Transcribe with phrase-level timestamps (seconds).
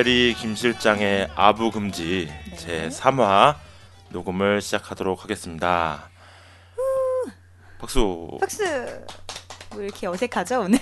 [0.00, 2.56] 이대리 김 실장의 아부 금지 네.
[2.56, 3.54] 제 3화
[4.08, 6.08] 녹음을 시작하도록 하겠습니다.
[7.78, 8.38] 박수.
[8.40, 8.64] 박수.
[9.70, 10.78] 뭐 이렇게 어색하죠 오늘?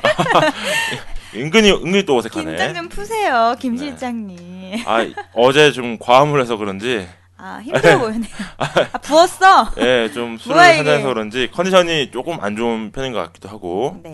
[1.35, 2.45] 은근히 은근히 또 어색하네.
[2.45, 3.87] 긴장 좀 푸세요, 김 네.
[3.87, 4.85] 실장님.
[4.87, 5.05] 아,
[5.35, 8.31] 어제 좀 과음을 해서 그런지 아 힘들어 보이네요.
[8.59, 9.73] 아 부었어.
[9.79, 10.57] 예, 좀 술을.
[10.57, 14.13] 한잔해서 그런지 컨디션이 조금 안 좋은 편인 것 같기도 하고 네.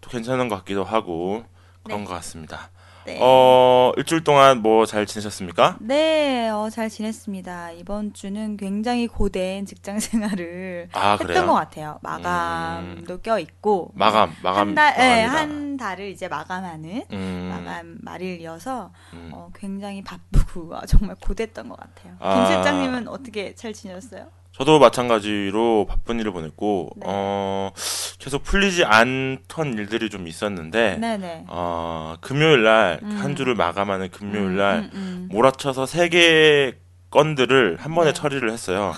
[0.00, 1.44] 또 괜찮은 것 같기도 하고
[1.82, 2.06] 그런 네.
[2.06, 2.70] 것 같습니다.
[3.06, 3.18] 네.
[3.20, 5.76] 어, 일주일 동안 뭐 잘 지내셨습니까?
[5.80, 7.72] 네, 어, 잘 지냈습니다.
[7.72, 11.46] 이번 주는 굉장히 고된 직장 생활을 아, 했던 그래요?
[11.46, 11.98] 것 같아요.
[12.02, 15.22] 마감도 껴 있고 마감, 마감, 한 달, 네.
[15.24, 19.30] 한 달을 이제 마감하는 음, 마감 말일이어서 음.
[19.32, 22.14] 어, 굉장히 바쁘고 아, 정말 고됐던 것 같아요.
[22.20, 22.34] 아.
[22.34, 24.28] 김 실장님은 어떻게 잘 지내셨어요?
[24.56, 27.06] 저도 마찬가지로 바쁜 일을 보냈고 네.
[27.08, 27.72] 어,
[28.20, 31.46] 계속 풀리지 않던 일들이 좀 있었는데 네네.
[31.48, 33.34] 어, 금요일 날한 음.
[33.34, 35.28] 주를 마감하는 금요일 날 음, 음.
[35.32, 36.74] 몰아쳐서 세 개의
[37.10, 38.14] 건들을 한 번에 네.
[38.14, 38.94] 처리를 했어요.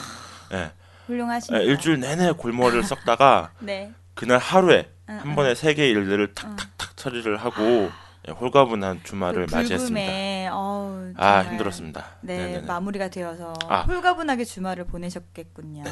[0.53, 0.73] 예.
[1.07, 1.65] 훌륭하십니다.
[1.65, 3.93] 예, 일주일 내내 골머리를 썩다가 네.
[4.15, 5.35] 그날 하루에 응, 한 응.
[5.37, 7.91] 번에 세 개의 일들을 탁탁탁 처리를 하고 예,
[8.29, 10.55] 홀가분한 주말을 그 맞이했습니다.
[10.57, 12.05] 어우, 아 힘들었습니다.
[12.23, 12.67] 네, 네네네.
[12.67, 13.83] 마무리가 되어서 아.
[13.83, 15.85] 홀가분하게 주말을 보내셨겠군요.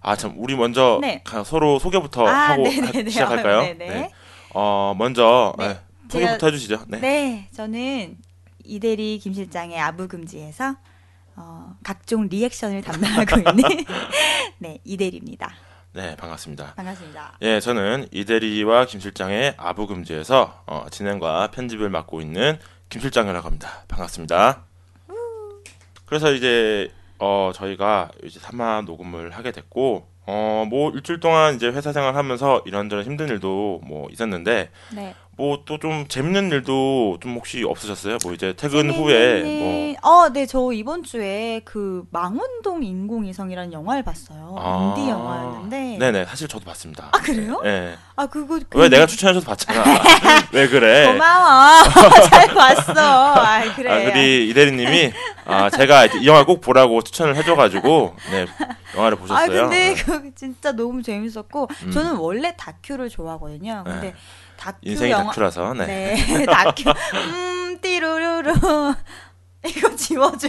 [0.00, 1.22] 아 참 우리 먼저 네.
[1.24, 3.02] 가- 서로 소개부터 아, 하고 네네네.
[3.04, 3.58] 하- 시작할까요?
[3.58, 4.10] 어, 네네.
[4.54, 5.68] 어 먼저 네.
[5.68, 5.78] 네,
[6.10, 6.84] 소개부터 해주시죠.
[6.88, 7.00] 네.
[7.00, 7.48] 네.
[7.54, 8.16] 저는
[8.64, 10.76] 이대리 김 실장의 아부금지에서
[11.36, 13.54] 어, 각종 리액션을 담당하고 있는
[14.58, 15.52] 네 이대리입니다.
[15.96, 16.74] 네, 반갑습니다.
[16.74, 17.38] 반갑습니다.
[17.40, 22.58] 예, 저는 이대리와 김 실장의 아부금지에서 어, 진행과 편집을 맡고 있는
[22.90, 23.82] 김 실장이라고 합니다.
[23.88, 24.64] 반갑습니다.
[26.04, 31.94] 그래서 이제 어, 저희가 이제 3화 녹음을 하게 됐고 어, 뭐 일주일 동안 이제 회사
[31.94, 35.14] 생활하면서 이런저런 힘든 일도 뭐 있었는데 네.
[35.36, 38.16] 뭐 또 좀 재밌는 일도 좀 혹시 없으셨어요?
[38.24, 39.42] 뭐 이제 퇴근 후에
[40.00, 44.56] 뭐 어, 네, 저 이번 주에 그 망원동 인공위성이라는 영화를 봤어요.
[44.58, 44.94] 아.
[44.96, 45.98] 인디 영화였는데.
[45.98, 47.10] 네네 사실 저도 봤습니다.
[47.12, 47.60] 아, 그래요?
[47.62, 47.94] 네.
[48.16, 49.84] 아, 그거 왜 내가 추천해줘서 봤잖아.
[50.52, 51.12] 왜 그래?
[51.12, 51.82] 고마워.
[52.30, 53.34] 잘 봤어.
[53.34, 53.90] 아, 그래.
[53.90, 55.12] 아, 우리 이대리님이
[55.44, 58.46] 아, 제가 이 영화 꼭 보라고 추천을 해줘가지고 네
[58.96, 59.38] 영화를 보셨어요.
[59.38, 60.02] 아 근데 네.
[60.02, 61.90] 그 진짜 너무 재밌었고 음.
[61.90, 63.82] 저는 원래 다큐를 좋아하거든요.
[63.84, 64.14] 근데 네.
[64.56, 66.14] 다큐 인생이 영화 다큐라서 네.
[66.14, 68.52] 네 다큐 음 띠루루루
[69.66, 70.48] 이거 지워줘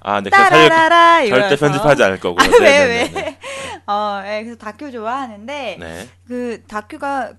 [0.00, 0.30] 아, 네.
[0.30, 2.40] 따라라라 이거 절대 편집하지 않을 거고.
[2.40, 3.08] 아, 왜, 네, 왜?
[3.08, 3.38] 네, 네,
[3.86, 6.08] 어, 예, 그래서 다큐 좋아하는데 네.
[6.26, 7.34] 그 다큐가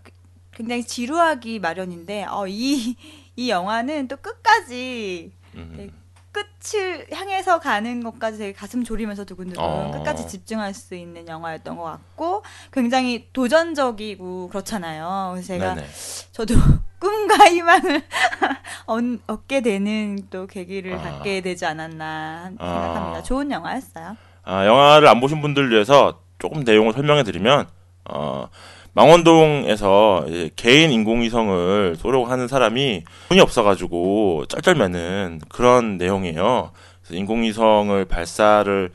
[0.54, 2.96] 굉장히 지루하기 마련인데 어, 이,
[3.36, 5.92] 이 영화는 또 끝까지 음.
[6.34, 6.44] 네.
[6.60, 9.92] 끝을 향해서 가는 것까지 되게 가슴 졸이면서 두근두근 어.
[9.92, 15.32] 끝까지 집중할 수 있는 영화였던 것 같고 굉장히 도전적이고 그렇잖아요.
[15.34, 15.88] 그래서 제가 네네.
[16.32, 16.54] 저도
[17.00, 18.02] 꿈과 희망을
[18.86, 21.02] 얻- 얻게 되는 또 계기를 아.
[21.02, 22.66] 갖게 되지 않았나 아.
[22.68, 23.24] 생각합니다.
[23.24, 24.18] 좋은 영화였어요.
[24.44, 27.68] 아, 영화를 안 보신 분들 위해서 조금 내용을 설명해 드리면
[28.12, 28.48] 어,
[28.94, 36.72] 망원동에서 개인 인공위성을 쏘려고 하는 사람이 돈이 없어가지고 쩔쩔매는 그런 내용이에요.
[37.02, 38.90] 그래서 인공위성을 발사를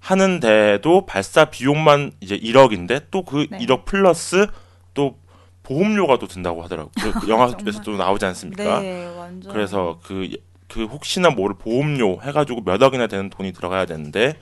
[0.00, 3.58] 하는데도 발사 비용만 이제 1억인데 또 그 네.
[3.58, 4.46] 1억 플러스
[4.94, 5.16] 또
[5.64, 6.92] 보험료가 또 든다고 하더라고요.
[7.20, 7.56] 그 영화에서.
[7.84, 8.80] 또 나오지 않습니까?
[8.80, 9.52] 네, 완전.
[9.52, 10.28] 그래서 그,
[10.68, 14.34] 그 혹시나 모를 보험료 해가지고 몇 억이나 되는 돈이 들어가야 되는데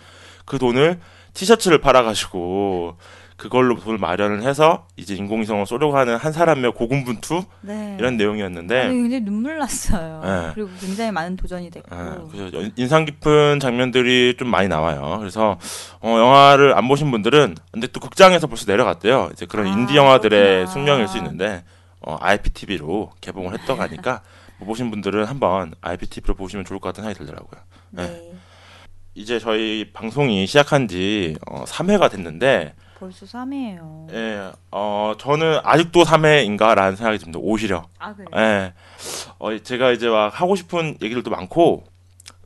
[0.44, 1.00] 그 돈을
[1.33, 2.97] 티셔츠를 팔아가지고
[3.37, 7.97] 그걸로 돈을 마련을 해서 이제 인공위성을 쏘려고 하는 한 사람의 고군분투 네.
[7.98, 10.21] 이런 내용이었는데 굉장히 눈물 났어요.
[10.25, 10.51] 네.
[10.54, 11.95] 그리고 굉장히 많은 도전이 됐고.
[11.95, 15.16] 아, 그래서 연- 인상 깊은 장면들이 좀 많이 나와요.
[15.19, 15.59] 그래서
[16.01, 19.31] 어, 영화를 안 보신 분들은 근데 또 극장에서 벌써 내려갔대요.
[19.33, 20.71] 이제 그런 아, 인디 영화들의 그렇구나.
[20.71, 21.65] 숙명일 수 있는데
[22.01, 24.22] 어, IPTV로 개봉을 했다고 하니까
[24.60, 27.60] 못 보신 분들은 한번 IPTV로 보시면 좋을 것 같은 생각이 들더라고요.
[27.91, 28.31] 네.
[29.15, 34.13] 이제 저희 방송이 시작한 지 어, 3회가 됐는데 벌써 3회예요.
[34.13, 37.39] 예, 어, 저는 아직도 3회인가라는 생각이 듭니다.
[37.43, 37.85] 오히려.
[37.99, 38.29] 아, 그래요?
[38.37, 38.73] 예.
[39.39, 41.85] 어, 제가 이제 막 하고 싶은 얘기들도 많고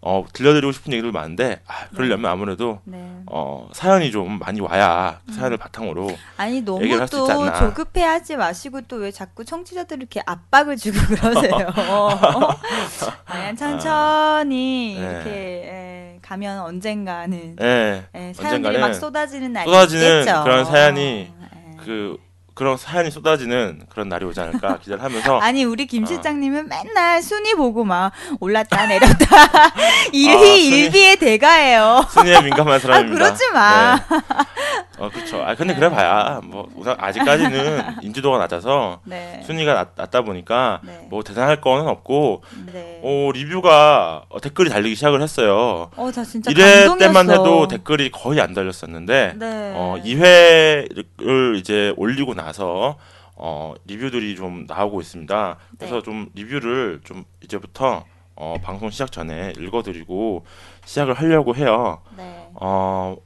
[0.01, 3.21] 어, 들려드리고 싶은 얘기들 많은데 아, 그러려면 아무래도 네.
[3.27, 6.81] 어, 사연이 좀 많이 와야 그 사연을 바탕으로 아니 너무
[7.11, 7.27] 또.
[7.59, 11.53] 조급해하지 마시고 또 왜 자꾸 청취자들 이렇게 압박을 주고 그러세요.
[13.27, 15.11] 그냥 천천히 네.
[15.11, 15.98] 이렇게 예,
[16.29, 20.45] 가면 언젠가는 예, 예, 사연들이 언젠가는 막 쏟아지는 날이 쏟아지는 있겠죠.
[20.45, 21.77] 그런 사연이 예.
[21.83, 22.19] 그
[22.59, 26.07] 그런 사연이 쏟아지는 그런 날이 오지 않을까 기대를 하면서 아니 우리 김 어.
[26.07, 28.11] 실장님은 맨날 순위 보고 막
[28.41, 29.47] 올랐다 내렸다
[30.13, 30.77] 일희 아.
[30.77, 32.05] 일비의 대가예요.
[32.11, 33.17] 순위에 민감한 아 사람입니다.
[33.17, 33.95] 그러지 마.
[33.95, 34.03] 네.
[34.99, 35.41] 어 그렇죠.
[35.45, 39.41] 아 근데 그래 봐야 뭐 우선 아직까지는 인지도가 낮아서 네.
[39.47, 41.07] 순위가 낮, 낮다 보니까 네.
[41.09, 43.01] 뭐 대단할 거는 없고 네.
[43.05, 45.91] 어 리뷰가 어, 댓글이 달리기 시작을 했어요.
[45.95, 46.99] 어, 저 진짜 1회 감동이었어.
[46.99, 49.73] 때만 해도 댓글이 거의 안 달렸었는데 네.
[49.77, 52.97] 어 2회를 이제 올리고 나서
[53.41, 55.59] 어 리뷰들이 좀 나오고 있습니다.
[55.79, 56.03] 그래서 네.
[56.03, 58.05] 좀 리뷰를 좀 이제부터
[58.35, 60.45] 어 방송 시작 전에 읽어드리고
[60.85, 62.03] 시작을 하려고 해요.
[62.17, 62.51] 네.
[62.55, 63.17] 어,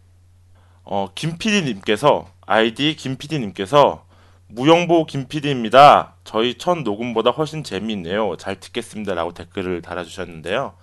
[0.85, 4.05] 어, 김PD님께서, 아이디 김PD님께서,
[4.49, 6.17] 무영보 김PD입니다.
[6.25, 8.37] 저희 첫 녹음보다 훨씬 재미있네요.
[8.37, 9.15] 잘 듣겠습니다.
[9.15, 10.75] 라고 댓글을 달아주셨는데요.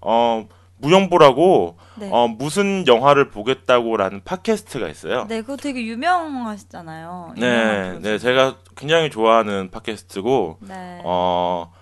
[0.00, 0.48] 어,
[0.82, 2.10] 무영보라고, 네.
[2.12, 5.26] 어, 무슨 영화를 보겠다고 라는 팟캐스트가 있어요.
[5.28, 7.34] 네, 그거 되게 유명하시잖아요.
[7.38, 8.18] 네, 네.
[8.18, 11.00] 제가 굉장히 좋아하는 팟캐스트고, 네.
[11.04, 11.72] 어,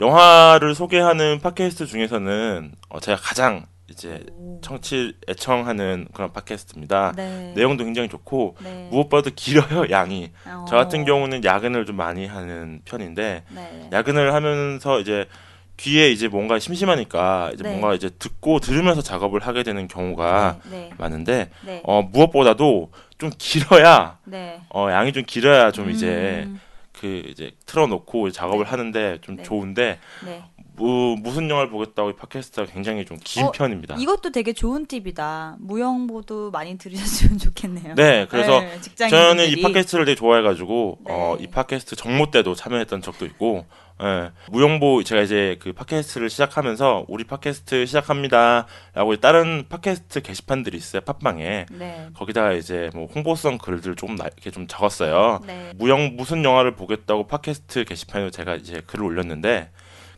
[0.00, 4.60] 영화를 소개하는 팟캐스트 중에서는, 어, 제가 가장 이제 오.
[4.62, 7.12] 청취, 애청하는 그런 팟캐스트입니다.
[7.16, 7.52] 네.
[7.54, 8.88] 내용도 굉장히 좋고 네.
[8.90, 10.64] 무엇보다 길어요 양이 어.
[10.68, 13.90] 저 같은 경우는 야근을 좀 많이 하는 편인데 네.
[13.92, 15.28] 야근을 하면서 이제
[15.76, 17.70] 뒤에 이제 뭔가 심심하니까 이제 네.
[17.70, 20.90] 뭔가 이제 듣고 들으면서 작업을 하게 되는 경우가 네.
[20.98, 21.82] 많은데 네.
[21.84, 24.60] 어 무엇보다도 좀 길어야 네.
[24.70, 26.60] 어 양이 좀 길어야 좀 이제 음,
[26.92, 29.42] 그 이제 틀어놓고 작업을 하는데 좀 네.
[29.42, 30.42] 좋은데 네.
[30.76, 33.96] 무, 무슨 영화를 보겠다고 이 팟캐스트가 굉장히 좀긴 어, 편입니다.
[33.98, 35.56] 이것도 되게 좋은 팁이다.
[35.58, 37.94] 무영보도 많이 들으셨으면 좋겠네요.
[37.94, 39.62] 네, 그래서 네, 저는 이.
[39.62, 41.12] 팟캐스트를 되게 좋아해가지고 네.
[41.12, 43.64] 어, 이 팟캐스트 정모 때도 참여했던 적도 있고
[44.02, 51.66] 예, 무용보 제가 이제 그 팟캐스트를 시작하면서 우리 팟캐스트 시작합니다라고 다른 팟캐스트 게시판들이 있어요 팟빵에
[51.70, 52.08] 네.
[52.14, 55.72] 거기다가 이제 뭐 홍보성 글들 조금 나- 이렇게 좀 적었어요 네.
[55.76, 59.70] 무영 무슨 영화를 보겠다고 팟캐스트 게시판에 제가 이제 글을 올렸는데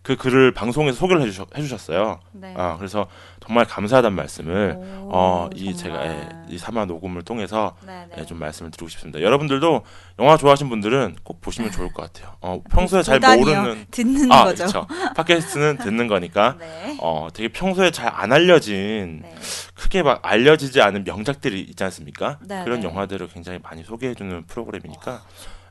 [0.08, 2.55] 그 글을 방송에서 소개를 해주셨, 해주셨어요 네.
[2.56, 3.08] 아 그래서
[3.46, 6.06] 정말 감사하다는 말씀을 오, 어, 이 제가.
[6.06, 8.16] 예, 이 사마 녹음을 통해서 네, 네.
[8.22, 9.20] 예, 좀 말씀을 드리고 싶습니다.
[9.20, 9.82] 여러분들도
[10.19, 12.37] 영화 좋아하시는 분들은 꼭 보시면 좋을 것 같아요.
[12.40, 13.20] 어, 평소에 잘.
[13.20, 14.64] 모르는 듣는 아, 거죠.
[14.66, 14.87] 그렇죠.
[15.14, 16.96] 팟캐스트는 듣는 거니까 네.
[17.02, 19.34] 어, 되게 평소에 잘 안 알려진 네.
[19.75, 22.38] 크게 막 알려지지 않은 명작들이 있지 않습니까?
[22.49, 22.87] 네, 그런 네.
[22.88, 25.22] 영화들을 굉장히 많이 소개해 주는 프로그램이니까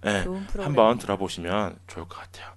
[0.06, 0.66] 예, 좋은 프로그램.
[0.68, 2.52] 한번 들어보시면 좋을 것 같아요.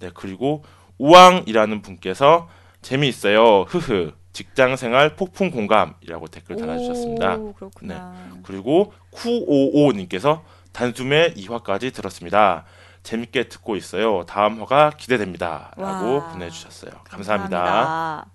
[0.00, 0.62] 네, 그리고
[0.98, 2.48] 우왕이라는 분께서
[2.82, 3.62] 재미있어요.
[3.62, 4.12] 흐흐.
[4.32, 7.36] 직장 생활 폭풍 공감이라고 댓글 달아주셨습니다.
[7.36, 8.14] 오, 그렇구나.
[8.44, 10.42] 그리고 쿠오오 님께서
[10.72, 12.64] 단숨에 2화까지 들었습니다.
[13.02, 14.24] 재밌게 듣고 있어요.
[14.26, 15.72] 다음 화가 기대됩니다.
[15.76, 16.32] 라고 와.
[16.32, 16.92] 보내주셨어요.
[17.04, 17.58] 감사합니다.
[17.58, 18.26] 감사합니다.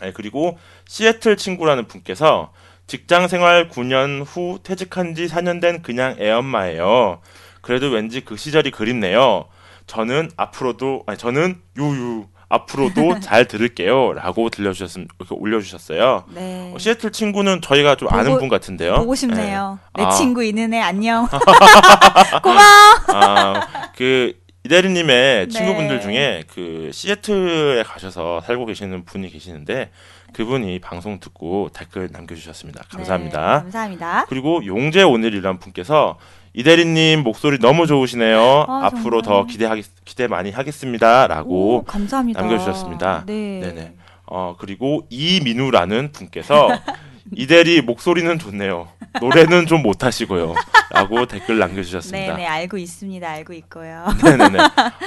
[0.00, 2.52] 네, 그리고 시애틀 친구라는 분께서
[2.86, 7.20] 직장 생활 9년 후 퇴직한 지 4년 된 그냥 애엄마예요.
[7.60, 9.46] 그래도 왠지 그 시절이 그립네요.
[9.86, 14.12] 저는 앞으로도, 아니, 저는 유유, 앞으로도 잘 들을게요.
[14.12, 16.24] 라고 들려주셨음, 이렇게 올려주셨어요.
[16.34, 16.72] 네.
[16.74, 18.94] 어, 시애틀 친구는 저희가 좀 아는 보고- 분 같은데요.
[18.96, 19.78] 보고 싶네요.
[19.96, 20.02] 네.
[20.02, 20.10] 내 아.
[20.10, 21.26] 친구 있는 애 안녕.
[22.42, 22.84] 고마워.
[23.08, 24.34] 아, 그
[24.64, 25.48] 이대리님의 네.
[25.48, 29.90] 친구분들 중에 그 시애틀에 가셔서 살고 계시는 분이 계시는데
[30.32, 32.82] 그분이 방송 듣고 댓글 남겨주셨습니다.
[32.90, 33.40] 감사합니다.
[33.58, 34.26] 네, 감사합니다.
[34.28, 36.18] 그리고 용재 오늘이란 분께서
[36.56, 38.64] 이대리님 목소리 너무 좋으시네요.
[38.66, 39.22] 아, 앞으로 정말.
[39.22, 41.84] 더 기대하기 기대 많이 하겠습니다라고.
[41.86, 43.24] 남겨주셨습니다.
[43.26, 43.60] 네.
[43.60, 43.92] 네네.
[44.24, 46.68] 어 그리고 이민우라는 분께서
[47.36, 48.88] 이대리 목소리는 좋네요.
[49.20, 50.54] 노래는 좀 못하시고요.
[50.92, 52.36] 라고 댓글 남겨주셨습니다.
[52.36, 53.28] 네네 알고 있습니다.
[53.28, 54.06] 알고 있고요.
[54.24, 54.58] 네네네.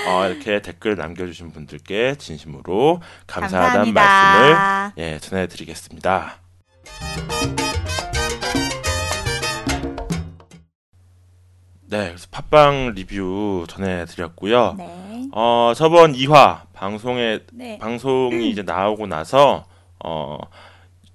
[0.08, 4.94] 어, 이렇게 댓글 남겨주신 분들께 진심으로 감사하다는 말씀을 감사합니다.
[5.00, 6.36] 예, 전해드리겠습니다.
[11.90, 14.76] 네, 그래서 팟빵 리뷰 전해드렸고요.
[14.78, 15.28] 네.
[15.32, 17.80] 어, 저번 2화 방송에 네.
[17.80, 19.66] 방송이 이제 나오고 나서
[20.04, 20.38] 어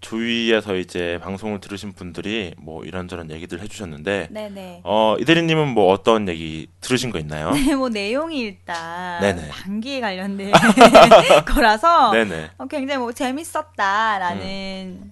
[0.01, 4.81] 주위에서 이제 방송을 들으신 분들이 뭐 이런저런 얘기들 해주셨는데 네네.
[4.83, 7.53] 어 이대리님은 뭐 어떤 얘기 들으신 거 있나요?
[7.53, 9.49] 네, 뭐 내용이 일단 네네.
[9.51, 10.51] 방귀에 관련된
[11.47, 12.51] 거라서 네네.
[12.59, 15.11] 어, 굉장히 뭐 재밌었다라는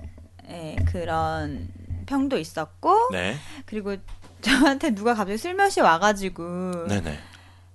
[0.50, 1.68] 예, 그런
[2.06, 3.36] 평도 있었고 네.
[3.64, 3.96] 그리고
[4.42, 7.18] 저한테 누가 갑자기 슬며시 와가지고 네네.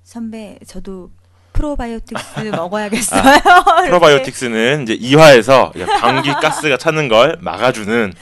[0.04, 1.10] 선배 저도
[1.54, 3.22] 프로바이오틱스 먹어야겠어요.
[3.22, 8.14] 아, 프로바이오틱스는 이제 이화에서 방귀 가스가 차는 걸 막아주는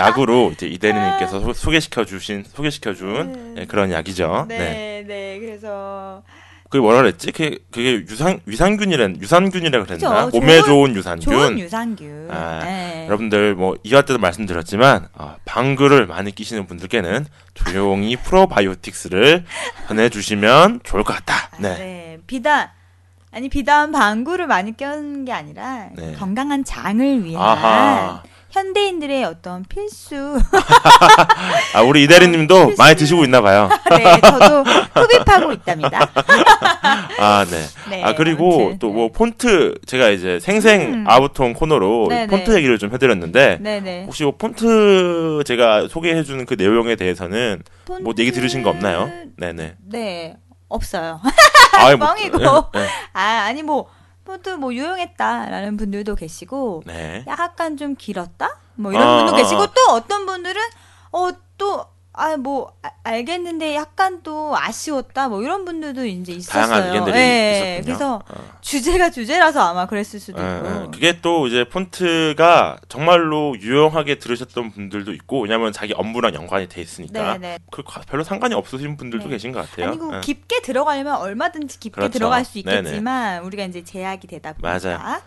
[0.00, 4.46] 약으로 이제 이대리님께서 소- 소개시켜 주신 소개시켜 준 예, 그런 약이죠.
[4.48, 4.58] 네.
[4.58, 5.38] 네, 네.
[5.40, 6.22] 그래서
[6.68, 7.32] 그게 뭐라 그랬지?
[7.32, 10.26] 그게, 그게 유산 유산균이란 유산균이라 그랬나?
[10.26, 10.38] 그죠.
[10.38, 11.32] 몸에 좋은- 좋은 유산균.
[11.32, 12.28] 좋은 유산균.
[12.30, 13.06] 아, 네.
[13.06, 19.44] 여러분들 뭐 이화 때도 말씀드렸지만 아, 방귀를 많이 끼시는 분들께는 조용히 프로바이오틱스를
[19.88, 21.48] 전해주시면 좋을 것 같다.
[21.52, 21.74] 아, 네.
[21.78, 22.18] 네.
[22.26, 22.68] 비단
[23.32, 26.12] 아니 비단 방구를 많이 껴는 게 아니라 네.
[26.18, 28.22] 건강한 장을 위한 아하.
[28.50, 30.38] 현대인들의 어떤 필수.
[31.74, 32.82] 아 우리 이대리님도 필수.
[32.82, 33.68] 많이 드시고 있나 봐요.
[33.90, 36.08] 네, 저도 흡입하고 있답니다.
[37.18, 37.62] 아 네.
[37.90, 38.02] 네.
[38.02, 41.04] 아 그리고 또 뭐 폰트 제가 이제 생생 음.
[41.06, 42.26] 아부통 코너로 네네.
[42.26, 44.04] 폰트 얘기를 좀 해드렸는데 네, 네.
[44.06, 47.62] 혹시 뭐 폰트 제가 소개해주는 그 내용에 대해서는
[48.02, 49.10] 뭐 얘기 들으신 거 없나요?
[49.36, 49.74] 네네.
[49.90, 50.36] 네,
[50.68, 51.20] 없어요.
[51.96, 52.38] 뭐, 뻥이고.
[52.74, 52.86] 네.
[53.12, 53.86] 아, 아니 뭐
[54.28, 57.24] 폰트 뭐 유용했다라는 분들도 계시고 네.
[57.26, 58.58] 약간 좀 길었다?
[58.74, 59.72] 뭐 이런 아, 분도 아, 계시고 아.
[59.72, 60.60] 또 어떤 분들은
[61.10, 61.86] 어또
[62.18, 62.72] 아뭐
[63.04, 66.66] 알겠는데 약간 또 아쉬웠다 뭐 이런 분들도 이제 있었어요.
[66.66, 67.84] 다양한 의견들이 예, 있었군요.
[67.84, 68.58] 그래서 어.
[68.60, 70.66] 주제가 주제라서 아마 그랬을 수도 예, 있고.
[70.68, 70.86] 예.
[70.92, 77.34] 그게 또 이제 폰트가 정말로 유용하게 들으셨던 분들도 있고 왜냐면 자기 업무랑 연관이 돼 있으니까
[77.34, 77.58] 네, 네.
[77.70, 79.30] 그 과- 별로 상관이 없으신 분들도 네.
[79.30, 79.88] 계신 것 같아요.
[79.90, 80.20] 아니고 예.
[80.20, 82.12] 깊게 들어가려면 얼마든지 깊게 그렇죠.
[82.18, 82.58] 들어갈 수.
[82.58, 85.20] 있겠지만 우리가 이제 제약이 되다 보니까 맞아요.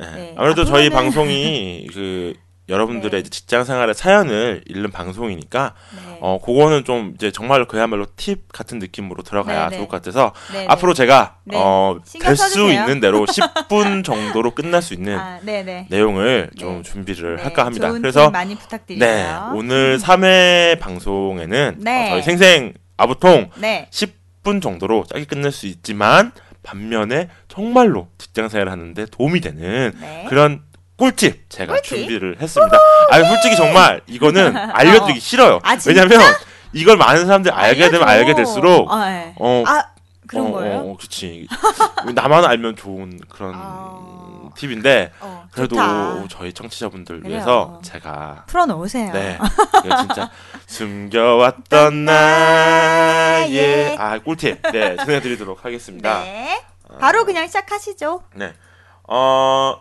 [0.00, 0.04] 예.
[0.14, 0.34] 네.
[0.36, 2.34] 아무래도 저희 앞으로는- 방송이 그
[2.68, 3.28] 여러분들의 네.
[3.28, 6.18] 직장 생활의 사연을 읽는 방송이니까 네.
[6.20, 9.88] 어 그거는 좀 이제 정말로 그야말로 팁 같은 느낌으로 들어가야 네, 좋을 네.
[9.88, 10.66] 것 같아서 네, 네.
[10.68, 11.56] 앞으로 제가 네.
[11.56, 12.66] 어될 수.
[12.66, 15.38] 있는 대로 10분 정도로 끝날 수 있는 아.
[15.88, 16.82] 내용을 좀 네.
[16.82, 17.90] 준비를 네, 할까 합니다.
[17.92, 18.98] 그래서 팁 많이 부탁드려요.
[18.98, 22.06] 네 오늘 3회 방송에는 네.
[22.06, 23.88] 어, 저희 생생 아부통 네.
[23.90, 26.32] 10분 정도로 짧게 끝낼 수 있지만
[26.62, 30.26] 반면에 정말로 직장 생활을 하는데 도움이 되는 네.
[30.28, 30.62] 그런
[30.96, 31.84] 꿀팁 제가 꿀팁?
[31.98, 32.76] 준비를 했습니다.
[33.10, 35.60] 아 솔직히 정말 이거는 알려드리기 싫어요.
[35.62, 35.76] 아?
[35.86, 36.20] 왜냐면
[36.72, 38.20] 이걸 많은 사람들이 알게 되면 알려줘.
[38.20, 39.34] 알게 될수록 아, 네.
[39.38, 39.84] 어, 아,
[40.26, 40.76] 그런 어, 거예요?
[40.78, 41.46] 어, 어, 그렇지.
[42.14, 44.00] 나만 알면 좋은 그런 아.
[44.56, 46.24] 팁인데 어, 그래도 좋다.
[46.30, 47.30] 저희 청취자분들 그래요.
[47.34, 49.12] 위해서 제가 풀어놓으세요.
[49.12, 49.38] 네
[50.00, 50.30] 진짜
[50.66, 56.20] 숨겨왔던 나의 아 꿀팁 네 전해드리도록 하겠습니다.
[56.20, 56.62] 네.
[56.98, 58.22] 바로 그냥 시작하시죠.
[58.34, 58.54] 네.
[59.08, 59.76] 어,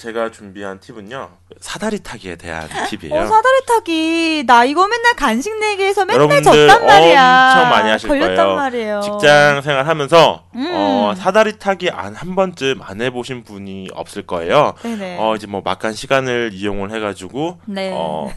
[0.00, 1.28] 제가 준비한 팁은요.
[1.60, 3.20] 사다리 타기에 대한 팁이에요.
[3.20, 4.44] 어, 사다리 타기.
[4.46, 7.52] 나 이거 맨날 간식 내기에서 맨날 여러분들 졌단 말이야.
[7.52, 8.54] 엄청 많이 하실 걸렸단 거예요.
[8.56, 9.00] 말이에요.
[9.02, 10.70] 직장 생활 하면서 음.
[10.72, 14.72] 어, 사다리 타기 안 한 번쯤 안 해보신 분이 없을 거예요.
[14.82, 15.16] 네네.
[15.20, 17.90] 어, 이제 뭐 막간 시간을 이용을 해가지고 네.
[17.94, 18.32] 어,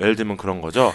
[0.00, 0.92] 예를 들면 그런 거죠.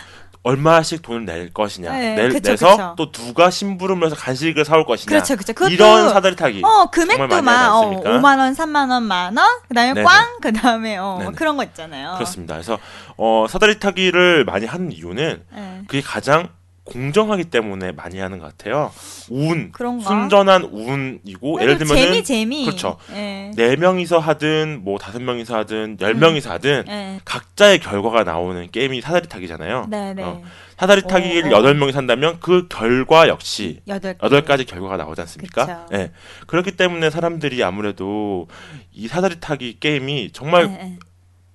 [0.48, 1.92] 얼마씩 돈을 낼 것이냐.
[1.92, 2.94] 네, 낼- 그쵸, 내서 그쵸.
[2.98, 5.10] 또 누가 심부름을 해서 간식을 사올 것이냐.
[5.10, 5.68] 그렇죠, 그렇죠.
[5.74, 6.62] 이런 사다리 타기.
[6.64, 8.10] 어, 금액도 막, 어, 않습니까?
[8.12, 10.04] 5만 원, 3만 원, 만원, 그 다음에 네네.
[10.06, 11.32] 꽝, 그 다음에, 어, 네네.
[11.36, 12.14] 그런 거 있잖아요.
[12.16, 12.54] 그렇습니다.
[12.56, 12.80] 그래서
[13.18, 15.82] 어, 사다리 타기를 많이 하는 이유는 네.
[15.88, 16.48] 그게 가장
[16.88, 18.92] 공정하기 때문에 많이 하는 것 같아요.
[19.30, 20.06] 운, 그런가?
[20.08, 22.66] 순전한 운이고 예를 들면은 재미, 재미.
[22.66, 22.98] 그렇죠.
[23.14, 23.52] 예.
[23.56, 27.20] 네 명이서 하든 뭐 다섯 명이서 하든 열 명이서 하든 예.
[27.26, 29.88] 각자의 결과가 나오는 게임이 사다리 타기잖아요.
[29.90, 30.24] 네네.
[30.24, 30.42] 어,
[30.78, 31.52] 사다리 타기를.
[31.52, 35.88] 여덟 명이서 한다면 그 결과 역시 여덟 가지 결과가 나오지 않습니까?
[35.94, 36.12] 예.
[36.48, 38.48] 그렇기 때문에 사람들이 아무래도
[38.94, 40.98] 이 사다리 타기 게임이 정말 예, 예.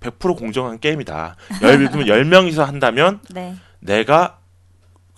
[0.00, 1.36] 100% 공정한 게임이다.
[1.62, 3.54] 예를 들면 열 명이서 한다면 네.
[3.78, 4.38] 내가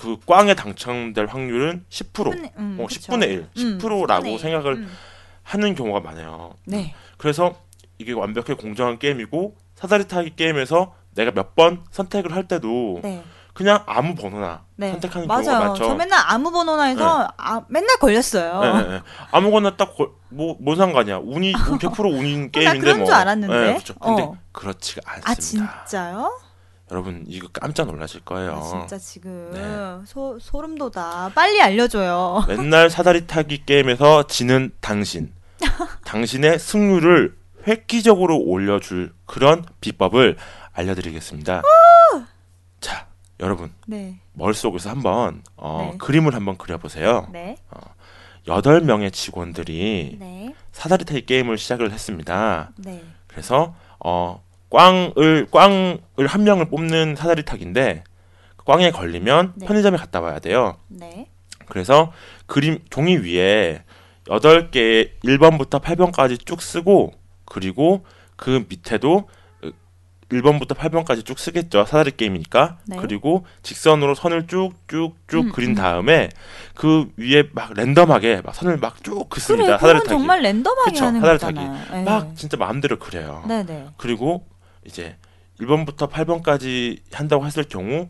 [0.04, 3.00] 그 꽝에 당첨될 확률은 10%, 10분의, 음, 어, 그쵸.
[3.12, 4.38] 10분의 1, 음, 10%라고 10분의 일.
[4.38, 4.90] 생각을 음.
[5.42, 6.54] 하는 경우가 많아요.
[6.66, 6.94] 네.
[7.16, 7.54] 그래서
[7.99, 13.23] 이게 완벽하게 공정한 게임이고 사다리 타기 게임에서 내가 몇 번 선택을 할 때도 네.
[13.52, 14.90] 그냥 아무 번호나 네.
[14.90, 15.44] 선택하는 맞아요.
[15.44, 15.84] 경우가 많죠.
[15.84, 18.61] 저 맨날 아무 번호나 해서 아, 맨날 걸렸어요.
[18.64, 19.00] 예, 예, 예.
[19.30, 21.18] 아무거나 딱뭐뭔 상관이야.
[21.18, 23.06] 운이 100% 운인 게임인데 그런 뭐.
[23.06, 23.54] 줄 알았는데.
[23.54, 23.94] 예, 그렇죠.
[23.94, 24.37] 근데 어.
[24.50, 25.84] 그렇지가 아, 않습니다.
[25.87, 26.37] 진짜요?
[26.91, 28.53] 여러분 이거 깜짝 놀라실 거예요.
[28.53, 30.07] 아, 진짜 지금 네.
[30.07, 31.31] 소, 소름 돋아.
[31.35, 32.45] 빨리 알려줘요.
[32.47, 35.33] 맨날 사다리 타기 게임에서 지는 당신.
[36.05, 37.37] 당신의 승률을
[37.67, 40.37] 획기적으로 올려줄 그런 비법을
[40.73, 41.62] 알려드리겠습니다.
[42.81, 43.07] 자,
[43.41, 44.19] 여러분 네.
[44.35, 45.99] 머릿속에서 한번 어, 네.
[45.99, 47.29] 그림을 한번 그려보세요.
[47.33, 47.57] 네.
[48.47, 50.55] 여덟 명의 직원들이 네.
[50.73, 52.73] 사다리 타기 게임을 시작을 했습니다.
[52.76, 53.03] 네.
[53.26, 54.44] 그래서 어,
[54.75, 58.02] 꽝을 꽝을 한 명을 뽑는 사다리 타기인데
[58.64, 59.66] 꽝에 걸리면 네.
[59.66, 60.76] 편의점에 갔다 와야 돼요.
[60.88, 61.28] 네.
[61.66, 62.12] 그래서
[62.47, 63.85] 그림 종이 위에
[64.26, 67.12] 8개 1번부터 8번까지 쭉 쓰고
[67.45, 68.04] 그리고
[68.37, 69.28] 그 밑에도
[70.31, 71.85] 1번부터 8번까지 쭉 쓰겠죠.
[71.85, 72.78] 사다리 게임이니까.
[72.87, 72.97] 네.
[72.97, 75.75] 그리고 직선으로 선을 쭉쭉쭉 음, 그린 음.
[75.75, 76.31] 다음에
[76.75, 79.78] 그 위에 막 랜덤하게 막 선을 막쭉 그래, 긋습니다.
[79.78, 80.09] 사다리 그건 타기.
[80.19, 82.00] 정말 랜덤하게 그쵸, 하는 사다리 거잖아요.
[82.00, 82.02] 예.
[82.04, 83.45] 막 진짜 마음대로 그려요.
[83.47, 83.88] 네네.
[83.99, 84.47] 그리고
[84.85, 85.17] 이제
[85.61, 88.09] 1번부터 8번까지 한다고 했을 경우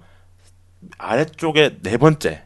[0.98, 2.44] 아래쪽에 네 번째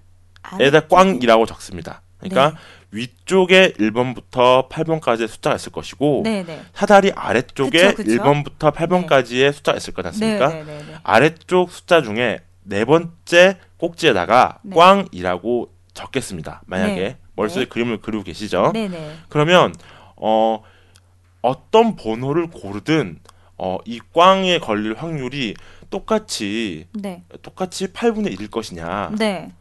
[0.61, 2.03] 에다 꽝이라고 적습니다.
[2.19, 2.59] 그러니까
[2.91, 6.63] 위쪽에 1번부터 8번까지의 숫자가 있을 것이고 네 네.
[6.73, 8.11] 사다리 아래쪽에 그쵸, 그쵸.
[8.11, 10.49] 1번부터 8번까지의 숫자가 있을 거지 않습니까?
[10.49, 10.95] 네네네.
[11.03, 14.75] 아래쪽 숫자 중에 네 번째 꼭지에다가 네.
[14.75, 16.63] 꽝이라고 적겠습니다.
[16.67, 17.17] 만약에 네.
[17.37, 17.69] 머릿속에 네.
[17.69, 18.73] 그림을 그리고 계시죠?
[19.29, 19.75] 그러면
[20.17, 20.63] 어
[21.43, 23.21] 어떤 번호를 고르든
[23.59, 25.55] 어 이 꽝에 걸릴 확률이
[25.91, 27.25] 똑같이 네.
[27.43, 29.13] 똑같이 8분의 1일 것이냐?
[29.19, 29.53] 네.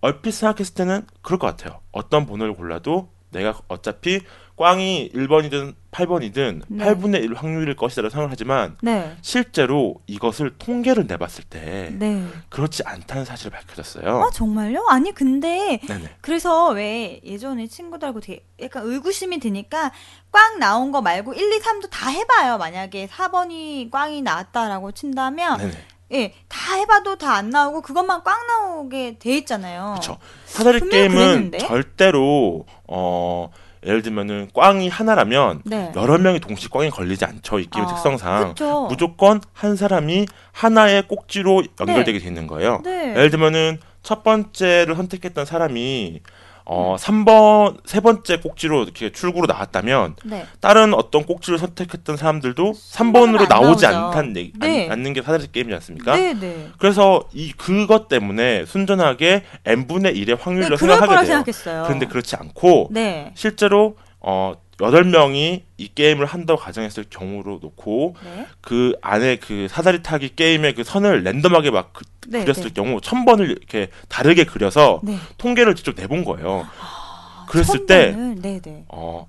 [0.00, 1.80] 얼핏 생각했을 때는 그럴 것 같아요.
[1.92, 4.20] 어떤 번호를 골라도 내가 어차피
[4.56, 6.84] 꽝이 1번이든 8번이든 네.
[6.84, 9.16] 8분의 1 확률일 것이라고 생각을 하지만 네.
[9.20, 12.24] 실제로 이것을 통계를 내봤을 때 네.
[12.50, 14.22] 그렇지 않다는 사실이 밝혀졌어요.
[14.22, 14.86] 아 정말요?
[14.88, 16.16] 아니 근데 네네.
[16.20, 19.90] 그래서 왜 예전에 친구들하고 되게 약간 의구심이 드니까
[20.30, 22.58] 꽝 나온 거 말고 1, 2, 3도 다 해봐요.
[22.58, 25.72] 만약에 4번이 꽝이 나왔다라고 친다면 네네.
[26.12, 29.94] 예, 다 해봐도 다 안 나오고 그것만 꽝 나오게 돼 있잖아요.
[29.94, 30.18] 그렇죠.
[30.46, 31.58] 사다리 게임은 그랬는데?
[31.58, 33.50] 절대로 어
[33.84, 35.92] 예를 들면은 꽝이 하나라면 네.
[35.96, 37.58] 여러 명이 동시 꽝에 걸리지 않죠.
[37.58, 38.86] 이 게임 아, 특성상 그쵸.
[38.88, 42.80] 무조건 한 사람이 하나의 꼭지로 연결되게 돼 있는 거예요.
[42.84, 43.10] 네.
[43.10, 46.20] 예를 들면은 첫 번째를 선택했던 사람이
[46.66, 50.46] 어 3번 세 번째 꼭지로 이렇게 출구로 나왔다면 네.
[50.60, 53.86] 다른 어떤 꼭지를 선택했던 사람들도 삼번은 3번으로 안 나오지.
[53.86, 54.86] 않다는 얘기, 네.
[54.86, 56.16] 않, 않는 게 사다리 게임이지 않습니까?
[56.16, 56.70] 네, 네.
[56.78, 61.24] 그래서 이 그것 때문에 순전하게 n분의 1의 확률로 생각하게 돼요.
[61.26, 61.82] 생각했어요.
[61.84, 63.32] 그런데 그렇지 않고 네.
[63.34, 68.46] 실제로 어 8명이 이 게임을 한다고 가정했을 경우로 놓고 네.
[68.62, 72.70] 그 안에 그 사다리 타기 게임의 그 선을 랜덤하게 막 그, 네, 그렸을 네.
[72.72, 75.18] 경우 천 번을 이렇게 다르게 그려서 네.
[75.36, 76.66] 통계를 직접 내본 거예요.
[76.80, 78.84] 아, 그랬을 때 네, 네.
[78.88, 79.28] 어,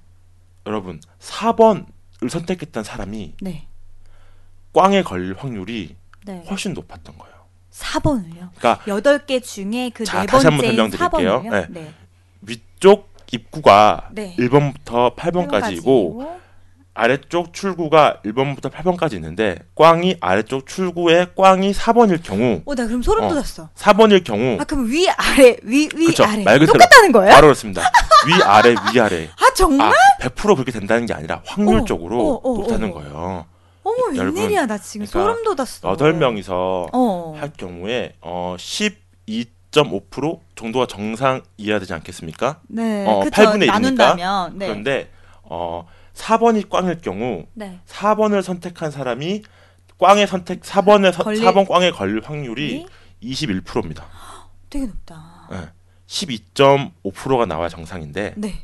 [0.66, 3.68] 여러분 4번을 선택했던 사람이 네.
[4.74, 6.44] 꽝에 걸릴 확률이 네.
[6.50, 7.36] 훨씬 높았던 거예요.
[7.72, 8.50] 4번을요.
[8.56, 11.44] 그러니까 8개 중에 그 자, 네 다시 한번 번째인 설명드릴게요.
[11.44, 11.52] 4번을요.
[11.52, 11.68] 네.
[11.70, 11.94] 네.
[12.42, 14.36] 위쪽 입구가 네.
[14.40, 16.36] 1번부터 8번까지이고
[16.98, 23.26] 아래쪽 출구가 1번부터 8번까지 있는데 꽝이 아래쪽 출구에 꽝이 4번일 경우 어, 나 그럼 소름
[23.26, 23.30] 어.
[23.30, 23.70] 돋았어.
[23.76, 26.72] 4번일 경우 아, 그럼 위 아래 위 위 그쵸, 아래 말 그대로.
[26.74, 27.32] 똑같다는 거예요?
[27.32, 27.82] 바로 그렇습니다.
[28.28, 29.28] 위 아래 위 아래.
[29.28, 29.90] 아, 정말?
[29.90, 32.94] 아, 100% 그렇게 된다는 게 아니라 확률적으로 어, 어, 어, 높다는 어.
[32.94, 33.46] 거예요.
[33.84, 34.66] 어머, 여러분, 웬일이야.
[34.66, 35.90] 나 지금 그러니까 소름 돋았어.
[35.90, 37.36] 여덟 명이서 어.
[37.38, 38.56] 할 경우에 어
[39.84, 42.62] 12.5% 정도가 정상 이해야 되지 않겠습니까?
[42.68, 43.06] 네.
[43.08, 43.42] 어, 그쵸.
[43.42, 43.68] 8분의 1이니까.
[43.68, 44.58] 나눈다면.
[44.58, 44.68] 네.
[44.68, 45.12] 그런데
[45.44, 47.80] 어 4번이 꽝일 경우 네.
[47.88, 49.44] 4번을 선택한 사람이
[50.00, 52.86] 꽝에 선택 4번에 서, 걸릴- 4번 꽝에 걸릴 확률이
[53.22, 53.34] 이?
[53.36, 54.06] 21%입니다.
[54.70, 55.48] 되게 높다.
[55.52, 55.70] 예.
[56.08, 58.62] 12.5%가 나와야 정상인데 네.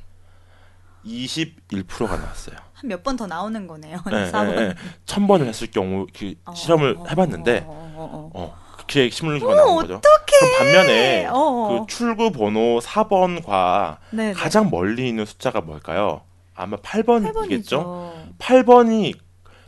[1.06, 2.56] 21%가 나왔어요.
[2.74, 3.98] 한 몇 번 더 나오는 거네요.
[4.08, 4.58] 예, 4번.
[4.58, 4.76] 예, 예.
[5.06, 8.42] 천 번을 했을 경우 그 어, 실험을 어, 해봤는데 어, 어, 어.
[8.42, 8.58] 어
[8.92, 9.96] 그렇게 시뮬레이션가 나온 거죠.
[9.96, 10.40] 어떡해.
[10.40, 11.80] 그럼 반면에 어, 어.
[11.80, 14.34] 그 출구 번호 4번과 네, 네.
[14.34, 16.22] 가장 멀리 있는 숫자가 뭘까요?
[16.54, 17.64] 아마 8번이겠죠.
[17.64, 18.38] 8번이죠.
[18.38, 19.18] 8번이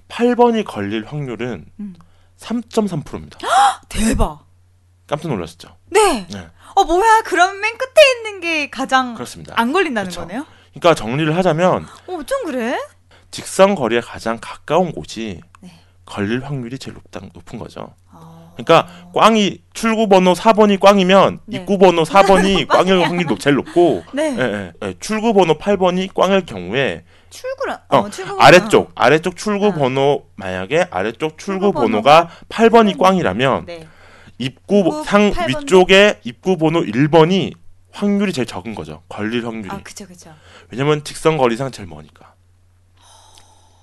[0.09, 1.95] 8번이 걸릴 확률은 음.
[2.37, 3.39] 3.3%입니다.
[3.87, 4.45] 대박.
[5.07, 5.69] 깜짝 놀랐죠.
[5.89, 6.27] 네.
[6.27, 6.47] 네.
[6.75, 7.21] 어 뭐야?
[7.23, 9.53] 그럼 맨 끝에 있는 게 가장 그렇습니다.
[9.57, 10.21] 안 걸린다는 그쵸.
[10.21, 10.45] 거네요?
[10.73, 12.77] 그러니까 정리를 하자면 어, 좀 그래?
[13.31, 15.71] 직선 거리에 가장 가까운 곳이 네.
[16.05, 17.95] 걸릴 확률이 제일 높다, 높은 거죠.
[18.11, 18.32] 어.
[18.55, 21.57] 그러니까 꽝이 출구 번호 4번이 꽝이면 네.
[21.57, 24.35] 입구 번호 4번이 꽝일 확률이 높- 제일 높고 네.
[24.37, 24.93] 예, 예, 예.
[24.99, 29.73] 출구 번호 8번이 꽝일 경우에 출구를 어, 어, 출구 아래쪽 아래쪽 출구 아.
[29.73, 33.87] 번호 만약에 아래쪽 출구 출구 번호가 8번이 8번이 꽝이라면 네.
[34.37, 37.53] 입구 입구 상 8번 위쪽에 입구 번호 1번이
[37.91, 39.03] 확률이 제일 적은 거죠.
[39.07, 39.69] 걸릴 확률이.
[39.69, 40.33] 아, 그쵸 그쵸.
[40.71, 42.33] 왜냐면 직선 거리상 제일 머니까.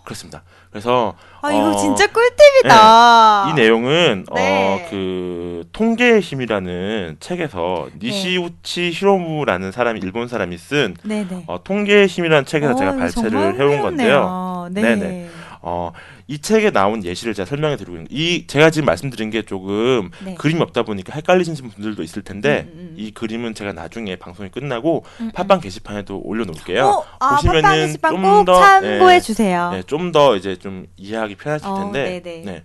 [0.05, 0.43] 그렇습니다.
[0.71, 3.51] 그래서 아, 이거 어, 진짜 꿀팁이다.
[3.51, 4.87] 이 내용은 네.
[4.87, 11.45] 어그 통계의 힘이라는 책에서 니시우치 히로무라는 사람이 일본 사람이 쓴 네, 네.
[11.49, 14.69] 어, 통계의 힘이라는 책에서 제가 발췌를 해온 건데요.
[14.71, 14.83] 네.
[14.83, 15.31] 네네.
[15.63, 15.93] 어,
[16.31, 20.37] 이 책에 나온 예시를 제가 설명해 드리고 있는 이 제가 지금 말씀드린 게 조금 네.
[20.37, 22.95] 그림이 없다 보니까 헷갈리시는 분들도 있을 텐데 음, 음, 음.
[22.97, 25.33] 이 그림은 제가 나중에 방송이 끝나고 음, 음.
[25.33, 26.87] 팟빵 게시판에도 올려놓을게요.
[26.87, 29.71] 어, 아, 보시면은 좀꼭 더, 참고해 예, 주세요.
[29.73, 32.45] 네, 좀 더 이제 좀 이해하기 편하실 어, 텐데 네네.
[32.45, 32.65] 네.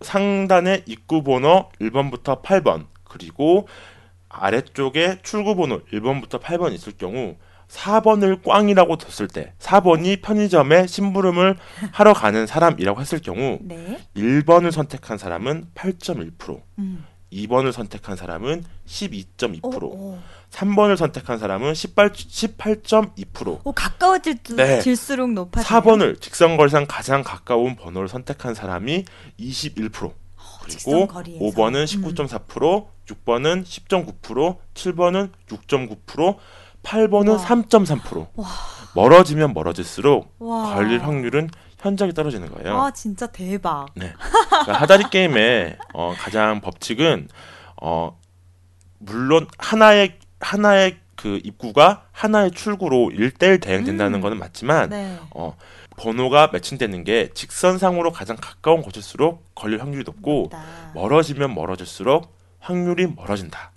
[0.00, 3.68] 상단에 입구 번호 1번부터 8번 그리고
[4.28, 7.36] 아래쪽에 출구 번호 1번부터 8번 있을 경우
[7.68, 11.56] 4번을 꽝이라고 뒀을 때 4번이 편의점에 심부름을
[11.92, 13.98] 하러 가는 사람이라고 했을 경우 네.
[14.16, 17.04] 1번을 선택한 사람은 8.1%, 음.
[17.32, 20.18] 2번을 선택한 사람은 12.2%, 오, 오.
[20.50, 24.80] 3번을 선택한 사람은 18, 18.2%, 오, 가까워질수록 네.
[24.80, 25.82] 질수록 높아지네요.
[25.82, 29.04] 4번을 직선거리상 가장 가까운 번호를 선택한 사람이
[29.40, 30.12] 21%, 그리고
[30.68, 31.44] 직선거리에서.
[31.44, 32.14] 5번은 음.
[32.14, 36.36] 19.4%, 6번은 10.9%, 7번은 6.9%,
[36.86, 37.38] 8번은 와.
[37.38, 38.28] 3.3%.
[38.36, 38.46] 와.
[38.94, 40.74] 멀어지면 멀어질수록 와.
[40.74, 42.76] 걸릴 확률은 현저히 떨어지는 거예요.
[42.76, 43.86] 와, 진짜 대박.
[43.94, 44.12] 네.
[44.48, 47.28] 그러니까 하다리 게임의 어, 가장 법칙은
[47.82, 48.18] 어,
[48.98, 54.20] 물론 하나의 하나의 그 입구가 하나의 출구로 일대일 대응된다는 음.
[54.20, 55.18] 거는 맞지만 네.
[55.34, 55.56] 어,
[55.96, 60.92] 번호가 매칭되는 게 직선상으로 가장 가까운 곳일수록 걸릴 확률이 높고 맞다.
[60.94, 63.72] 멀어지면 멀어질수록 확률이 멀어진다.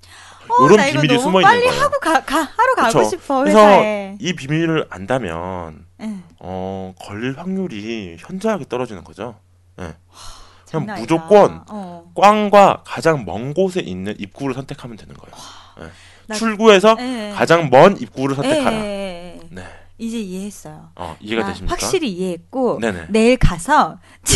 [0.49, 1.83] 어, 이런 비밀이 숨어 빨리 있는 거예요.
[1.83, 3.09] 하고 가, 가 하러 가고 그쵸.
[3.09, 4.15] 싶어 그래서 회사에.
[4.19, 6.23] 이 비밀을 안다면 응.
[6.39, 9.35] 어, 걸릴 확률이 현저하게 떨어지는 거죠.
[9.77, 9.85] 네.
[9.85, 9.95] 그냥
[10.65, 11.01] 장난 아니다.
[11.15, 12.12] 무조건 어.
[12.15, 15.35] 꽝과 가장 먼 곳에 있는 입구를 선택하면 되는 거예요.
[15.79, 15.88] 네.
[16.27, 17.33] 나- 출구에서 예.
[17.35, 18.75] 가장 먼 입구를 예, 선택하라.
[18.75, 19.47] 예, 예.
[19.49, 19.63] 네.
[19.97, 20.91] 이제 이해했어요.
[20.95, 21.73] 어, 이해가 나 되십니까?
[21.73, 23.07] 확실히 이해했고 네네.
[23.09, 23.97] 내일 가서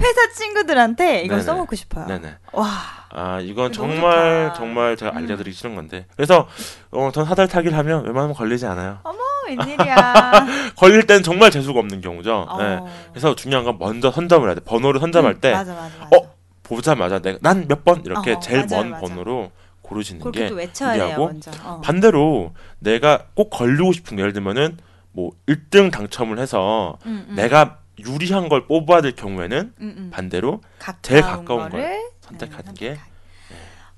[0.00, 1.42] 회사 친구들한테 이걸 네네.
[1.42, 2.06] 써먹고 싶어요.
[2.06, 2.34] 네네.
[2.52, 2.68] 와,
[3.12, 4.54] 아, 이건 정말 좋다.
[4.54, 5.16] 정말 제가 음.
[5.18, 6.06] 알려드리기 싫은 건데.
[6.16, 6.46] 그래서
[6.90, 8.98] 어, 전 사다리 타기를 하면 웬만하면 걸리지 않아요.
[9.02, 9.12] 어,
[9.48, 10.46] 웬일이야.
[10.76, 12.46] 걸릴 때는 정말 재수가 없는 경우죠.
[12.58, 12.64] 네.
[12.76, 12.88] 어.
[13.10, 14.60] 그래서 중요한 건 먼저 선점을 해야 돼.
[14.64, 16.16] 번호를 선점할 음, 때 맞아, 맞아, 맞아.
[16.16, 16.30] 어?
[16.62, 19.06] 보자마자 내가 난 몇 번 이렇게 어, 제일 맞아요, 먼 맞아.
[19.06, 19.50] 번호로
[19.82, 21.50] 고르시는 게 유리하고 먼저.
[21.64, 21.80] 어.
[21.82, 24.78] 반대로 내가 꼭 걸리고 싶은 게 예를 들면은
[25.10, 27.34] 뭐 1등 당첨을 해서 음, 음.
[27.34, 30.10] 내가 유리한 걸 뽑아야 될 경우에는 음, 음.
[30.12, 30.60] 반대로
[31.02, 33.10] 제일 가까운 네, 선택하는 게 선택하기.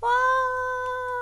[0.00, 0.08] 와.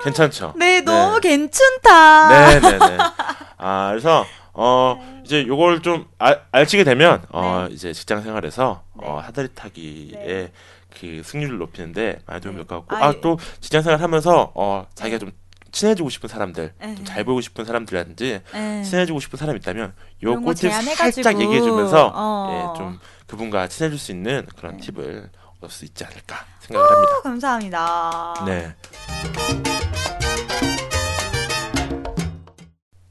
[0.03, 0.53] 괜찮죠.
[0.57, 1.29] 네, 너무 네.
[1.29, 2.27] 괜찮다.
[2.29, 2.97] 네, 네, 네.
[3.57, 9.25] 아, 그래서 어 이제 요걸 좀 알, 알치게 되면 어 이제 직장 생활에서 어 네.
[9.25, 10.51] 하다리 타기의 네.
[10.99, 15.19] 그 승률을 높이는데 많이 도움이 될 것 같고 아, 아또 직장 생활 하면서 어 자기가
[15.19, 15.31] 좀
[15.71, 16.95] 친해지고 싶은 사람들 네.
[16.95, 18.83] 좀잘 보이고 싶은 사람들이라든지 네.
[18.83, 19.93] 친해지고 싶은 사람 있다면
[20.23, 22.47] 요 꿀팁 살짝 얘기해 주면서 어.
[22.73, 24.91] 예, 좀 그분과 친해질 수 있는 그런 네.
[24.91, 25.29] 팁을
[25.69, 27.13] 수 있지 않을까 생각을 합니다.
[27.17, 28.43] 어, 감사합니다.
[28.45, 28.73] 네.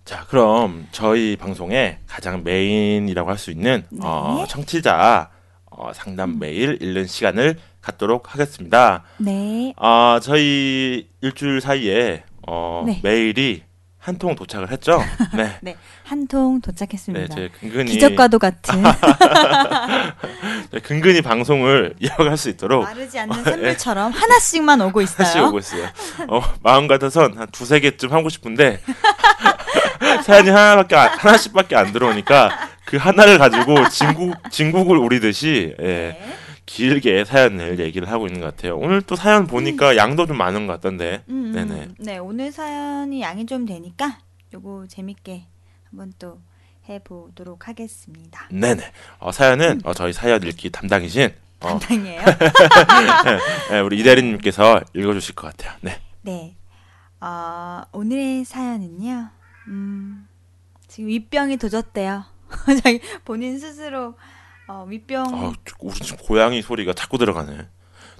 [0.04, 4.00] 자, 그럼 저희 방송의 가장 메인이라고 할 수 있는 네.
[4.02, 5.30] 어, 청취자
[5.70, 9.04] 어, 상담 메일 읽는 시간을 갖도록 하겠습니다.
[9.18, 9.72] 네.
[9.76, 13.00] 아, 저희 일주일 사이에 어, 네.
[13.02, 13.62] 메일이
[14.02, 15.02] 한 통 도착을 했죠.
[15.36, 15.56] 네.
[15.60, 15.76] 네.
[16.04, 17.34] 한통 네, 도착했습니다.
[17.34, 18.82] 제 근근히 기적과도 같은
[20.72, 25.46] 제 근근히 방송을 이어갈 수 있도록 마르지 않는 샘물처럼 하나씩만 오고 있어요.
[25.48, 25.86] 오고 있어요.
[26.28, 28.80] 어, 마음 같아선 한 두세 개쯤 하고 싶은데
[30.24, 36.36] 사연이 하나밖에 안- 하나씩밖에 안 들어오니까 그 하나를 가지고 진국 진국을 우리듯이 예, 네.
[36.70, 38.78] 길게 사연을 얘기를 하고 있는 것 같아요.
[38.78, 41.24] 오늘 또 사연 보니까 양도 좀 많은 것 같던데.
[41.28, 41.52] 음, 음.
[41.52, 41.88] 네네.
[41.98, 44.20] 네, 오늘 사연이 양이 좀 되니까
[44.54, 45.46] 요거 재밌게
[45.90, 46.40] 한번 또
[46.88, 48.48] 해보도록 하겠습니다.
[48.52, 48.84] 네네.
[49.18, 52.22] 어, 사연은 어, 저희 사연 읽기 담당이신 어, 담당이에요?
[53.72, 55.76] 예, 우리 이대리님께서 읽어주실 것 같아요.
[55.80, 56.00] 네.
[56.22, 56.56] 네.
[57.20, 59.28] 어, 오늘의 사연은요.
[59.66, 60.28] 음,
[60.86, 62.24] 지금 윗병이 도졌대요.
[62.84, 64.14] 자기 본인 스스로
[64.70, 67.66] 어, 윗병 아, 우리 지금 고양이 소리가 자꾸 들어가네.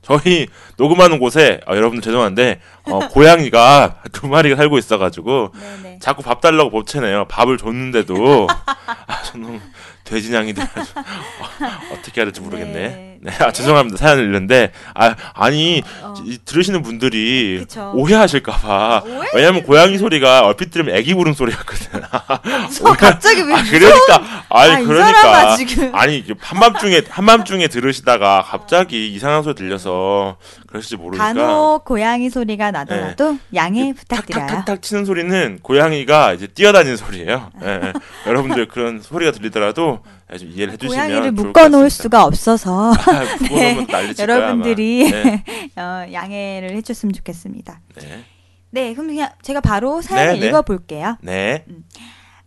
[0.03, 5.99] 저희 녹음하는 곳에 아, 여러분들 죄송한데 어, 고양이가 두 마리가 살고 있어가지고 네네.
[6.01, 7.27] 자꾸 밥 달라고 법채네요.
[7.29, 8.49] 밥을 줬는데도
[9.07, 9.61] 아, 저는
[10.03, 12.73] 돼지냥이 돼가지고 어, 떻게 해야 될지 모르겠네.
[12.73, 13.10] 네.
[13.23, 13.99] 네, 아 죄송합니다.
[13.99, 16.15] 사연을 읽는데 아 아니 어.
[16.25, 17.93] 이- 들으시는 분들이 그쵸.
[17.95, 19.03] 오해하실까봐.
[19.07, 19.29] 오해?
[19.35, 22.01] 왜냐면 고양이 소리가 얼핏 들으면 애기 부른 소리 같거든.
[22.73, 25.95] 저 갑자기 왜 아, 그러니까 아니 아, 이 그러니까 사람아, 지금.
[25.95, 30.39] 아니 이게 한밤중에 한밤중에 들으시다가 갑자기 이상한 소리 들려서
[30.71, 34.47] 그러실지 모르니까 간혹 고양이 소리가 나더라도 양해 부탁드려요.
[34.47, 37.51] 탁탁탁탁 치는 소리는 고양이가 이제 뛰어다니는 소리예요.
[37.63, 37.93] 예, 예.
[38.27, 40.01] 여러분들 그런 소리가 들리더라도
[40.33, 42.03] 예, 좀 이해를 해주시면 고양이를 좋을 묶어 것 놓을 같습니다.
[42.03, 42.95] 수가 없어서 아,
[43.93, 44.13] 아마.
[44.17, 47.81] 여러분들이 네, 어, 양해를 해줬으면 좋겠습니다.
[47.97, 48.25] 네,
[48.71, 50.47] 네, 그럼 그냥 제가 바로 사연을 네, 네.
[50.47, 51.17] 읽어볼게요.
[51.21, 51.65] 네.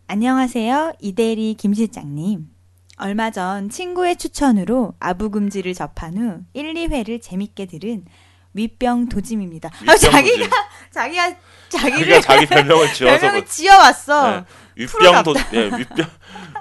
[0.07, 2.52] 안녕하세요, 이대리 김 실장님.
[2.97, 8.05] 얼마 전 친구의 추천으로 아부금지를 접한 후 1, 2회를 재밌게 들은
[8.53, 9.71] 윗병 도짐입니다.
[9.87, 10.47] 아, 자기가.
[10.91, 11.35] 자기가
[11.69, 14.31] 자기를 자기 별명을 지어서 별명을 그- 지어왔어.
[14.31, 16.07] 네, 윗병 도 네, 윗병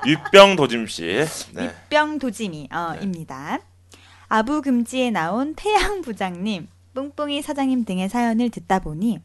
[0.07, 1.03] 윗병 도짐 씨.
[1.53, 1.75] 네.
[1.85, 3.59] 윗병 도짐이 어, 입니다.
[4.29, 9.18] 아부 금지에 나온 태양 부장님 뿡뿡이 사장님 등의 사연을 듣다 보니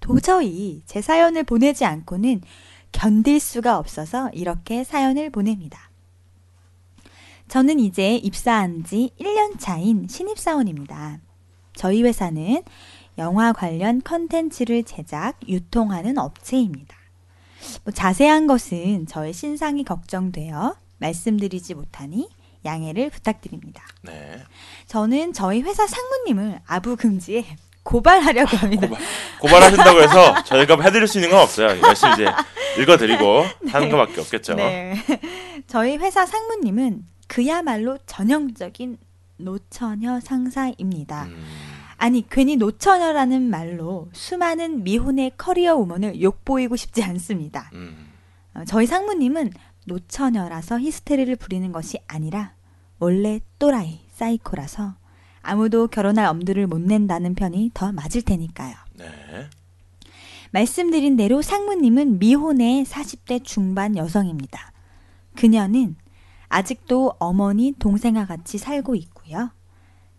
[0.00, 2.42] 도저히 제 사연을 보내지 않고는
[2.90, 5.87] 견딜 수가 없어서 이렇게 사연을 보냅니다.
[7.48, 11.18] 저는 이제 입사한 지 1년 차인 신입사원입니다.
[11.74, 12.62] 저희 회사는
[13.16, 16.94] 영화 관련 컨텐츠를 제작, 유통하는 업체입니다.
[17.84, 22.28] 뭐 자세한 것은 저의 신상이 걱정되어 말씀드리지 못하니
[22.64, 23.82] 양해를 부탁드립니다.
[24.02, 24.42] 네.
[24.86, 27.44] 저는 저희 회사 상무님을 아부 금지에
[27.82, 28.88] 고발하려고 합니다.
[28.88, 29.02] 고발,
[29.40, 31.80] 고발하신다고 해서 저희가 해드릴 수 있는 건 없어요.
[31.80, 32.26] 열심히 이제
[32.78, 34.54] 읽어드리고 하는 것밖에 없겠죠.
[34.54, 34.96] 네.
[35.66, 38.98] 저희 회사 상무님은 그야말로 전형적인
[39.36, 41.26] 노처녀 상사입니다.
[41.26, 41.44] 음,
[41.96, 47.70] 아니 괜히 노처녀라는 말로 수많은 미혼의 커리어 우먼을 욕보이고 싶지 않습니다.
[47.74, 48.08] 음,
[48.54, 49.52] 어, 저희 상무님은
[49.86, 52.54] 노처녀라서 히스테리를 부리는 것이 아니라
[52.98, 54.96] 원래 또라이 사이코라서
[55.42, 58.74] 아무도 결혼할 엄두를 못 낸다는 편이 더 맞을 테니까요.
[58.94, 59.06] 네.
[60.50, 64.72] 말씀드린 대로 상무님은 미혼의 40대 중반 여성입니다.
[65.36, 65.96] 그녀는
[66.48, 69.50] 아직도 어머니, 동생과 같이 살고 있고요.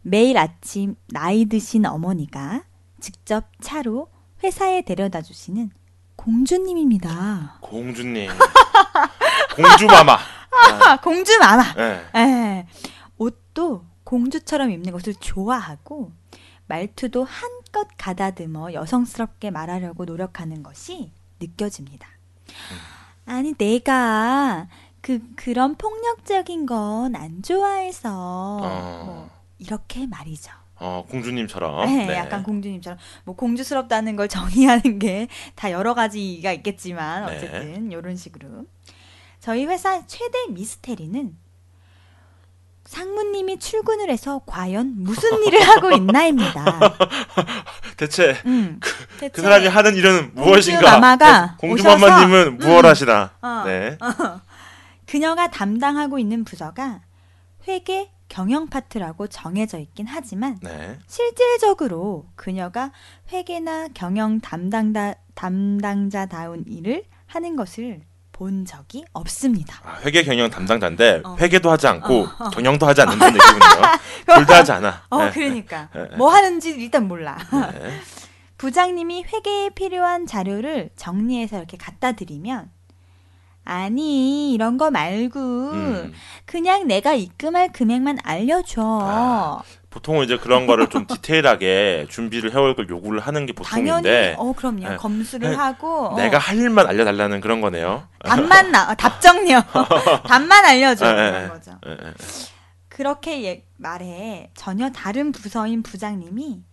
[0.02, 2.64] 매일 아침 나이 드신 어머니가
[3.00, 4.10] 직접 차로
[4.44, 5.72] 회사에 데려다 주시는
[6.16, 7.58] 공주님입니다.
[7.62, 8.30] 공주님.
[9.56, 10.18] 공주마마.
[10.52, 11.74] 아, 공주 마마.
[11.74, 12.06] 네.
[12.16, 12.68] 예.
[13.18, 16.12] 옷도 공주처럼 입는 것을 좋아하고
[16.68, 22.08] 말투도 한껏 가다듬어 여성스럽게 말하려고 노력하는 것이 느껴집니다.
[23.26, 24.68] 아니 내가
[25.02, 28.10] 그 그런 폭력적인 건 안 좋아해서
[28.62, 29.04] 어.
[29.06, 30.52] 뭐 이렇게 말이죠.
[30.82, 31.86] 어, 공주님처럼.
[31.88, 37.36] 네, 약간 공주님처럼 뭐 공주스럽다는 걸 정의하는 게 다 여러 가지가 있겠지만 네.
[37.38, 38.66] 어쨌든 이런 식으로
[39.40, 41.36] 저희 회사 최대 미스테리는
[42.86, 46.80] 상무님이 출근을 해서 과연 무슨 일을 하고 있나입니다.
[47.98, 48.80] 대체 음,
[49.20, 50.80] 대체 그 사람이 하는 일은 무엇인가?
[50.80, 52.86] 공주마마가 네, 공주마마님은 무엇 음.
[52.86, 53.32] 하시나?
[53.42, 53.64] 어.
[53.66, 53.98] 네.
[55.10, 57.02] 그녀가 담당하고 있는 부서가
[57.68, 61.00] 회계 경영 파트라고 정해져 있긴 하지만 네.
[61.08, 62.92] 실질적으로 그녀가
[63.32, 69.82] 회계나 경영 담당다, 담당자다운 일을 하는 것을 본 적이 없습니다.
[69.84, 71.38] 아, 회계 경영 담당자인데 어.
[71.40, 73.82] 회계도 하지 않고 경영도 하지 않는다는 얘기군요.
[74.36, 75.06] 둘 다 하지 않아.
[75.10, 75.32] 어, 네.
[75.32, 76.18] 그러니까 네.
[76.18, 77.36] 뭐 하는지 일단 몰라.
[77.52, 78.00] 네.
[78.60, 82.70] 부장님이 회계에 필요한 자료를 정리해서 이렇게 갖다 드리면
[83.70, 86.14] 아니 이런 거 말고 음.
[86.46, 88.82] 그냥 내가 입금할 금액만 알려줘.
[88.82, 94.36] 아, 보통은 이제 그런 거를 좀 디테일하게 준비를 해올 걸 요구를 하는 게 당연히 보통인데
[94.40, 94.96] 어 그럼요 네.
[94.96, 95.56] 검수를 네.
[95.56, 98.08] 하고 어, 내가 할 일만 알려달라는 그런 거네요.
[98.26, 99.62] 답만 나 어, 답정요
[100.26, 101.50] 답만 알려줘 네, 그런 네.
[101.50, 101.72] 거죠.
[102.88, 106.64] 그렇게 예- 말해 전혀 다른 부서인 부장님이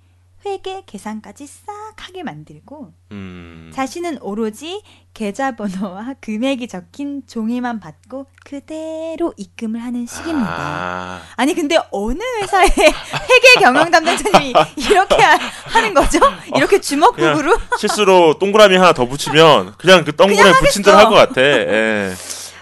[0.45, 3.71] 회계 계산까지 싹 하게 만들고 음.
[3.75, 4.83] 자신은 오로지
[5.15, 10.47] 계좌번호와 금액이 적힌 종이만 받고 그대로 입금을 하는 식입니다.
[10.57, 16.21] 아, 아니 근데 어느 회사의 회계 경영 담당자님이 이렇게 하- 하는 거죠?
[16.55, 17.57] 이렇게 주먹구구로?
[17.79, 21.41] 실수로 동그라미 하나 더 붙이면 그냥 그 동그라미 붙인 대로 할 것 같아.
[21.41, 22.13] 예.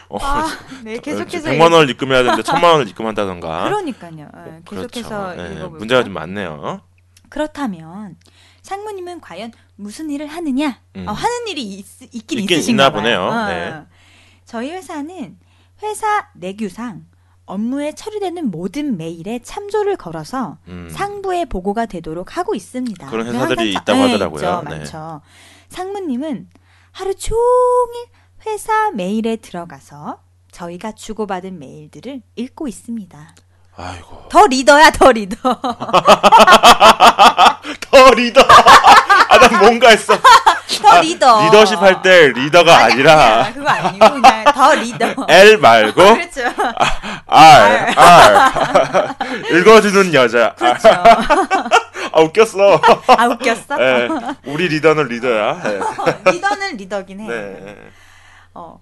[0.09, 0.47] 어, 아,
[0.85, 3.65] 네 계속해서 100만 원을 입금해야 되는데 1000만 원을 입금한다던가.
[3.65, 4.29] 그러니까요.
[4.47, 5.43] 예, 계속해서 그렇죠.
[5.43, 5.69] 예, 읽어볼게요.
[5.79, 6.81] 문제가 좀 많네요.
[7.29, 8.17] 그렇다면
[8.63, 10.81] 상무님은 과연 무슨 일을 하느냐?
[10.97, 11.07] 음.
[11.09, 12.91] 어, 하는 일이 있, 있긴, 있긴 있으신가.
[12.93, 13.23] 보네요.
[13.23, 13.47] 어.
[13.49, 13.83] 네.
[14.45, 15.39] 저희 회사는
[15.83, 17.07] 회사 내규상
[17.47, 20.89] 업무에 처리되는 모든 메일에 참조를 걸어서 음.
[20.91, 23.11] 상부에 보고가 되도록 하고 있습니다.
[23.11, 24.63] 그런 회사들이 있다고 네, 하더라고요.
[24.63, 24.79] 네.
[24.79, 25.21] 많죠.
[25.69, 26.49] 상무님은
[26.93, 28.07] 하루 종일
[28.47, 33.35] 회사 메일에 들어가서 저희가 주고받은 메일들을 읽고 있습니다.
[33.77, 34.27] 아이고.
[34.31, 35.37] 더 리더야, 더 리더.
[37.91, 38.41] 더 리더.
[39.29, 40.17] 아, 난 뭔가 했어.
[40.83, 41.45] 더 아, 리더.
[41.47, 43.51] 리더십 할 때 리더가 아니, 아니라.
[43.53, 45.15] 그거 아니고 그냥 더 리더.
[45.29, 46.43] L 말고 그렇죠.
[47.27, 49.15] R, R.
[49.59, 50.47] 읽어주는 여자.
[50.47, 50.89] 아, 그렇죠.
[52.13, 52.81] 아, 웃겼어.
[53.17, 53.81] 아 웃겼어?
[53.81, 54.09] 예,
[54.45, 55.61] 우리 리더는 리더야.
[55.65, 55.81] 예.
[56.31, 57.27] 리더는 리더긴 해.
[57.29, 57.77] 네.
[58.55, 58.79] 어,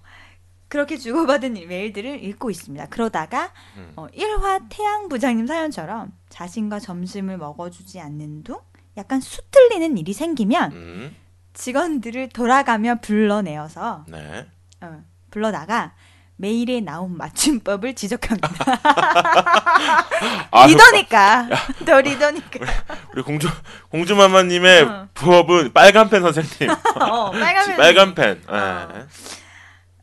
[0.73, 2.87] 그렇게 주고받은 메일들을 읽고 있습니다.
[2.87, 3.93] 그러다가 음.
[3.95, 8.57] 어, 1화 태양 부장님 사연처럼 자신과 점심을 먹어주지 않는 둥
[8.97, 11.15] 약간 수틀리는 일이 생기면 음,
[11.53, 14.47] 직원들을 돌아가며 불러내어서 네.
[14.81, 15.93] 어, 불러다가
[16.37, 18.49] 메일에 나온 맞춤법을 지적합니다.
[20.49, 21.49] 아, 리더니까
[21.85, 22.65] 더 리더니까
[23.13, 23.47] 우리 공주
[23.89, 25.07] 공주마마님의 어.
[25.13, 26.73] 부업은 빨간 펜 선생님.
[26.99, 28.41] 어, 빨간 빨간 펜.
[28.49, 28.51] 예.
[28.51, 29.07] 어.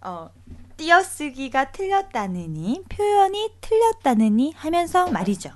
[0.02, 0.30] 어,
[0.80, 5.50] 띄어쓰기가 틀렸다느니 표현이 틀렸다느니 하면서 말이죠.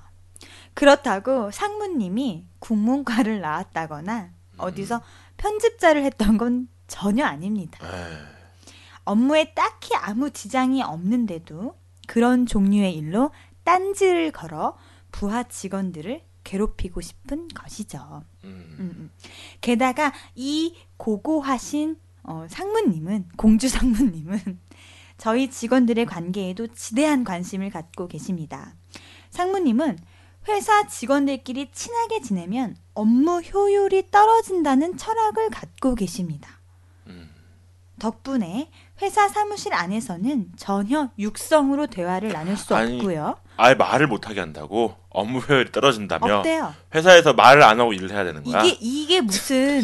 [0.75, 5.01] 그렇다고 상무님이 국문과를 나왔다거나 어디서
[5.39, 7.79] 편집자를 했던 건 전혀 아닙니다.
[7.83, 8.19] 에이,
[9.05, 11.75] 업무에 딱히 아무 지장이 없는데도
[12.07, 13.31] 그런 종류의 일로
[13.63, 14.77] 딴지를 걸어
[15.11, 18.25] 부하 직원들을 괴롭히고 싶은 것이죠.
[18.45, 18.77] 음.
[18.79, 19.11] 음, 음.
[19.63, 24.61] 게다가 이 고고하신 어, 상무님은 공주 상무님은
[25.17, 28.75] 저희 직원들의 관계에도 지대한 관심을 갖고 계십니다.
[29.31, 29.99] 상무님은
[30.49, 36.61] 회사 직원들끼리 친하게 지내면 업무 효율이 떨어진다는 철학을 갖고 계십니다.
[37.07, 37.31] 음.
[37.99, 43.37] 덕분에 회사 사무실 안에서는 전혀 육성으로 대화를 나눌 수 아니, 없고요.
[43.57, 46.75] 아예 말을 못하게 한다고 업무 효율이 떨어진다며 없대요.
[46.95, 48.63] 회사에서 말을 안 하고 일을 해야 되는 거야.
[48.65, 49.81] 이게 이게 무슨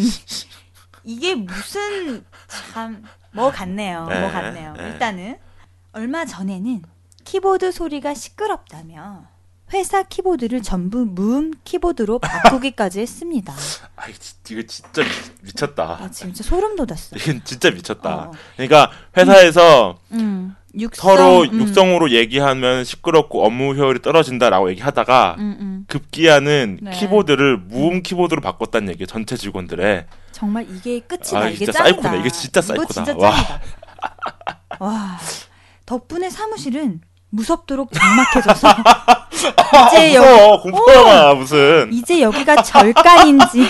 [1.05, 2.25] 이게 무슨
[2.73, 4.07] 참 뭐 같네요.
[4.09, 4.75] 네, 뭐 같네요.
[4.77, 4.85] 네.
[4.89, 5.37] 일단은
[5.93, 6.83] 얼마 전에는
[7.25, 9.25] 키보드 소리가 시끄럽다며
[9.73, 13.53] 회사 키보드를 전부 무음 키보드로 바꾸기까지 했습니다.
[13.97, 15.09] 아 이거, 진- 진짜 미-
[15.43, 15.99] 미쳤다.
[16.01, 17.17] 나 진짜 소름 돋았어.
[17.17, 18.15] 이건 진짜 미쳤다.
[18.17, 18.33] 어.
[18.57, 25.85] 그러니까 회사에서 음, 육성, 서로 음, 육성으로 얘기하면 시끄럽고 업무 효율이 떨어진다라고 얘기하다가 음, 음.
[25.87, 26.91] 급기야는 네.
[26.91, 30.07] 키보드를 무음 키보드로 바꿨다는 얘기 전체 직원들의
[30.41, 31.39] 정말 이게 끝이다.
[31.39, 32.01] 아, 이게 진짜 짱이다.
[32.03, 32.21] 사이코네.
[32.21, 32.95] 이게 진짜 사이코다.
[32.95, 33.35] 진짜 와.
[34.79, 35.19] 와.
[35.85, 38.69] 덕분에 사무실은 무섭도록 적막해져서
[39.89, 43.67] 이제 여기 무서워 공포 영화 무슨 이제 여기가 절간인지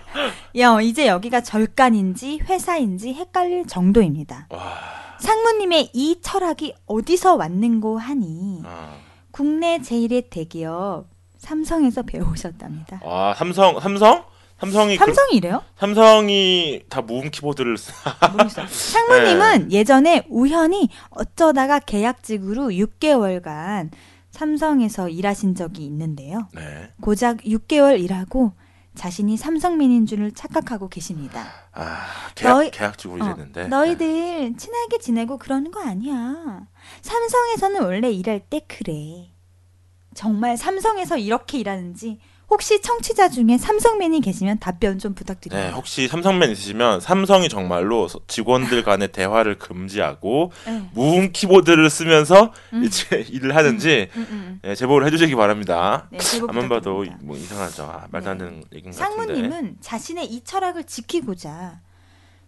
[0.58, 4.46] 야, 이제 여기가 절간인지 회사인지 헷갈릴 정도입니다.
[4.48, 4.74] 와
[5.18, 8.94] 상무님의 이 철학이 어디서 왔는고 하니 아,
[9.32, 13.00] 국내 제일의 대기업 삼성에서 배우셨답니다.
[13.04, 14.24] 아, 삼성 삼성
[14.58, 15.62] 삼성이 그, 삼성이 이래요?
[15.78, 17.76] 삼성이 다 무음 키보드를.
[18.68, 23.90] 상무님은 예전에 우연히 어쩌다가 계약직으로 6개월간
[24.30, 26.48] 삼성에서 일하신 적이 있는데요.
[26.54, 26.90] 네.
[27.00, 28.52] 고작 6개월 일하고
[28.94, 31.44] 자신이 삼성맨인 줄을 착각하고 계십니다.
[31.72, 33.68] 아 계약 계약직으로 어, 일했는데 네.
[33.68, 36.66] 너희들 친하게 지내고 그러는 거 아니야.
[37.02, 39.30] 삼성에서는 원래 일할 때 그래.
[40.14, 45.74] 정말 삼성에서 이렇게 일하는지 혹시 청취자 중에 삼성맨이 계시면 답변 좀 네, 부탁드립니다.
[45.74, 50.88] 혹시 삼성맨 있으시면 삼성이 정말로 서- 직원들 간의 대화를 금지하고 네.
[50.94, 52.84] 무음 키보드를 쓰면서 음.
[52.84, 54.60] 이제 일을 하는지 음, 음.
[54.62, 56.06] 네, 제보를 해주시기 바랍니다.
[56.12, 57.04] 네, 안만 봐도.
[57.22, 57.82] 뭐 이상하죠.
[57.84, 58.44] 아, 말도 안 네.
[58.44, 59.24] 되는 얘기인 것 같은데.
[59.34, 61.80] 상무님은 자신의 이 철학을 지키고자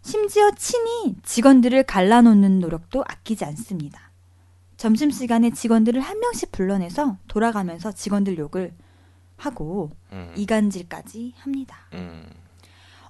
[0.03, 4.13] 심지어 친히 직원들을 갈라놓는 노력도 아끼지 않습니다.
[4.77, 8.73] 점심시간에 직원들을 한 명씩 불러내서 돌아가면서 직원들 욕을
[9.39, 11.79] 하고 음, 이간질까지 합니다.
[11.95, 12.29] 음,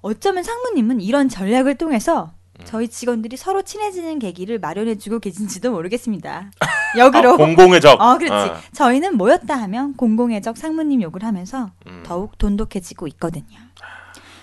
[0.00, 2.64] 어쩌면 상무님은 이런 전략을 통해서 음.
[2.64, 6.50] 저희 직원들이 서로 친해지는 계기를 마련해주고 계신지도 모르겠습니다.
[6.98, 8.00] 역으로 아, 공공의 적.
[8.00, 12.02] 어 그렇지 아, 저희는 모였다 하면 공공의 적 상무님 욕을 하면서 음.
[12.06, 13.58] 더욱 돈독해지고 있거든요.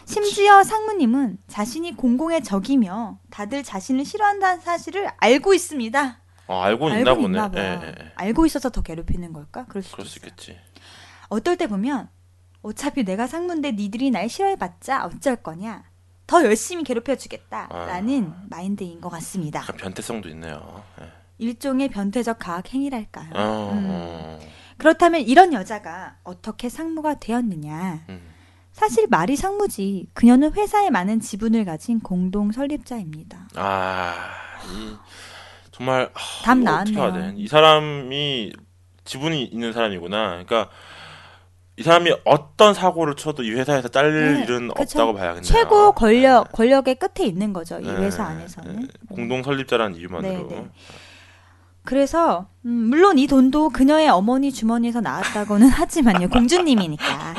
[0.08, 6.20] 심지어 상무님은 자신이 공공의 적이며 다들 자신을 싫어한다는 사실을 알고 있습니다.
[6.48, 7.26] 어, 알고 있나 알고 보네.
[7.26, 7.60] 있나 봐.
[7.60, 8.12] 예, 예, 예.
[8.14, 9.66] 알고 있어서 더 괴롭히는 걸까?
[9.66, 10.20] 그럴 그럴 수.
[10.20, 10.58] 있겠지.
[11.30, 12.10] 어떨 때 보면
[12.62, 15.84] 어차피 내가 상무인데 니들이 날 싫어해봤자 어쩔 거냐?
[16.28, 19.62] 더 열심히 괴롭혀주겠다라는 마인드인 것 같습니다.
[19.78, 20.84] 변태성도 있네요.
[21.02, 21.06] 예.
[21.38, 23.30] 일종의 변태적 가학 행위랄까요?
[23.36, 23.86] 어, 음.
[23.90, 24.40] 어,
[24.78, 28.06] 그렇다면 이런 여자가 어떻게 상무가 되었느냐?
[28.10, 28.22] 음.
[28.72, 30.08] 사실 말이 상무지.
[30.14, 33.48] 그녀는 회사에 많은 지분을 가진 공동 설립자입니다.
[33.56, 34.14] 아,
[34.70, 34.96] 이,
[35.72, 37.34] 정말 하, 답 나왔네요.
[37.38, 38.52] 이 사람이
[39.06, 40.44] 지분이 있는 사람이구나.
[40.44, 40.70] 그러니까
[41.78, 45.00] 이 사람이 어떤 사고를 쳐도 이 회사에서 잘릴 네, 일은 그쵸.
[45.02, 45.42] 없다고 봐야겠네요.
[45.44, 46.50] 최고 권력 네.
[46.54, 47.80] 권력의 끝에 있는 거죠.
[47.80, 48.80] 이 네, 회사 네, 안에서는.
[48.80, 48.88] 네.
[49.10, 50.48] 공동 설립자라는 이유만으로.
[50.48, 50.70] 네, 네.
[51.84, 56.30] 그래서 음, 물론 이 돈도 그녀의 어머니 주머니에서 나왔다고는 하지만요.
[56.30, 57.34] 공주님이니까.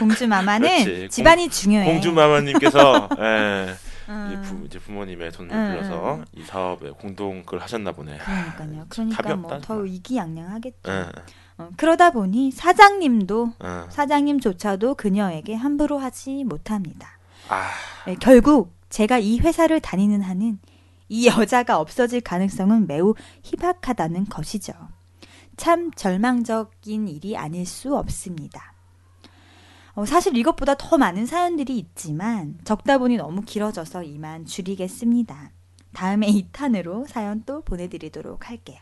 [0.00, 1.08] 공주 마마는.
[1.08, 1.84] 집안이 중요해.
[1.92, 3.74] 공주 마마님께서 예,
[4.08, 6.24] 음, 이 부, 이제 부모님의 돈을 음, 빌려서 음.
[6.32, 8.18] 이 사업에 공동 그걸 하셨나 보네.
[8.18, 8.86] 그러니까요.
[8.88, 9.84] 그러니까 뭐 더.
[9.86, 10.90] 이기양양하겠죠.
[10.90, 11.06] 예,
[11.60, 13.90] 어, 그러다 보니 사장님도 예.
[13.90, 17.18] 사장님조차도 그녀에게 함부로 하지 못합니다.
[17.48, 17.70] 아,
[18.06, 20.58] 네, 결국 제가 이 회사를 다니는 한은
[21.08, 24.72] 이 여자가 없어질 가능성은 매우 희박하다는 것이죠.
[25.56, 28.72] 참 절망적인 일이 아닐 수 없습니다.
[29.94, 35.50] 어, 사실 이것보다 더 많은 사연들이 있지만 적다 보니 너무 길어져서 이만 줄이겠습니다.
[35.92, 38.78] 다음에 2탄으로 사연 또 보내드리도록 할게요.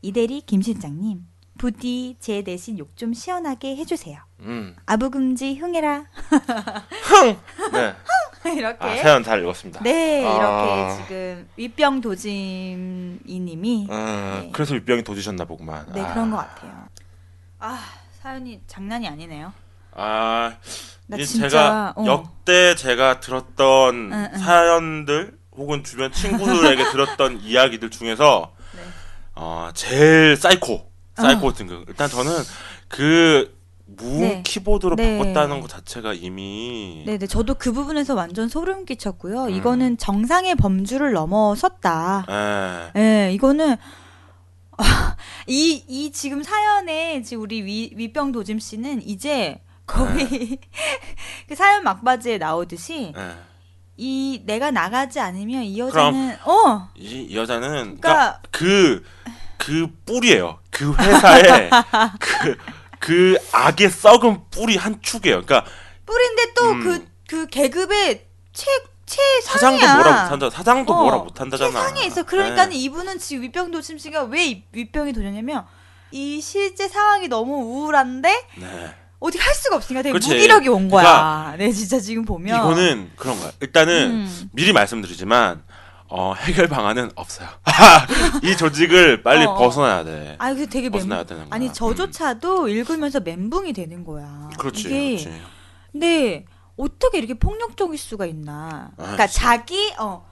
[0.00, 1.26] 이대리 김 실장님,
[1.58, 4.18] 부디 제 대신 욕 좀 시원하게 해주세요.
[4.40, 6.04] 음, 아부금지 흥해라.
[7.72, 7.94] 네.
[8.56, 8.76] 이렇게.
[8.84, 9.82] 아, 사연 잘 읽었습니다.
[9.82, 10.36] 네, 아.
[10.36, 14.50] 이렇게 지금 윗병 도짐이님이 아, 네.
[14.52, 15.86] 그래서 윗병이 도지셨나 보구만.
[15.92, 16.88] 네 아, 그런 것 같아요.
[17.58, 17.78] 아
[18.22, 19.52] 사연이 장난이 아니네요.
[19.92, 20.56] 아,
[21.06, 22.04] 나이 진짜 제가 어.
[22.06, 24.38] 역대 제가 들었던 응, 응.
[24.38, 28.82] 사연들 혹은 주변 친구들에게 들었던 이야기들 중에서 네.
[29.34, 30.87] 어, 제일 사이코,
[31.22, 31.88] 사이코 등급.
[31.88, 32.32] 일단 저는
[32.88, 33.56] 그
[33.86, 34.42] 무음 네.
[34.44, 35.16] 키보드로 네.
[35.18, 39.44] 바꿨다는 것 자체가 이미 네네 저도 그 부분에서 완전 소름 끼쳤고요.
[39.44, 39.50] 음.
[39.50, 42.26] 이거는 정상의 범주를 넘어섰다.
[42.94, 43.00] 예.
[43.00, 43.76] 예, 이거는
[45.48, 50.58] 이, 이 지금 사연에 지금 우리 위, 위병 도짐 씨는 이제 거의 네.
[51.48, 53.32] 그 사연 막바지에 나오듯이 예.
[53.96, 59.02] 이 내가 나가지 않으면 이 여자는 어 이, 이 여자는 그러니까 그러니까 그,
[59.58, 60.58] 그 뿌리예요.
[60.70, 61.70] 그 회사의
[62.18, 62.56] 그,
[62.98, 65.42] 그 악의 썩은 뿌리 한 축이에요.
[65.44, 65.70] 그러니까
[66.06, 67.06] 뿌린데 또 음.
[67.26, 68.70] 그그 계급의 최
[69.42, 69.94] 사장도 최상이야.
[69.96, 70.50] 뭐라 못한다.
[70.50, 71.70] 사장도 어, 뭐라 못한다잖아.
[71.70, 72.22] 최상에 있어.
[72.24, 72.76] 그러니까 는 네.
[72.76, 75.64] 이분은 지금 위병 도짐 씨가 왜 이- 위병이 도냐면
[76.10, 78.94] 이 실제 상황이 너무 우울한데 네.
[79.18, 80.28] 어떻게 할 수가 없으니까 되게 그치.
[80.28, 81.02] 무기력이 온 거야.
[81.02, 83.50] 그러니까 네, 진짜 지금 보면 이거는 그런 거야.
[83.60, 84.50] 일단은 음.
[84.52, 85.62] 미리 말씀드리지만
[86.10, 87.48] 어, 해결 방안은 없어요.
[88.42, 89.58] 이 조직을 빨리 어, 어.
[89.58, 90.36] 벗어나야 돼.
[90.38, 91.00] 아, 그 되게 멘붕.
[91.00, 91.54] 벗어나야 되는 거야.
[91.54, 94.24] 아니 저조차도 읽으면서 멘붕이 되는 거야.
[94.24, 94.50] 음.
[94.58, 95.42] 그렇지, 이게 그렇지.
[95.92, 96.44] 근데
[96.76, 98.90] 어떻게 이렇게 폭력적일 수가 있나?
[98.96, 99.46] 그러니까 진짜.
[99.48, 100.26] 자기 어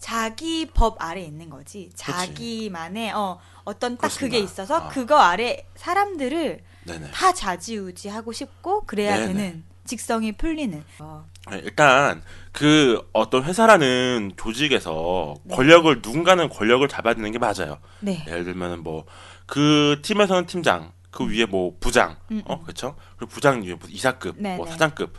[0.00, 1.90] 자기 법 아래 있는 거지.
[1.94, 4.52] 자기만의 어 어떤 딱 그게 그렇습니다.
[4.62, 4.88] 있어서 아.
[4.88, 7.10] 그거 아래 사람들을 네네.
[7.12, 9.26] 다 좌지우지하고 싶고 그래야 네네.
[9.32, 10.82] 되는 직성이 풀리는.
[10.98, 11.24] 어.
[11.50, 12.22] 네, 일단
[12.52, 15.56] 그 어떤 회사라는 조직에서 네.
[15.56, 17.78] 권력을 누군가는 권력을 잡아야 되는 게 맞아요.
[18.00, 18.24] 네.
[18.28, 19.04] 예를 들면은 뭐
[19.52, 22.96] 그 팀에서는 팀장, 그 위에 뭐 부장, 음, 어 그렇죠?
[23.18, 24.72] 그리고 부장 위에 뭐 이사급, 네, 뭐 네.
[24.72, 25.12] 사장급.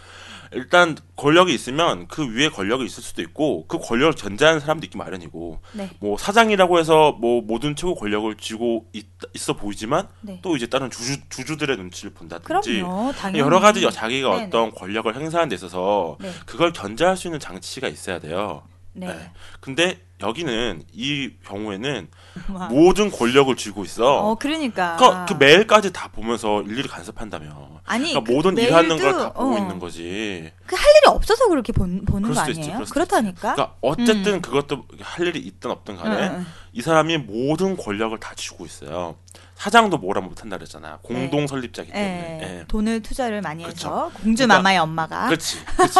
[0.53, 5.59] 일단 권력이 있으면 그 위에 권력이 있을 수도 있고 그 권력을 견제하는 사람도 있기 마련이고
[5.73, 5.89] 네.
[5.99, 10.39] 뭐 사장이라고 해서 뭐 모든 최고 권력을 쥐고 있, 있어 보이지만 네.
[10.41, 13.13] 또 이제 다른 주주 주주들의 눈치를 본다든지 그럼요.
[13.35, 14.47] 여러 가지 자기가 네네.
[14.47, 16.31] 어떤 권력을 행사하는 데 있어서 네.
[16.45, 18.63] 그걸 견제할 수 있는 장치가 있어야 돼요.
[18.93, 19.07] 네.
[19.07, 19.31] 네.
[19.59, 22.07] 근데 여기는 이 경우에는
[22.53, 22.67] 와.
[22.67, 24.19] 모든 권력을 쥐고 있어.
[24.19, 24.95] 어 그러니까.
[24.95, 27.81] 그러니까 그 매일까지 다 보면서 일일이 간섭한다며.
[27.85, 29.57] 아니 그러니까 그 모든 일하는 걸 다 보고 어.
[29.57, 30.51] 있는 거지.
[30.65, 32.79] 그 할 일이 없어서 그렇게 본, 보는 거 있지, 아니에요?
[32.85, 33.53] 수도 그렇다니까.
[33.55, 34.41] 그러니까 어쨌든 음.
[34.41, 36.45] 그것도 할 일이 있든 없든 간에 응, 응.
[36.71, 39.15] 이 사람이 모든 권력을 다 쥐고 있어요.
[39.55, 40.99] 사장도 뭐라 못한다 그랬잖아.
[41.03, 42.39] 공동 설립자기 때문에.
[42.41, 42.65] 예, 예.
[42.67, 43.87] 돈을 투자를 많이 그쵸.
[43.87, 45.25] 해서 공주 그러니까 마마의 엄마가.
[45.27, 45.59] 그렇지.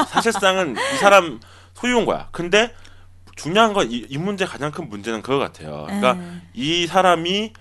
[0.10, 1.40] 사실상은 이 사람
[1.76, 2.30] 소유인 거야.
[2.32, 2.74] 근데
[3.36, 5.84] 중요한 건이 문제 가장 큰 문제는 그거 같아요.
[5.86, 6.42] 그러니까 음.
[6.54, 7.54] 이 사람이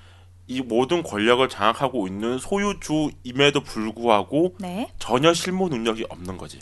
[0.48, 4.90] 이 모든 권력을 장악하고 있는 소유주임에도 불구하고 네.
[4.98, 6.58] 전혀 실무 능력이 없는 거지.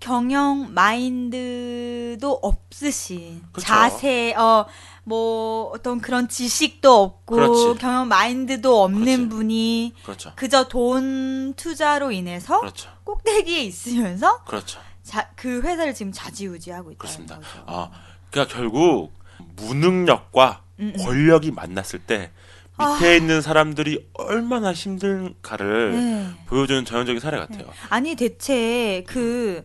[0.00, 3.66] 경영 마인드도 없으신 그쵸.
[3.66, 4.66] 자세 어
[5.04, 7.80] 뭐 어떤 그런 지식도 없고 그렇지.
[7.80, 9.28] 경영 마인드도 없는 그렇지.
[9.28, 10.32] 분이 그렇죠.
[10.36, 12.90] 그저 돈 투자로 인해서 그렇죠.
[13.04, 14.78] 꼭대기에 있으면서 그렇죠.
[15.02, 17.36] 자, 그 회사를 지금 좌지우지하고 있다는 그렇습니다.
[17.36, 17.64] 거죠.
[17.66, 17.90] 아,
[18.30, 19.12] 그러니까 결국
[19.56, 21.04] 무능력과 음, 음.
[21.04, 22.30] 권력이 만났을 때
[22.78, 23.14] 밑에 아.
[23.14, 26.30] 있는 사람들이 얼마나 힘든가를 네.
[26.46, 27.66] 보여주는 전형적인 사례 같아요.
[27.90, 29.64] 아니 대체 그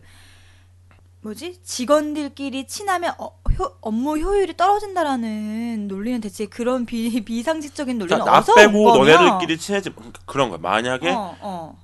[1.22, 8.30] 뭐지 직원들끼리 친하면 어, 효- 업무 효율이 떨어진다라는 논리는 대체 그런 비, 비상식적인 논리는 그러니까
[8.32, 9.18] 나 어디서 빼고 온 거며?
[9.18, 10.58] 너네들끼리 친해지 그러니까 그런 거야.
[10.60, 11.78] 만약에 어, 어.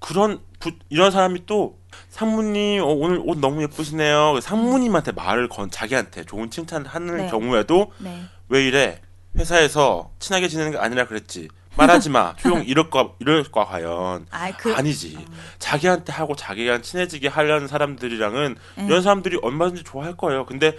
[0.00, 1.78] 그런 부- 이런 사람이 또
[2.10, 4.40] 상무님 어, 오늘 옷 너무 예쁘시네요.
[4.40, 7.30] 상무님한테 말을 건 자기한테 좋은 칭찬을 하는 네.
[7.30, 8.22] 경우에도 네.
[8.48, 9.00] 왜 이래
[9.36, 14.52] 회사에서 친하게 지내는 게 아니라 그랬지 말하지 마 조용 이럴 거 이럴 거 과연 아,
[14.56, 15.18] 그 아니지
[15.58, 18.86] 자기한테 하고 자기가 친해지게 하려는 사람들이랑은 음.
[18.86, 20.46] 이런 사람들이 얼마든지 좋아할 거예요.
[20.46, 20.76] 근데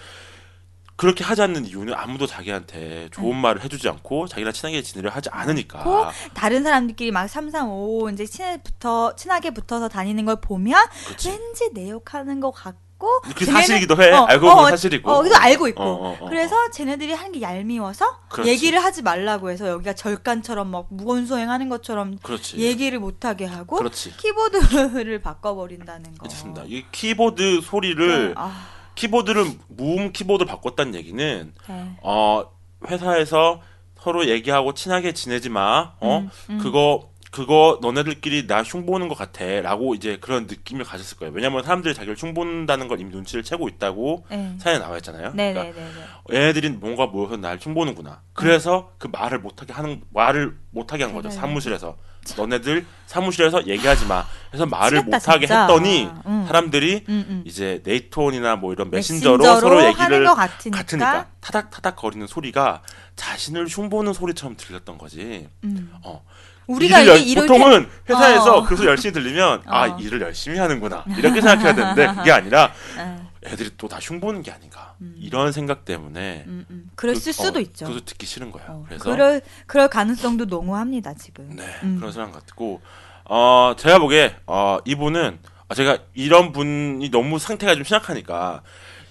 [0.97, 5.79] 그렇게 하지 않는 이유는 아무도 자기한테 좋은 말을 해주지 않고 자기랑 친하게 지내려 하지 않으니까.
[5.79, 5.83] 음.
[5.83, 11.29] 고 다른 사람들끼리 막 삼삼오오 이제 친해 붙어 친하게 붙어서 다니는 걸 보면 그렇지.
[11.29, 14.11] 왠지 내 욕하는 것 같고 그 사실이기도 해.
[14.13, 15.11] 어, 알고 어, 보면 사실이고.
[15.11, 15.83] 어, 그래서 알고 있고.
[15.83, 18.49] 어, 어, 어, 그래서 쟤네들이 하는 게 얄미워서 그렇지.
[18.49, 22.57] 얘기를 하지 말라고 해서 여기가 절간처럼 막 무건수행하는 것처럼 그렇지.
[22.57, 24.15] 얘기를 못 하게 하고 그렇지.
[24.15, 26.19] 키보드를 바꿔버린다는 거.
[26.19, 26.63] 그렇습니다.
[26.65, 31.97] 이 키보드 소리를 아, 키보드를 무음 키보드 바꿨다는 얘기는 네.
[32.01, 32.43] 어
[32.89, 33.61] 회사에서
[33.99, 35.93] 서로 얘기하고 친하게 지내지 마.
[35.99, 36.57] 어 음, 음.
[36.59, 41.33] 그거 그거 너네들끼리 나 흉보는 것 같아 라고 이제 그런 느낌을 가졌을 거예요.
[41.35, 44.55] 왜냐하면 사람들이 자기를 흉본다는 걸 이미 눈치를 채고 있다고 네.
[44.57, 45.33] 사연에 나와 있잖아요.
[45.33, 45.91] 그러니까 네네네.
[46.31, 48.21] 얘네들이 뭔가 모여서 날 흉보는구나.
[48.31, 51.27] 그래서 그 말을 못하게 하는 말을 못하게 한 거죠.
[51.27, 51.41] 네네.
[51.41, 51.97] 사무실에서
[52.37, 54.25] 너네들 사무실에서 얘기하지 마.
[54.53, 55.61] 해서 말을 미치겠다, 못하게 진짜.
[55.63, 56.45] 했더니 음.
[56.47, 57.43] 사람들이 음, 음.
[57.45, 60.77] 이제 네이트온이나 뭐 이런 메신저로, 메신저로 서로 얘기를 것 같으니까.
[60.77, 62.81] 같으니까 타닥타닥 거리는 소리가
[63.17, 65.49] 자신을 흉보는 소리처럼 들렸던 거지.
[65.65, 65.91] 음.
[66.01, 66.23] 어.
[66.67, 68.63] 우리가 일을 이게 열- 보통은 회사에서 어.
[68.65, 69.97] 그 소리 열심히 들리면 아 어.
[69.99, 74.51] 일을 열심히 하는구나 이렇게 생각해야 되는데 그게 아니라 때 어, 애들이 또 다 흉보는 게
[74.51, 75.15] 아닌가 음.
[75.19, 76.89] 이런 생각 때문에 음, 음.
[76.95, 77.85] 그랬을 그- 수도 어, 있죠.
[77.85, 78.67] 그것도 듣기 싫은 거예요.
[78.69, 81.55] 어, 그래서 그럴 그럴 가능성도 농후합니다 지금.
[81.55, 81.97] 네 음.
[81.99, 82.81] 그런 사람 같고
[83.25, 88.61] 어 제가 보기에 어 이분은 아, 제가 이런 분이 너무 상태가 좀 심각하니까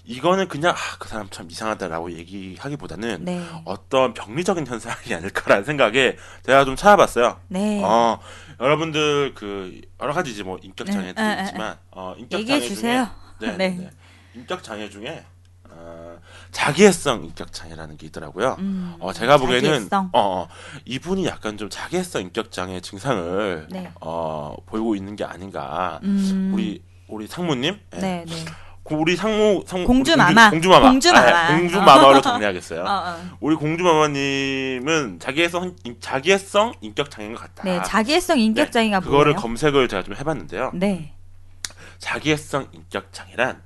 [0.06, 3.42] 이거는 그냥 아, 그 사람 참 이상하다라고 얘기하기보다는 네.
[3.64, 7.40] 어떤 병리적인 현상이 아닐까라는 생각에 제가 좀 찾아봤어요.
[7.48, 7.82] 네.
[7.82, 8.20] 어,
[8.60, 12.60] 여러분들 그 여러 가지 이제 뭐 인격 네, 장애들이 에, 에, 있지만 어, 인격 장애.
[12.60, 13.06] 중에 네,
[13.40, 13.56] 네.
[13.56, 13.90] 네, 네.
[14.34, 15.24] 인격 장애 중에
[15.70, 16.18] 어,
[16.52, 18.56] 자기애성 인격 장애라는 게 있더라고요.
[18.58, 19.88] 음, 어, 제가 보기에는.
[19.90, 20.48] 어, 어,
[20.84, 23.90] 이분이 약간 좀 자기애성 인격 장애 증상을 네.
[24.02, 25.98] 어, 보이고 있는 게 아닌가.
[26.04, 27.98] 음, 우리 우리 상무님, 예.
[27.98, 28.44] 네, 네.
[28.84, 30.50] 그 우리 상무 상무 공주마마.
[30.50, 31.26] 공주마마 공주마마.
[31.26, 32.82] 아, 예, 공주마마로 정리하겠어요.
[32.82, 33.16] 어, 어.
[33.40, 37.62] 우리 공주마마님은 자기애성 인- 자기애성 인격 장애인 것 같다.
[37.64, 39.40] 네, 자기애성 인격 장애가 네, 그거를 뭐예요?
[39.40, 40.72] 검색을 제가 좀 해봤는데요.
[40.74, 41.14] 네.
[41.98, 43.62] 자기애성 인격 장애란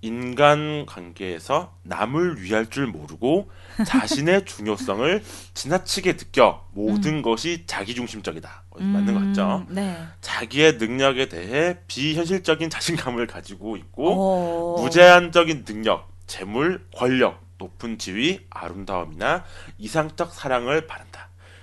[0.00, 3.50] 인간 관계에서 남을 위할 줄 모르고
[3.86, 5.22] 자신의 중요성을
[5.54, 8.64] 지나치게 느껴 모든 것이 자기중심적이다.
[8.70, 9.66] 어, 맞는 것 같죠?
[9.68, 9.96] 음, 네.
[10.20, 14.82] 자기의 능력에 대해 비현실적인 자신감을 가지고 있고 오.
[14.82, 19.44] 무제한적인 능력, 재물, 권력, 높은 지위, 아름다움이나
[19.78, 21.07] 이상적 사랑을 바란다.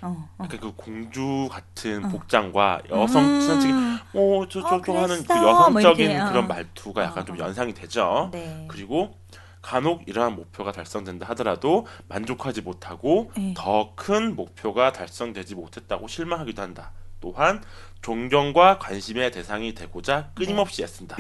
[0.06, 0.48] 어, 어.
[0.50, 2.10] 그 공주 같은 어.
[2.10, 3.42] 복장과 여성 음.
[3.42, 5.34] 지나치게 어, 저, 저, 어, 저 하는 그.
[5.34, 6.30] 뭐 여성적인 어.
[6.30, 7.40] 그런 말투가 약간 어, 좀 어.
[7.40, 8.30] 연상이 되죠.
[8.32, 8.66] 네.
[8.70, 9.18] 그리고
[9.62, 13.56] 간혹 이러한 목표가 달성된다 하더라도 만족하지 못하고 네.
[13.58, 16.92] 더큰 목표가 달성되지 못했다고 실망하기도 한다.
[17.20, 17.64] 또한
[18.04, 21.18] 존경과 관심의 대상이 되고자 끊임없이 애쓴다.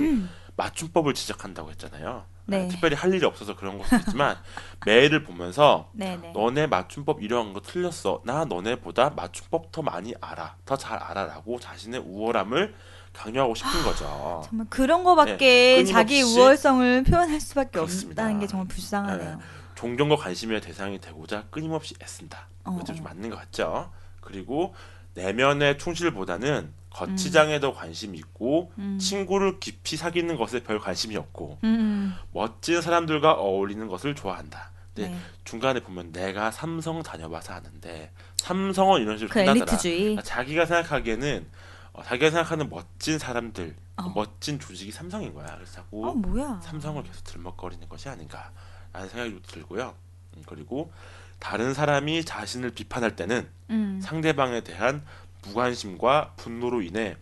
[0.58, 2.26] 맞춤법을 지적한다고 했잖아요.
[2.47, 2.66] 네.
[2.66, 4.38] 아, 특별히 할 일이 없어서 그런 것도 있지만
[4.86, 6.32] 매일을 보면서 네, 네.
[6.34, 8.22] 너네 맞춤법 이런 거 틀렸어.
[8.24, 10.56] 나 너네보다 맞춤법 더 많이 알아.
[10.66, 12.76] 더 잘 알아라고 자신의 우월함을
[13.14, 14.43] 강요하고 싶은 거죠.
[14.45, 18.24] 정말 그런 거밖에 네, 자기 우월성을 표현할 수밖에 그렇습니다.
[18.24, 19.30] 없다는 게 정말 불쌍하네요.
[19.38, 19.41] 네.
[19.76, 22.47] 존경과 관심의 대상이 되고자 끊임없이 애쓴다.
[22.66, 23.10] 어, 그것도 좀 어.
[23.10, 23.91] 맞는 것 같죠.
[24.22, 24.74] 그리고
[25.16, 28.97] 내면의 충실보다는 거치장에 더 관심이 있고 음.
[28.99, 34.72] 친구를 깊이 사귀는 것에 별 관심이 없고 음, 멋진 사람들과 어울리는 것을 좋아한다.
[34.93, 35.18] 근데 네.
[35.43, 39.39] 중간에 보면 내가 삼성 다녀봐서 아는데 삼성은 이런 식으로 그.
[39.39, 39.99] 엘리트주의.
[39.99, 41.47] 그러니까 자기가 생각하기에는
[41.93, 44.11] 어, 자기가 생각하는 멋진 사람들, 어.
[44.16, 45.47] 멋진 조직이 삼성인 거야.
[45.55, 46.61] 그래서 자꾸 어?
[46.61, 49.95] 삼성을 계속 들먹거리는 것이 아닌가라는 생각이 좀 들고요.
[50.38, 50.91] 음, 그리고
[51.39, 53.99] 다른 사람이 자신을 비판할 때는 음.
[54.01, 55.05] 상대방에 대한
[55.43, 57.17] 무관심과 분노로 인해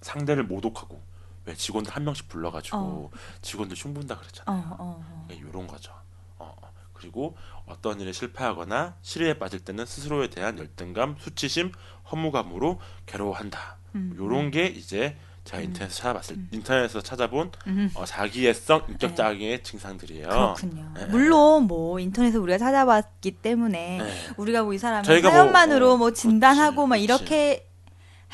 [0.00, 1.00] 상대를 모독하고
[1.44, 3.10] 왜 직원들 한 명씩 불러가지고 어.
[3.40, 4.62] 직원들 흉본다 그랬잖아요.
[4.70, 5.28] 어, 어, 어.
[5.30, 5.92] 이런 거죠.
[6.38, 6.72] 어, 어.
[6.92, 11.72] 그리고 어떤 일에 실패하거나 실의에 빠질 때는 스스로에 대한 열등감, 수치심,
[12.10, 13.76] 허무감으로 괴로워한다.
[13.94, 14.14] 음.
[14.18, 15.16] 요런 게 이제
[15.46, 17.90] 제가 인터넷에서 찾아봤을 인터넷에서 찾아본 음.
[17.94, 19.14] 어, 자기애성 인격 네.
[19.16, 20.28] 장애의 증상들이에요.
[20.28, 20.92] 그렇군요.
[20.96, 21.06] 네.
[21.06, 24.12] 물론 뭐 인터넷에 우리가 찾아봤기 때문에 네.
[24.36, 26.96] 우리가 뭐 이 사람의 뭐, 사연만으로 어, 뭐 진단하고 그렇지, 막.
[26.96, 27.65] 이렇게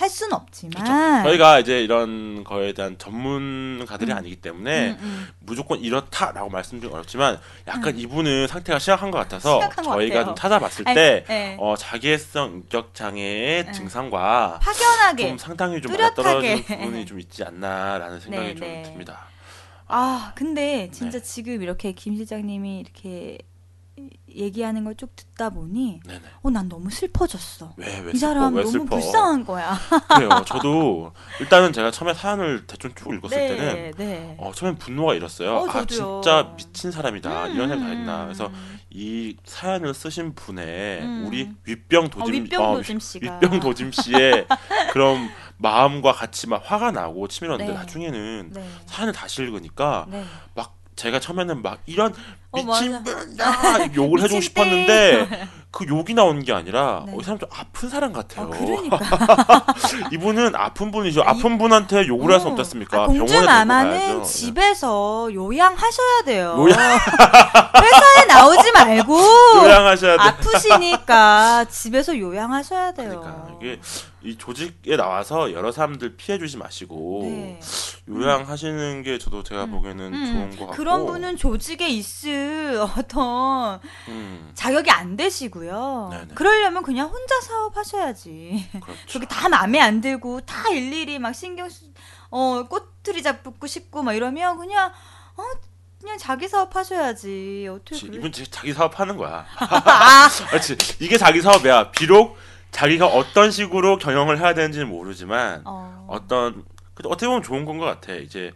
[0.03, 1.29] 할 수는 없지만 그렇죠.
[1.29, 4.17] 저희가 이제 이런 거에 대한 전문가들이 음.
[4.17, 5.29] 아니기 때문에 음, 음.
[5.39, 7.39] 무조건 이렇다라고 말씀드리기 어렵지만
[7.69, 10.25] 약간 이분은 상태가 심각한 것 같아서 심각한 것 저희가.
[10.25, 11.57] 좀 찾아봤을 아니, 때 네.
[11.61, 13.73] 어, 자기애성 인격 장애의 네.
[13.73, 16.23] 증상과 확연하게 좀 상당히 좀 뚜렷하게.
[16.23, 18.83] 맞아떨어지는 부분이 좀 있지 않나라는 생각이 네, 좀 네.
[18.83, 19.27] 듭니다.
[19.87, 21.25] 아, 근데 진짜 네.
[21.25, 23.39] 지금 이렇게 김 실장님이 이렇게
[24.37, 26.01] 얘기하는 걸 쭉 듣다 보니.
[26.43, 27.75] 어, 난 너무 슬퍼졌어.
[27.77, 28.19] 왜, 왜 이 슬퍼?
[28.19, 28.97] 사람 왜 너무 슬퍼?
[28.97, 29.77] 불쌍한 거야.
[30.15, 30.29] 그래요.
[30.47, 34.37] 저도 일단은 제가 처음에 사연을 대충 쭉 읽었을 네, 때는 네.
[34.39, 35.57] 어, 처음엔 분노가 일었어요.
[35.57, 35.85] 어, 아.
[35.87, 37.49] 진짜 미친 사람이다.
[37.49, 38.25] 이런 생각 다 음, 했나.
[38.25, 38.79] 그래서 음.
[38.91, 41.25] 이 사연을 쓰신 분의 음.
[41.27, 44.47] 우리 윗병 어, 도짐 윗병 어, 도짐 씨가 윗병 도짐 씨의
[44.93, 47.79] 그런 마음과 같이 막 화가 나고 치밀었는데 네.
[47.79, 48.69] 나중에는 네.
[48.87, 50.25] 사연을 다시 읽으니까 네.
[50.55, 52.15] 막 제가 처음에는 막 이런
[52.51, 53.03] 어, 미친 맞아.
[53.03, 57.13] 분야 욕을 해주고 싶었는데 그 욕이 나오는 게 아니라 네.
[57.15, 58.47] 어, 이 사람 좀 아픈 사람 같아요.
[58.47, 58.99] 어, 그러니까.
[60.13, 61.23] 이분은 아픈 분이죠.
[61.23, 63.05] 아픈 분한테 욕을 할 수 없지 않습니까?
[63.05, 64.23] 아, 데리고 마마는 가야죠.
[64.25, 66.57] 집에서 요양하셔야 돼요.
[66.59, 66.77] 요양-
[67.83, 69.19] 회사에 나오지 말고
[69.65, 70.23] 요양하셔야 돼.
[70.23, 73.21] 아프시니까 집에서 요양하셔야 돼요.
[73.21, 73.81] 그러니까 이게
[74.23, 77.61] 이 조직에 나와서 여러 사람들 피해 주지 마시고 네.
[78.09, 84.51] 요양하시는 게 저도 제가 보기에는 음, 좋은 것 같고 그런 분은 조직에 있을 어떤 음,
[84.55, 86.09] 자격이 안 되시고요.
[86.11, 86.35] 네네.
[86.35, 88.69] 그러려면 그냥 혼자 사업하셔야지.
[88.73, 89.01] 그렇죠.
[89.07, 91.85] 저게 다 마음에 안 들고 다 일일이 막 신경 쓰,
[92.31, 94.91] 어 꼬투리 잡고 싶고 막 이러면 그냥
[95.37, 95.43] 어
[96.01, 97.69] 그냥 자기 사업 하셔야지.
[97.71, 98.09] 어떻게?
[98.09, 99.47] 이분 지- 자기 사업 하는 거야.
[99.57, 100.77] 아, 그렇지.
[100.99, 101.93] 이게 자기 사업이야.
[101.93, 102.37] 비록
[102.73, 106.07] 자기가 어떤 식으로 경영을 해야 되는지는 모르지만 어.
[106.09, 106.65] 어떤
[107.05, 108.15] 어떻게 보면 좋은 건 것 같아.
[108.15, 108.53] 이제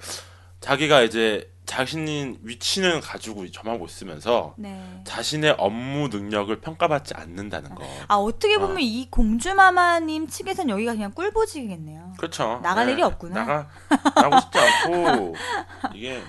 [0.61, 5.03] 자기가 이제 자신인 위치는 가지고 점하고 있으면서 네.
[5.05, 7.85] 자신의 업무 능력을 평가받지 않는다는 거.
[8.09, 8.81] 아 어떻게 보면 어.
[8.81, 12.14] 이 공주마마님 측에선 여기가 그냥 꿀보직이겠네요.
[12.19, 12.61] 그렇죠.
[12.62, 13.45] 나갈 일이 없구나.
[13.45, 13.69] 나가
[14.14, 15.35] 나가고 싶지 않고
[15.95, 16.23] 이게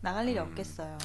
[0.00, 0.46] 나갈 일이 음.
[0.48, 0.96] 없겠어요.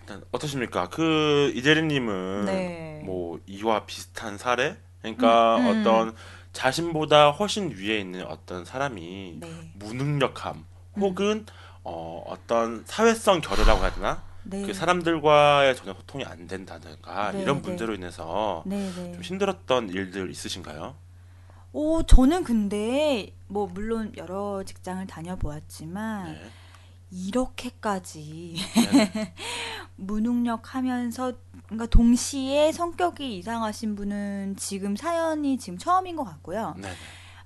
[0.00, 0.88] 일단 어떠십니까?
[0.88, 3.02] 그 이재리님은 네.
[3.04, 4.76] 뭐 이와 비슷한 사례?
[5.04, 5.80] 그러니까 음, 음.
[5.80, 6.16] 어떤
[6.52, 9.72] 자신보다 훨씬 위에 있는 어떤 사람이 네.
[9.74, 10.56] 무능력함
[10.96, 11.00] 음.
[11.00, 11.46] 혹은
[11.82, 14.22] 어, 어떤 사회성 결여라고 해야 되나?
[14.44, 14.62] 네.
[14.62, 17.68] 그 사람들과의 전혀 소통이 안 된다든가 네, 이런 네.
[17.68, 19.12] 문제로 인해서 네, 네.
[19.12, 20.94] 좀 힘들었던 일들 있으신가요?
[21.72, 26.50] 오, 저는 근데 뭐 물론 여러 직장을 다녀보았지만 네.
[27.14, 28.56] 이렇게까지
[28.92, 29.34] 네.
[29.96, 31.32] 무능력하면서
[31.66, 36.74] 그러니까 동시에 성격이 이상하신 분은 지금 사연이 지금 처음인 것 같고요.
[36.76, 36.88] 네.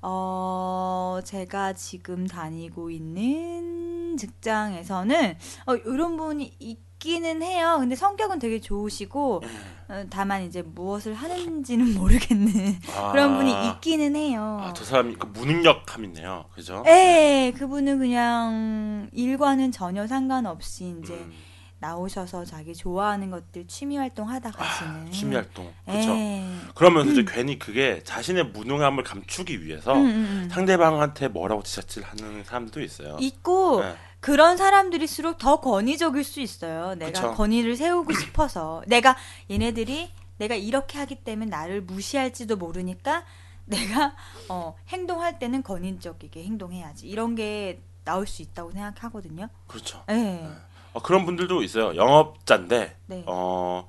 [0.00, 7.76] 어, 제가 지금 다니고 있는 직장에서는 어, 이런 분이 있 기는 해요.
[7.78, 9.42] 근데 성격은 되게 좋으시고
[9.88, 14.58] 어, 다만 이제 무엇을 하는지는 모르겠는 아, 그런 분이 있기는 해요.
[14.60, 16.44] 아, 저 사람이 그 무능력함 있네요.
[16.54, 16.82] 그죠?
[16.86, 21.32] 예, 그분은 그냥 일과는 전혀 상관없이 이제 음,
[21.78, 25.06] 나오셔서 자기 좋아하는 것들 취미 활동 하다 가시는.
[25.06, 25.72] 아, 취미 활동.
[25.86, 26.10] 그렇죠.
[26.10, 26.44] 예.
[26.74, 30.48] 그러면서 이제 괜히 그게 자신의 무능함을 감추기 위해서 음, 음, 음.
[30.50, 33.16] 상대방한테 뭐라고 지적질 하는 사람들도 있어요.
[33.20, 33.94] 있고 네.
[34.20, 36.94] 그런 사람들일수록 더 권위적일 수 있어요.
[36.96, 37.34] 내가 그쵸.
[37.34, 39.16] 권위를 세우고 싶어서 내가
[39.50, 43.24] 얘네들이 내가 이렇게 하기 때문에 나를 무시할지도 모르니까
[43.64, 44.14] 내가
[44.48, 49.48] 어, 행동할 때는 권위적이게 행동해야지 이런 게 나올 수 있다고 생각하거든요.
[49.66, 50.02] 그렇죠.
[50.08, 50.48] 네.
[50.94, 51.94] 어, 그런 분들도 있어요.
[51.94, 53.24] 영업자인데 네.
[53.26, 53.86] 어,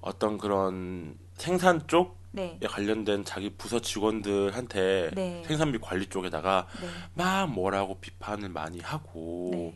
[0.00, 2.58] 어떤 그런 생산 쪽에 네.
[2.68, 5.42] 관련된 자기 부서 직원들한테 네.
[5.46, 6.88] 생산비 관리 쪽에다가 네.
[7.14, 9.74] 막 뭐라고 비판을 많이 하고 네.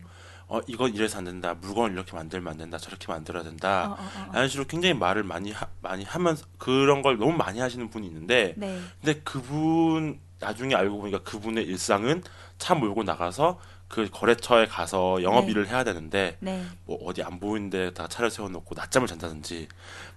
[0.48, 4.04] 어 이건 이래서 안 된다 물건을 이렇게 만들면 안 된다 저렇게 만들어야 된다 어, 어,
[4.04, 4.30] 어, 어.
[4.32, 8.54] 이런 식으로 굉장히 말을 많이 하, 많이 하면서 그런 걸 너무 많이 하시는 분이 있는데
[8.56, 8.80] 네.
[9.00, 12.22] 근데 그분 나중에 알고 보니까 그분의 일상은
[12.58, 15.52] 차 몰고 나가서 그 거래처에 가서 영업 네.
[15.52, 16.64] 일을 해야 되는데 네.
[16.86, 19.68] 뭐 어디 안 보이는 데 다 차를 세워놓고 낮잠을 잔다든지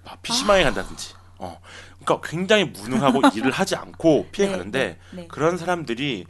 [0.04, 0.18] 막 아.
[0.22, 1.60] PC방에 간다든지 어
[2.04, 5.28] 그러니까 굉장히 무능하고 일을 하지 않고 피해 네, 가는데 네, 네.
[5.28, 6.26] 그런 사람들이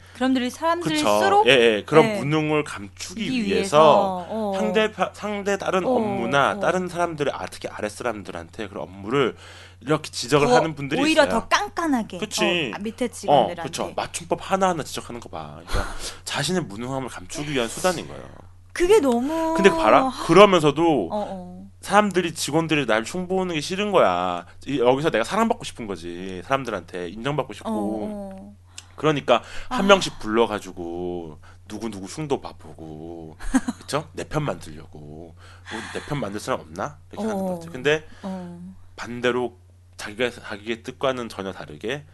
[0.82, 2.18] 그쵸 스스로 예, 예 그런 네.
[2.18, 4.54] 무능을 감추기 하기 위해서 어.
[4.56, 6.60] 상대 파- 상대 다른 어, 업무나 어.
[6.60, 9.36] 다른 사람들의 아 특히 아랫 사람들한테 그런 업무를
[9.80, 11.40] 이렇게 지적을 더 하는 분들이 오히려 있어요.
[11.40, 12.72] 더 깐깐하게 그치.
[12.74, 13.92] 어, 밑에 어, 직원들한테 그렇죠.
[13.94, 15.60] 맞춤법 하나 하나 지적하는 거 봐.
[15.66, 15.94] 그러니까
[16.24, 18.24] 자신의 무능함을 감추기 위한 수단인 거예요.
[18.72, 20.10] 그게 너무 근데 봐라.
[20.26, 21.61] 그러면서도 어, 어.
[21.82, 24.46] 사람들이 직원들이 날 흉보는 게 싫은 거야.
[24.66, 26.40] 이- 여기서 내가 사랑받고 싶은 거지.
[26.44, 27.70] 사람들한테 인정받고 싶고.
[27.70, 28.56] 어, 어.
[28.96, 29.88] 그러니까 한 아.
[29.88, 33.36] 명씩 불러가지고 누구 누구 흉도 봐보고,
[33.78, 34.08] 그렇죠?
[34.12, 35.00] 내편 만들려고.
[35.00, 36.98] 뭐 내편 만들 사람 없나?
[37.10, 37.46] 이렇게 하는 어.
[37.54, 37.68] 거지.
[37.68, 38.74] 근데 어.
[38.96, 39.56] 반대로
[39.96, 42.04] 자기가 자기의 뜻과는 전혀 다르게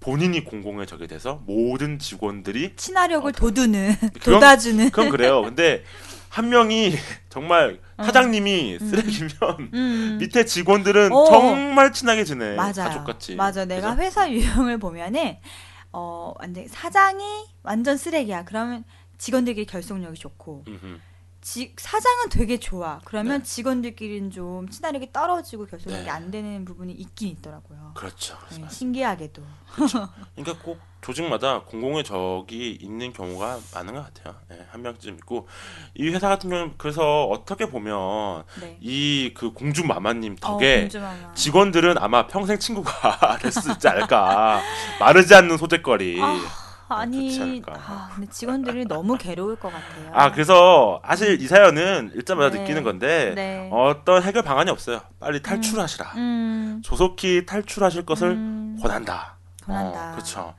[0.00, 5.42] 본인이 공공의 적이 돼서 모든 직원들이 친화력을 어, 도두는 그건- 돋아주는 그건 그래요.
[5.42, 5.82] 근데
[6.28, 6.92] 한 명이
[7.28, 8.04] 정말 어.
[8.04, 8.88] 사장님이 음.
[8.88, 9.30] 쓰레기면
[9.74, 10.18] 음.
[10.20, 11.24] 밑에 직원들은 어.
[11.26, 12.54] 정말 친하게 지내.
[12.54, 12.72] 맞아요.
[12.74, 13.34] 가족같이.
[13.34, 13.64] 맞아.
[13.64, 14.02] 내가 그죠?
[14.02, 15.36] 회사 유형을 보면은
[15.92, 17.24] 어 완전 사장이
[17.62, 18.44] 완전 쓰레기야.
[18.44, 18.84] 그러면
[19.18, 20.98] 직원들끼리 결속력이 좋고 음흠.
[21.40, 23.00] 지, 사장은 되게 좋아.
[23.04, 23.44] 그러면 네.
[23.44, 26.10] 직원들끼리는 좀 친화력이 떨어지고 결속력이 네.
[26.10, 27.92] 안 되는 부분이 있긴 있더라고요.
[27.94, 28.36] 그렇죠.
[28.50, 28.66] 네.
[28.68, 29.42] 신기하게도.
[30.34, 34.34] 그러니까 꼭 조직마다 공공의 적이 있는 경우가 많은 것 같아요.
[34.50, 35.46] 예, 한 명쯤 있고
[35.94, 38.76] 이 회사 같은 경우는 그래서 어떻게 보면 네.
[38.80, 41.34] 이그 공주 마마님 어, 덕에 공주 마마.
[41.34, 44.60] 직원들은 아마 평생 친구가 될 수 있지 않을까.
[44.98, 46.20] 마르지 않는 소재거리.
[46.20, 46.36] 아,
[46.96, 47.72] 아니, 않을까.
[47.76, 50.10] 아, 근데 직원들이 너무 괴로울 것 같아요.
[50.12, 52.60] 아 그래서 사실 이 사연은 읽자마자 네.
[52.62, 53.68] 느끼는 건데 네.
[53.72, 55.00] 어떤 해결 방안이 없어요.
[55.20, 56.12] 빨리 탈출하시라.
[56.16, 59.36] 음, 조속히 탈출하실 것을 음, 권한다.
[59.64, 60.08] 권한다.
[60.08, 60.54] 어, 그렇죠.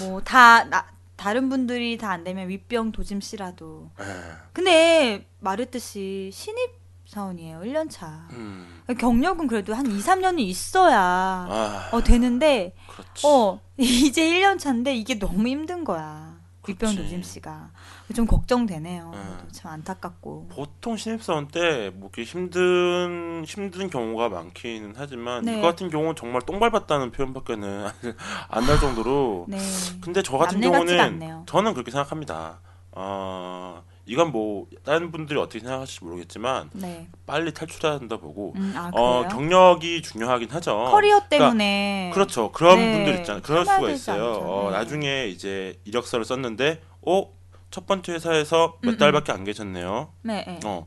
[0.00, 3.90] 뭐다 나 다른 분들이 다 안 되면 윗병 도짐 씨라도.
[4.00, 4.04] 예.
[4.52, 6.77] 근데 말했듯이 신입
[7.18, 7.60] 사원이에요.
[7.60, 8.28] 1년 차.
[8.32, 8.82] 음.
[8.98, 13.26] 경력은 그래도 한 2, 3년이 있어야 아, 어 되는데 그렇지.
[13.26, 16.36] 어 이제 1년 차인데 이게 너무 힘든 거야.
[16.66, 16.94] 윗병.
[16.96, 17.70] 도짐 씨가
[18.14, 19.10] 좀 걱정되네요.
[19.14, 19.48] 음.
[19.52, 20.48] 참 안타깝고.
[20.50, 25.54] 보통 신입사원 때뭐 이렇게 힘든 힘든 경우가 많기는 하지만 네.
[25.58, 27.86] 이거 같은 경우는 정말 똥 밟았다는 표현밖에는
[28.50, 29.56] 안 날 정도로 네.
[30.02, 31.44] 근데 저 같은 경우는.
[31.46, 32.60] 저는 그렇게 생각합니다.
[32.92, 37.08] 어, 이건 뭐 다른 분들이 어떻게 생각하실지 모르겠지만 네.
[37.26, 39.28] 빨리 탈출해야 한다 보고 음, 아, 어?
[39.28, 40.88] 경력이 중요하긴 하죠.
[40.90, 42.10] 커리어 때문에.
[42.14, 42.50] 그렇죠.
[42.52, 43.42] 그런 네, 분들 있잖아요.
[43.42, 44.32] 그럴 수가 있어요.
[44.32, 44.78] 어, 네.
[44.78, 47.28] 나중에 이제 이력서를 썼는데, 어?
[47.70, 50.10] 첫 번째 회사에서 몇 음, 달밖에 안 계셨네요.
[50.22, 50.60] 네, 네.
[50.64, 50.86] 어.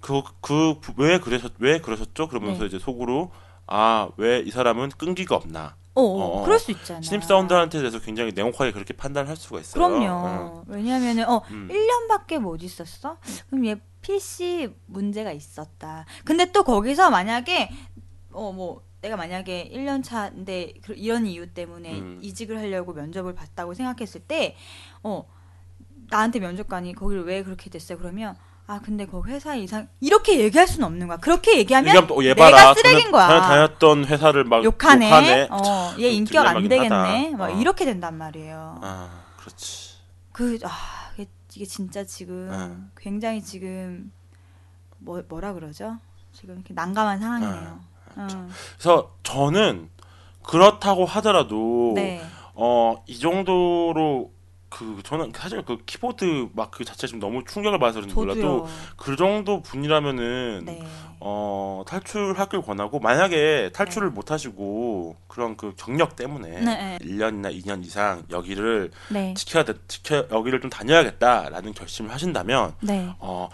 [0.00, 2.28] 그, 그, 왜 그러셨, 왜 그러셨죠?
[2.28, 2.66] 그러면서 네.
[2.66, 3.32] 이제 속으로,
[3.66, 5.74] 아, 왜 이 사람은 끈기가 없나.
[5.98, 7.02] 어, 어, 어, 그럴 수 있잖아요.
[7.02, 9.82] 신입 사원들한테 대해서 굉장히 냉혹하게 그렇게 판단할 수가 있어요.
[9.84, 9.88] 어.
[9.88, 10.64] 그럼요.
[10.68, 11.68] 왜냐하면은 어 음.
[11.70, 13.18] 1년밖에 못 있었어?
[13.50, 16.04] 그럼 얘 PC 문제가 있었다.
[16.24, 17.70] 근데 또 거기서 만약에
[18.32, 22.18] 어 뭐 내가 만약에 1년 차인데 그- 이런 이유 때문에 음.
[22.20, 24.56] 이직을 하려고 면접을 봤다고 생각했을 때
[25.04, 25.24] 어
[26.10, 27.98] 나한테 면접관이 거기를 왜 그렇게 됐어요?
[27.98, 28.36] 그러면
[28.70, 31.16] 아 근데 거기 회사 이상 이렇게 얘기할 수는 없는 거야.
[31.16, 33.26] 그렇게 얘기하면 얘기하면 또, 얘 내가 전에- 거야.
[33.28, 35.06] 전에 다녔던 회사를 막 욕하네.
[35.06, 35.48] 욕하네.
[35.50, 37.30] 어, 그얘 인격 안 되겠네.
[37.34, 37.50] 막 어.
[37.58, 38.78] 이렇게 된단 말이에요.
[38.82, 39.08] 아,
[39.38, 39.94] 그렇지.
[40.32, 40.68] 그, 아,
[41.14, 42.90] 이게, 이게 진짜 지금 응.
[42.94, 44.12] 굉장히 지금
[44.98, 45.96] 뭐, 뭐라 그러죠?
[46.34, 47.80] 지금 이렇게 난감한 상황이네요.
[48.18, 48.48] 응.
[48.76, 49.88] 그래서 저는
[50.42, 52.22] 그렇다고 하더라도 네.
[52.52, 54.30] 어, 이 정도로
[54.68, 58.66] 그 저는 사실 그 키보드 막그 자체 지금 너무 충격을 받아서 그런지 몰라도.
[58.96, 60.82] 그 정도 분이라면은 네.
[61.20, 66.98] 어, 탈출하길 권하고 만약에 탈출을 못 하시고 그런 그 경력 때문에 네.
[67.00, 69.34] 1년이나 2년 이상 여기를 네.
[69.34, 73.14] 지켜야 돼, 지켜 여기를 좀 다녀야겠다라는 결심을 하신다면 네.
[73.18, 73.48] 어,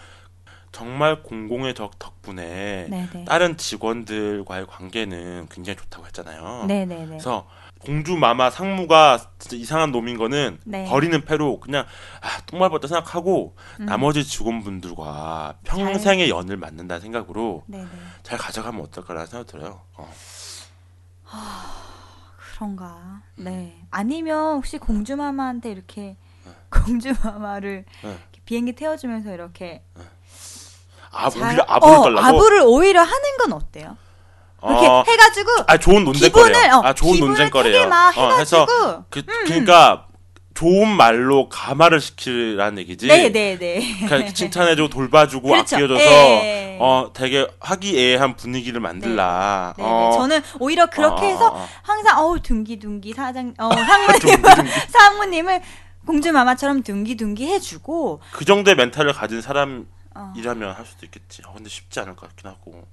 [0.71, 3.07] 정말 공공의 덕 덕분에 네.
[3.13, 3.25] 네.
[3.25, 6.65] 다른 직원들과의 관계는 굉장히 좋다고 했잖아요.
[6.67, 6.85] 네.
[6.85, 6.97] 네.
[6.97, 7.05] 네.
[7.07, 7.47] 그래서
[7.85, 10.85] 공주 마마 상무가 진짜 이상한 놈인 거는 네.
[10.85, 11.85] 버리는 패로 그냥
[12.21, 13.85] 아 똥말 봤다 생각하고 음.
[13.85, 17.79] 나머지 직원분들과 평생의 연을 맞는다는 생각으로 네.
[17.79, 17.87] 네.
[18.23, 19.81] 잘 가져가면 어떨까라는 생각 들어요.
[19.95, 20.11] 어.
[22.55, 23.21] 그런가.
[23.35, 23.81] 네.
[23.91, 26.15] 아니면 혹시 공주 마마한테 이렇게
[26.69, 28.09] 공주 마마를 네.
[28.09, 29.83] 이렇게 비행기 태워주면서 이렇게
[31.11, 32.25] 아 잘- 오히려 아부를 어, 달라고.
[32.27, 33.97] 아부를 오히려 하는 건 어때요?
[34.63, 36.75] 이렇게 어, 해가지고 아 좋은 기분을 논쟁거리예요.
[36.75, 37.77] 어, 아 좋은 기분을 논쟁거리예요.
[37.77, 38.39] 되게 막 어, 해가지고 음.
[38.39, 40.07] 해서 그 그러니까
[40.55, 43.07] 좋은 말로 감화를 시키라는 얘기지.
[43.07, 44.05] 네네네.
[44.05, 45.75] 그러니까 칭찬해주고 돌봐주고 그렇죠.
[45.75, 46.77] 아껴줘서 예.
[46.79, 49.73] 어 되게 화기애애한 분위기를 만들라.
[49.77, 50.09] 네, 어.
[50.11, 50.17] 네.
[50.17, 51.67] 저는 오히려 그렇게 어, 해서 어, 어.
[51.83, 54.41] 항상 어우 둥기둥기 사장 어 상무님을
[54.89, 55.61] 사무님을
[56.05, 61.41] 공주 마마처럼 둥기둥기 해주고 그 정도의 멘탈을 가진 사람이라면 어, 할 수도 있겠지.
[61.45, 62.87] 어, 근데 쉽지 않을 것 같긴 하고.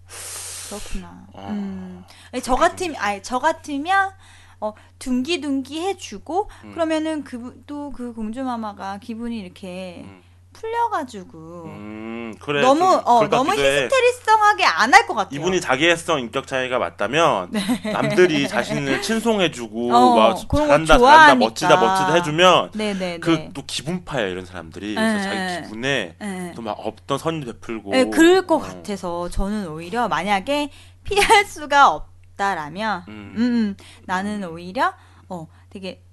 [0.79, 1.27] 그렇구나.
[1.33, 1.47] 어.
[1.51, 2.05] 음.
[2.43, 4.13] 저 같으면 아니 저 같으면
[4.61, 6.73] 어 둥기둥기 해주고 음.
[6.73, 10.23] 그러면은 그 또 그 공주마마가 기분이 이렇게 음.
[10.53, 12.61] 풀려가지고 음 그래.
[12.63, 13.53] 너무 좀어 너무.
[13.53, 15.39] 히스테리성하게 안 할 것 같아요.
[15.41, 17.51] 이분이 자기애성 인격 차이가 맞다면
[17.93, 19.95] 남들이 자신을 칭송해주고 네.
[19.95, 21.35] 어, 막 잘한다 잘한다.
[21.37, 23.19] 멋지다 멋지다 해주면 네네네.
[23.21, 25.63] 그또 기분파야 이런 사람들이 그래서 네, 자기 네.
[25.63, 26.53] 기분에 네.
[26.55, 28.59] 또막 없던 선을 베풀고 네, 그럴 것 어.
[28.59, 30.71] 같아서 저는 오히려 만약에
[31.05, 33.35] 피할 수가 없다라면 음.
[33.37, 33.77] 음, 음,
[34.07, 34.93] 나는 오히려
[35.29, 36.12] 어 되게 사-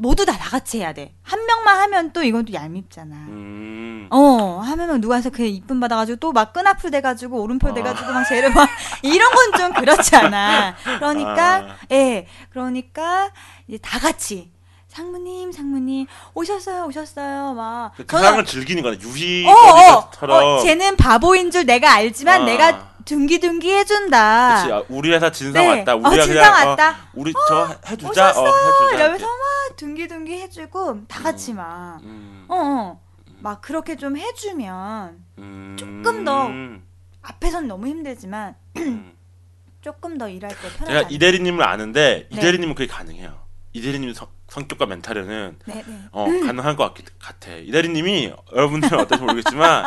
[0.00, 1.14] 모두 다 나같이 해야 돼.
[1.22, 3.14] 한 명만 하면 또 이건 또 얄밉잖아.
[3.14, 4.06] 음.
[4.10, 7.74] 어, 하면은 누가 해서 그 이쁨 받아가지고 또 막 끈앞을 대가지고 오른표 아.
[7.74, 8.68] 대가지고 막 쟤를 막
[9.02, 10.74] 이런 건 좀 그렇지 않아.
[10.98, 11.76] 그러니까, 아.
[11.92, 13.30] 예, 그러니까
[13.68, 14.49] 이제 다 같이
[14.90, 17.92] 상무님, 상무님 오셨어요, 오셨어요, 막.
[17.96, 22.44] 그 저는 상황을 즐기는 거네 어, 어, 유희처럼 어, 쟤는 바보인 줄 내가 알지만 아.
[22.44, 24.62] 내가 둥기둥기 해준다.
[24.62, 25.78] 그치, 아, 우리 회사 진상 네.
[25.78, 25.94] 왔다.
[25.94, 26.90] 어, 우리가 진상 그냥 왔다.
[26.90, 28.30] 어, 우리 저 해주자.
[28.30, 28.42] 오셨어.
[28.42, 28.96] 어, 해주자.
[28.96, 33.00] 이러면서 막 둥기둥기 해주고 다 같이 막, 음, 어, 어,
[33.38, 36.84] 막 그렇게 좀 해주면 음, 조금 더 음,
[37.22, 39.12] 앞에선 너무 힘들지만 음.
[39.80, 41.08] 조금 더 일할 때 편하지 제가 않을까.
[41.10, 42.36] 이 대리님을 아는데 네.
[42.36, 43.40] 이대리님은 그게 가능해요.
[43.72, 45.98] 이 대리님 성, 성격과 멘탈에는 네, 네.
[46.10, 47.52] 어, 가능할 것 같, 같아.
[47.52, 49.84] 이대리님이 여러분들은 어떨지 모르겠지만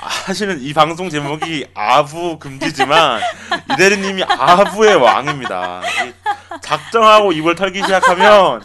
[0.00, 3.20] 아, 사실은 이 방송 제목이 아부 금지지만
[3.72, 5.82] 이대리님이 아부의 왕입니다.
[6.06, 6.14] 이
[6.62, 8.62] 작정하고 입을 털기 시작하면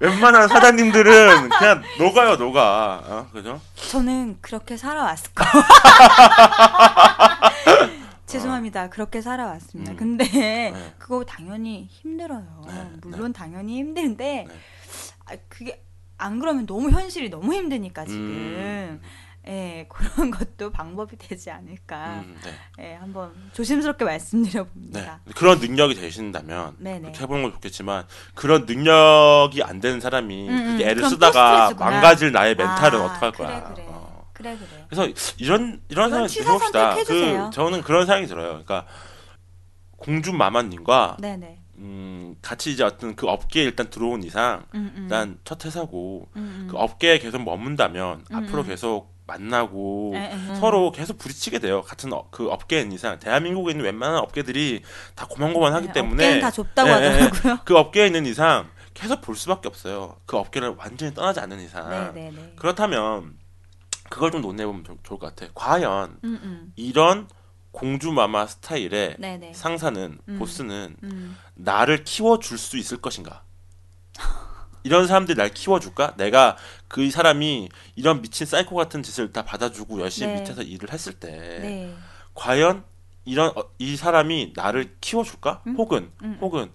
[0.00, 3.00] 웬만한 사장님들은 그냥 녹아요, 녹아.
[3.04, 3.60] 어, 그죠?
[3.76, 5.44] 저는 그렇게 살아왔을 거.
[8.42, 8.90] 죄송합니다.
[8.90, 9.92] 그렇게 살아왔습니다.
[9.92, 9.96] 음.
[9.96, 10.94] 근데 네.
[10.98, 12.62] 그거 당연히 힘들어요.
[12.66, 14.54] 네, 물론 당연히 힘든데 네.
[15.26, 15.82] 아, 그게
[16.18, 18.20] 안 그러면 너무 현실이 너무 힘드니까 지금.
[18.20, 19.00] 음.
[19.48, 22.20] 예, 그런 것도 방법이 되지 않을까.
[22.24, 22.90] 음, 네.
[22.90, 24.68] 예, 한번 조심스럽게 말씀드려 네.
[24.70, 25.20] 봅니다.
[25.34, 27.00] 그런 능력이 되신다면 네네.
[27.00, 30.78] 그렇게 해보는 건 좋겠지만 그런 능력이 안 되는 사람이 음, 음.
[30.80, 31.74] 애를 쓰다가.
[31.76, 33.74] 망가질 나의 멘탈은 아, 어떡할 그래, 거야.
[33.74, 33.84] 그래.
[33.88, 33.91] 어.
[34.42, 34.84] 그래 그래.
[34.88, 36.42] 그래서 이런 이런 생각이.
[36.42, 37.44] 선택해주세요.
[37.50, 38.48] 그 저는 그런 생각이 들어요.
[38.48, 38.86] 그러니까
[39.96, 41.58] 공주 마마님과 네, 네.
[41.76, 45.02] 음, 같이 이제 어떤 그 업계에 일단 들어온 이상 음, 음.
[45.04, 46.68] 일단 첫 회사고 음, 음.
[46.70, 48.66] 그 업계에 계속 머문다면 음, 앞으로 음.
[48.68, 50.56] 계속 만나고 에, 에, 음.
[50.58, 51.82] 서로 계속 부딪히게 돼요.
[51.82, 54.82] 같은 어- 그 업계인 이상 대한민국에 있는 웬만한 업계들이
[55.14, 57.08] 다 고만고만하기 네, 때문에 업계는 다 좁다고 예, 예, 예.
[57.22, 57.58] 하더라고요.
[57.64, 60.16] 그 업계에 있는 이상 계속 볼 수밖에 없어요.
[60.26, 61.88] 그 업계를 완전히 떠나지 않는 이상.
[61.88, 62.54] 네네네.
[62.56, 63.34] 그렇다면
[64.12, 65.50] 그걸 좀 논해보면 좋- 좋을 것 같아.
[65.54, 66.72] 과연 음, 음.
[66.76, 67.26] 이런
[67.70, 69.54] 공주 마마 스타일의 네네.
[69.54, 70.38] 상사는 음.
[70.38, 71.38] 보스는 음.
[71.54, 73.42] 나를 키워줄 수 있을 것인가?
[74.84, 76.14] 이런 사람들이 날 키워줄까?
[76.16, 76.56] 내가
[76.88, 80.40] 그 사람이 이런 미친 사이코 같은 짓을 다 받아주고 열심히 네.
[80.40, 81.94] 밑에서 일을 했을 때 네.
[82.34, 82.84] 과연
[83.24, 85.62] 이런 어, 이 사람이 나를 키워줄까?
[85.68, 85.76] 음?
[85.76, 86.36] 혹은 음.
[86.40, 86.70] 혹은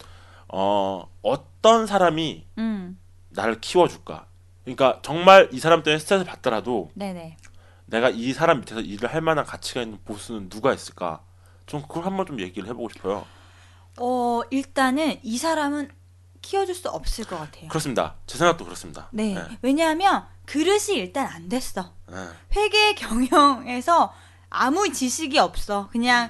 [0.47, 2.97] 어 어떤 사람이 음.
[3.29, 4.26] 나를 키워줄까?
[4.67, 7.37] 그러니까 정말 이 사람 때문에 스트레스 받더라도 네네.
[7.85, 11.21] 내가 이 사람 밑에서 일을 할 만한 가치가 있는 보스는 누가 있을까?
[11.65, 13.25] 좀 그걸 한번 좀 얘기를 해보고 싶어요.
[13.97, 15.89] 어 일단은 이 사람은
[16.41, 17.69] 키워줄 수 없을 것 같아요.
[17.69, 18.15] 그렇습니다.
[18.27, 19.07] 제 생각도 그렇습니다.
[19.11, 19.35] 네.
[19.35, 19.41] 네.
[19.61, 21.93] 왜냐하면 그릇이 일단 안 됐어.
[22.09, 22.15] 네.
[22.57, 24.13] 회계 경영에서
[24.49, 25.87] 아무 지식이 없어.
[25.93, 26.29] 그냥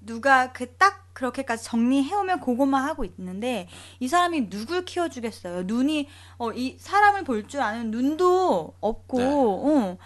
[0.00, 3.68] 누가 그 딱 그렇게까지 정리해오면 그것만 하고 있는데
[4.00, 5.62] 이 사람이 누굴 키워주겠어요.
[5.64, 9.24] 눈이 어, 이 사람을 볼 줄 아는 눈도 없고 네.
[9.24, 9.98] 어,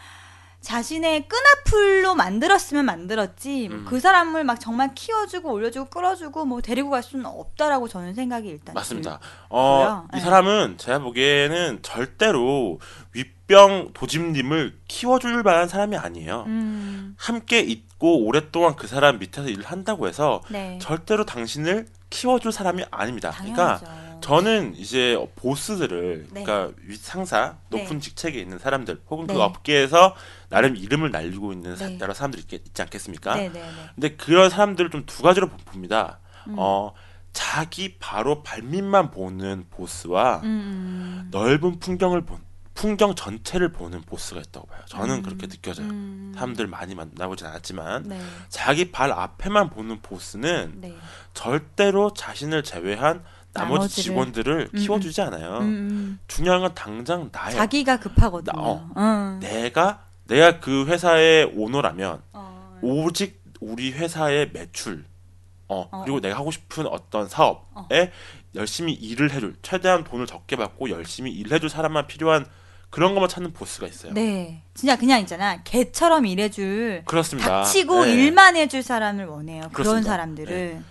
[0.60, 3.84] 자신의 끈앞풀로 만들었으면 만들었지 뭐 음.
[3.88, 8.74] 그 사람을 막 정말 키워주고 올려주고 끌어주고 뭐 데리고 갈 수는 없다라고 저는 생각이 일단
[8.74, 9.18] 맞습니다.
[9.18, 10.04] 들- 어?
[10.12, 10.20] 이 네.
[10.22, 12.78] 사람은 제가 보기에는 절대로
[13.12, 16.44] 윗병 도집님을 키워줄 만한 사람이 아니에요.
[16.46, 20.78] 음, 함께 있고 오랫동안 그 사람 밑에서 일을 한다고 해서 네.
[20.80, 23.30] 절대로 당신을 키워줄 사람이 아닙니다.
[23.34, 23.99] 그러니까 당연하죠.
[24.20, 26.42] 저는 이제 보스들을 네.
[26.44, 27.98] 그러니까 윗 상사 높은 네.
[28.00, 29.38] 직책에 있는 사람들 혹은 그 네.
[29.40, 30.14] 업계에서
[30.48, 31.98] 나름 이름을 날리고 있는 사- 네.
[32.00, 33.34] 여러 사람들이 있, 있지 않겠습니까?
[33.36, 33.72] 네네네.
[33.94, 36.20] 근데 그런 사람들을 좀 두 가지로 보- 봅니다.
[36.48, 36.54] 음.
[36.58, 36.92] 어
[37.32, 41.28] 자기 바로 발밑만 보는 보스와 음, 음.
[41.30, 42.38] 넓은 풍경을 본
[42.74, 44.80] 풍경 전체를 보는 보스가 있다고 봐요.
[44.86, 45.22] 저는 음.
[45.22, 45.86] 그렇게 느껴져요.
[45.88, 46.32] 음.
[46.34, 48.20] 사람들 많이 만나보진 않았지만 네.
[48.48, 50.96] 자기 발 앞에만 보는 보스는 네.
[51.34, 53.22] 절대로 자신을 제외한
[53.52, 54.02] 나머지.
[54.02, 55.58] 직원들을 음, 키워주지 않아요.
[55.58, 56.18] 음, 음.
[56.28, 57.56] 중요한 건 당장 나예요.
[57.58, 58.52] 자기가 급하거든요.
[58.54, 58.90] 나- 어.
[58.96, 59.38] 응.
[59.40, 62.78] 내가 내가 그 회사의 오너라면 어.
[62.82, 65.04] 오직 우리 회사의 매출
[65.68, 66.02] 어, 어.
[66.04, 68.12] 그리고 내가 하고 싶은 어떤 사업에
[68.54, 72.46] 열심히 일을 해줄 최대한 돈을 적게 받고 열심히 일 해줄 사람만 필요한
[72.90, 74.12] 그런 것만 찾는 보스가 있어요.
[74.14, 74.62] 네.
[74.74, 75.62] 진짜 그냥 있잖아.
[75.62, 77.62] 개처럼 일해줄 그렇습니다.
[77.62, 78.14] 닥치고 네.
[78.14, 79.60] 일만 해줄 사람을 원해요.
[79.60, 80.00] 그런 그렇습니다.
[80.00, 80.06] 네.
[80.08, 80.82] 사람들을.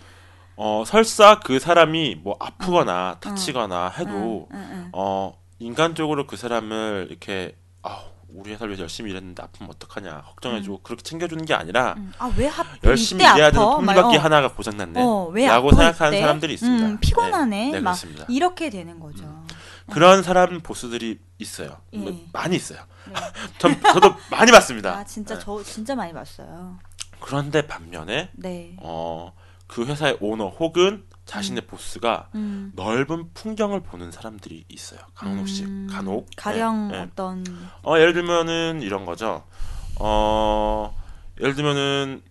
[0.62, 4.90] 어, 설사 그 사람이 뭐 아프거나 다치거나 해도 응, 응, 응.
[4.92, 11.02] 어, 인간적으로 그 사람을 이렇게 아, 우리 회사를 위해서 열심히 일했는데 아프면 어떡하냐 걱정해주고 그렇게
[11.02, 12.12] 챙겨주는 게 아니라 응.
[12.18, 13.80] 아, 왜 하필 열심히 일해야 되는 아파?
[13.80, 14.20] 막, 톱니바퀴 어.
[14.20, 15.02] 하나가 고장났네.
[15.02, 16.22] 어, 왜 라고 생각하는 이때?
[16.24, 16.86] 사람들이 있습니다.
[16.88, 17.66] 음, 피곤하네.
[17.68, 18.26] 네, 네, 막 그렇습니다.
[18.28, 19.46] 이렇게 되는 거죠.
[19.90, 21.78] 그런 사람 보스들이 있어요.
[21.94, 21.98] 예.
[22.00, 22.80] 뭐 많이 있어요.
[23.08, 23.14] 네.
[23.60, 24.92] 전, 저도 많이 봤습니다.
[24.92, 25.42] 아, 진짜 네.
[25.42, 26.78] 저 진짜 많이 봤어요.
[27.22, 28.76] 그런데 반면에 네.
[28.82, 29.32] 어,
[29.70, 32.72] 그 회사의 오너 혹은 자신의 보스가 음.
[32.76, 35.00] 넓은 풍경을 보는 사람들이 있어요.
[35.14, 36.28] 간혹씩 음, 간혹.
[36.36, 37.04] 가령 네, 네.
[37.04, 37.46] 어떤
[37.84, 39.46] 어, 예를 들면은 이런 거죠.
[40.00, 40.98] 어,
[41.40, 42.24] 예를 들면은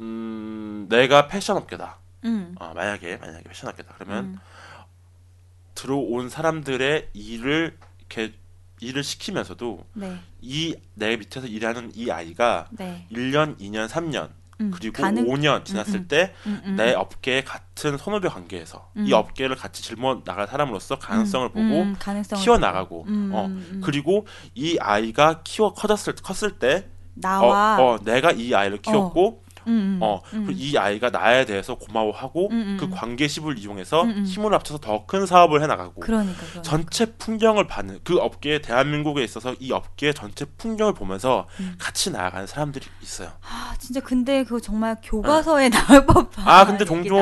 [0.00, 1.98] 음, 내가 패션 업계다.
[2.24, 2.54] 음.
[2.60, 3.94] 어, 만약에 만약에 패션 업계다.
[3.98, 4.38] 그러면 음.
[5.74, 8.32] 들어온 사람들의 일을 이렇게
[8.78, 10.20] 일을 시키면서도 네.
[10.40, 13.08] 이내 밑에서 일하는 이 아이가 네.
[13.10, 14.30] 1년, 2년, 3년
[14.60, 14.70] 음.
[14.74, 16.08] 그리고 가능- 5년 지났을 음, 음.
[16.08, 16.76] 때 음, 음.
[16.76, 19.06] 내 업계에 같은 선후배 관계에서 음.
[19.06, 23.00] 이 업계를 같이 짊어 나갈 사람으로서 가능성을 음, 보고 음, 가능성을 키워 나가고
[23.32, 23.80] 어 음.
[23.84, 29.72] 그리고 이 아이가 키워 커졌을 컸을 때 나와 어, 어, 내가 이 아이를 키웠고 음,
[29.72, 30.46] 음, 어 음.
[30.52, 32.90] 이 아이가 나에 대해서 고마워하고 음, 음, 그 음.
[32.92, 34.06] 관계십을 이용해서.
[34.06, 36.62] 힘을 합쳐서 더 큰 사업을 해 나가고 그러니까, 그러니까.
[36.62, 41.74] 전체 풍경을 받는 그 업계에 대한민국에 있어서 이 업계의 전체 풍경을 보면서 음.
[41.80, 43.32] 같이 나아가는 사람들이 있어요.
[43.76, 46.84] 아 진짜 근데 그거 정말 교과서에 나올 법한 아 근데.
[46.84, 47.16] 종종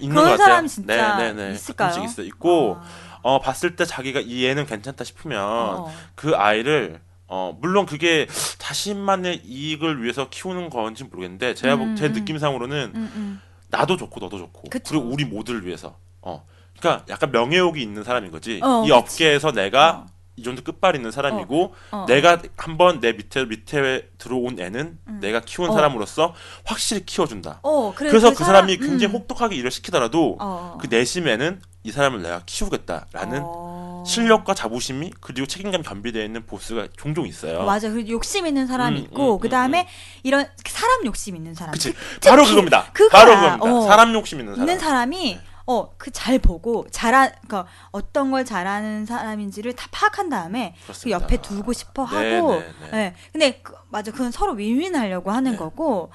[0.00, 0.36] 있는 것 그런 같아요.
[0.36, 1.54] 사람 진짜 네 네 네.
[1.54, 1.88] 있을까요?
[1.90, 5.92] 가끔씩 있어 있고 아, 어 봤을 때 자기가 이 애는 괜찮다 싶으면 어.
[6.16, 8.26] 그 아이를 어 물론 그게
[8.58, 12.12] 자신만의 이익을 위해서 키우는 건지 모르겠는데 제가 보- 음, 제 음.
[12.12, 13.40] 느낌상으로는 음, 음.
[13.68, 14.84] 나도 좋고 너도 좋고 그쵸.
[14.90, 16.44] 그리고 우리 모두를 위해서 어
[16.78, 18.92] 그러니까 약간 명예욕이 있는 사람인 거지 어, 이 그치.
[18.92, 20.13] 업계에서 내가 어.
[20.36, 22.06] 이 정도 끝발 있는 사람이고 어.
[22.08, 25.18] 내가 한번 내 밑에 밑에 들어온 애는 음.
[25.20, 25.72] 내가 키운 어.
[25.72, 27.60] 사람으로서 확실히 키워준다.
[27.62, 29.20] 어, 그래, 그래 서 그 그 사람이 사람- 굉장히 음.
[29.20, 30.78] 혹독하게 일을 시키더라도 어.
[30.80, 34.02] 그 내심에는 이 사람을 내가 키우겠다라는 어.
[34.06, 37.62] 실력과 자부심이 그리고 책임감 겸비되어 있는 보스가 종종 있어요.
[37.64, 37.88] 맞아.
[37.90, 39.86] 그 욕심 있는 사람이 음, 있고 음, 그 다음에 음,
[40.24, 41.72] 이런 사람 욕심 있는 사람.
[41.72, 41.94] 그치.
[42.14, 42.90] 특히 바로 그겁니다.
[42.92, 43.24] 그거야.
[43.24, 43.64] 바로 그겁니다.
[43.78, 43.86] 어.
[43.86, 44.68] 사람 욕심 있는 사람.
[44.68, 50.74] 있는 사람이 어, 그 잘 보고 잘하 그러니까 어떤 걸 잘하는 사람인지를 다 파악한 다음에
[50.80, 51.20] 그 그렇습니다.
[51.22, 52.98] 옆에 두고 싶어 네, 하고 네, 네.
[52.98, 53.14] 예.
[53.32, 54.12] 근데 그, 맞아.
[54.12, 55.56] 그건 서로 윈윈하려고 하는 네.
[55.56, 56.10] 거고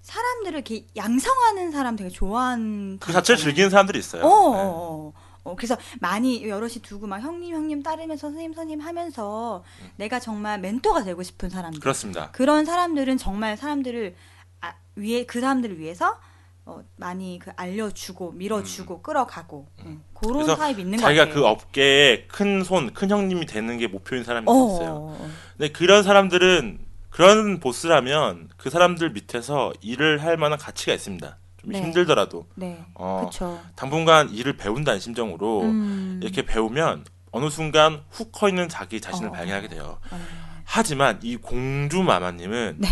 [0.00, 3.40] 사람들을 이렇게 양성하는 사람 되게 좋아하는 그 자체를.
[3.40, 4.24] 즐기는 사람들이 있어요.
[4.24, 4.62] 어, 어, 네.
[4.64, 5.12] 어.
[5.44, 9.64] 어, 그래서 많이 여럿이 두고 막 형님 형님 따르면서 선생님 선생님 하면서
[9.96, 11.80] 내가 정말 멘토가 되고 싶은 사람들 음.
[11.80, 12.30] 그렇습니다.
[12.30, 14.14] 그런 사람들은 정말 사람들을
[14.60, 16.16] 아, 위해 그 사람들을 위해서
[16.64, 20.04] 어, 많이 그 알려주고 밀어주고 끌어가고 음.
[20.14, 21.34] 그런 타입이 있는 것 자기가 같아요.
[21.42, 24.90] 그 업계에 큰 손, 큰 형님이 되는 게 목표인 사람이 어, 있어요.
[24.90, 25.30] 어, 어.
[25.56, 26.78] 근데 그런 사람들은
[27.10, 31.36] 그런 보스라면 그 사람들 밑에서 일을 할 만한 가치가 있습니다.
[31.60, 31.80] 좀 네.
[31.82, 33.60] 힘들더라도 네, 어, 그렇죠.
[33.76, 36.20] 당분간 일을 배운다는 심정으로 음.
[36.22, 39.32] 이렇게 배우면 어느 순간 훅 커 있는 자기 자신을 어.
[39.32, 39.98] 발견하게 돼요.
[40.10, 40.20] 어.
[40.64, 42.88] 하지만 이 공주 마마님은 네.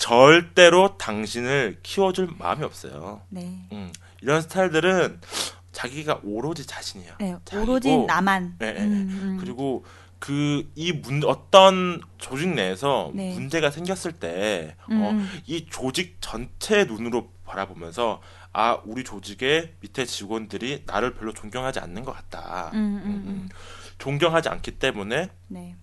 [0.00, 3.20] 절대로 당신을 키워줄 마음이 없어요.
[3.28, 3.92] 네, 음,
[4.22, 5.20] 이런 스타일들은
[5.72, 7.16] 자기가 오로지 자신이야.
[7.20, 8.56] 네, 자기고, 오로지 나만.
[8.58, 9.36] 네, 네, 음, 음.
[9.38, 9.84] 그리고
[10.18, 13.32] 그 이 문 어떤 조직 내에서 네.
[13.34, 15.30] 문제가 생겼을 때 음, 어, 음.
[15.46, 18.20] 이 조직 전체 눈으로 바라보면서
[18.52, 22.70] 아 우리 조직의 밑에 직원들이 나를 별로 존경하지 않는 것 같다.
[22.74, 23.28] 음, 음, 음, 음.
[23.28, 23.48] 음.
[23.98, 25.76] 존경하지 않기 때문에 네,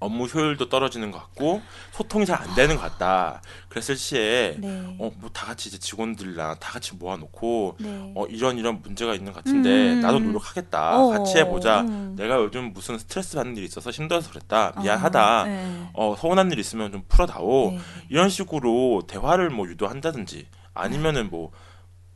[0.00, 1.60] 업무 효율도 떨어지는 것 같고
[1.92, 3.42] 소통이 잘 안 되는 것 같다.
[3.68, 8.12] 그랬을 시에 네, 어뭐 다 같이 이제 직원들이랑 다 같이 모아놓고 네.
[8.16, 10.26] 어 이런 이런 문제가 있는 것 같은데 음, 나도 음.
[10.28, 10.98] 노력하겠다.
[10.98, 11.82] 어, 같이 해보자.
[11.82, 12.14] 음.
[12.16, 14.72] 내가 요즘 무슨 스트레스 받는 일이 있어서 힘들어서 그랬다.
[14.76, 15.44] 어, 미안하다.
[15.44, 15.90] 네.
[15.92, 17.72] 어 서운한 일 있으면 좀 풀어다오.
[17.72, 17.78] 네.
[18.08, 21.52] 이런 식으로 대화를 뭐 유도한다든지 아니면은 뭐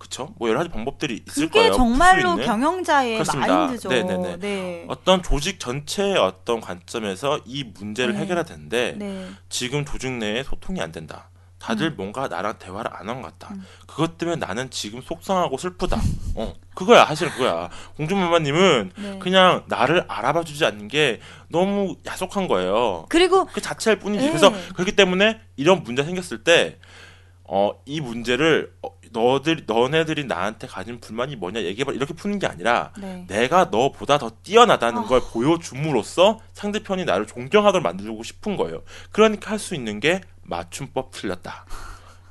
[0.04, 0.34] 그쵸?
[0.38, 1.70] 뭐 여러 가지 방법들이 있을 그게 거예요.
[1.72, 2.36] 풀수 정말로.
[2.36, 3.56] 경영자의 그렇습니다.
[3.56, 3.88] 마인드죠.
[3.88, 4.36] 네네네.
[4.38, 4.84] 네.
[4.88, 8.20] 어떤 조직 전체의 어떤 관점에서 이 문제를 네.
[8.20, 9.28] 해결해야 되는데 네.
[9.48, 11.30] 지금 조직 내에 소통이 안 된다.
[11.58, 11.94] 다들 음.
[11.96, 13.54] 뭔가 나랑 대화를 안 한 것 같다.
[13.54, 13.64] 음.
[13.86, 15.98] 그것 때문에 나는 지금 속상하고 슬프다.
[16.34, 17.06] 어, 그거야.
[17.06, 17.70] 사실 그거야.
[17.96, 19.18] 공주마마님은 네.
[19.18, 23.06] 그냥 나를 알아봐 주지 않는 게 너무 야속한 거예요.
[23.08, 24.22] 그리고 그 자체일 뿐이지.
[24.26, 24.30] 네.
[24.30, 26.78] 그래서 그렇기 때문에 이런 문제 생겼을 때,
[27.44, 31.92] 어, 이 문제를, 어, 너들, 너네들이 나한테 가진 불만이 뭐냐 얘기해봐.
[31.92, 33.24] 이렇게 푸는 게 아니라, 네.
[33.28, 35.04] 내가 너보다 더 뛰어나다는 아.
[35.04, 38.82] 걸 보여줌으로써 상대편이 나를 존경하도록 만들고 싶은 거예요.
[39.12, 41.64] 그러니까 할 수 있는 게 맞춤법 틀렸다.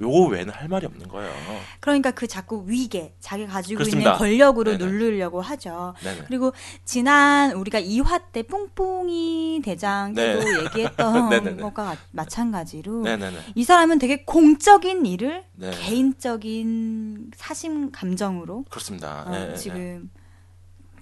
[0.04, 1.32] 요거 외에는 할 말이 없는 거예요.
[1.80, 4.12] 그러니까 그 자꾸 위계, 자기 가지고 그렇습니다.
[4.12, 4.86] 있는 권력으로 네네.
[4.92, 5.94] 누르려고 하죠.
[6.04, 6.26] 네네.
[6.28, 6.54] 그리고
[6.86, 10.64] 지난 우리가 2화 때 뿡뿡이 대장 때도 네.
[10.66, 11.62] 얘기했던 네네네.
[11.64, 13.38] 것과 마- 마찬가지로 네네네.
[13.56, 15.72] 이 사람은 되게 공적인 일을 네.
[15.72, 19.24] 개인적인 사심 감정으로 그렇습니다.
[19.28, 20.10] 어, 네, 네, 지금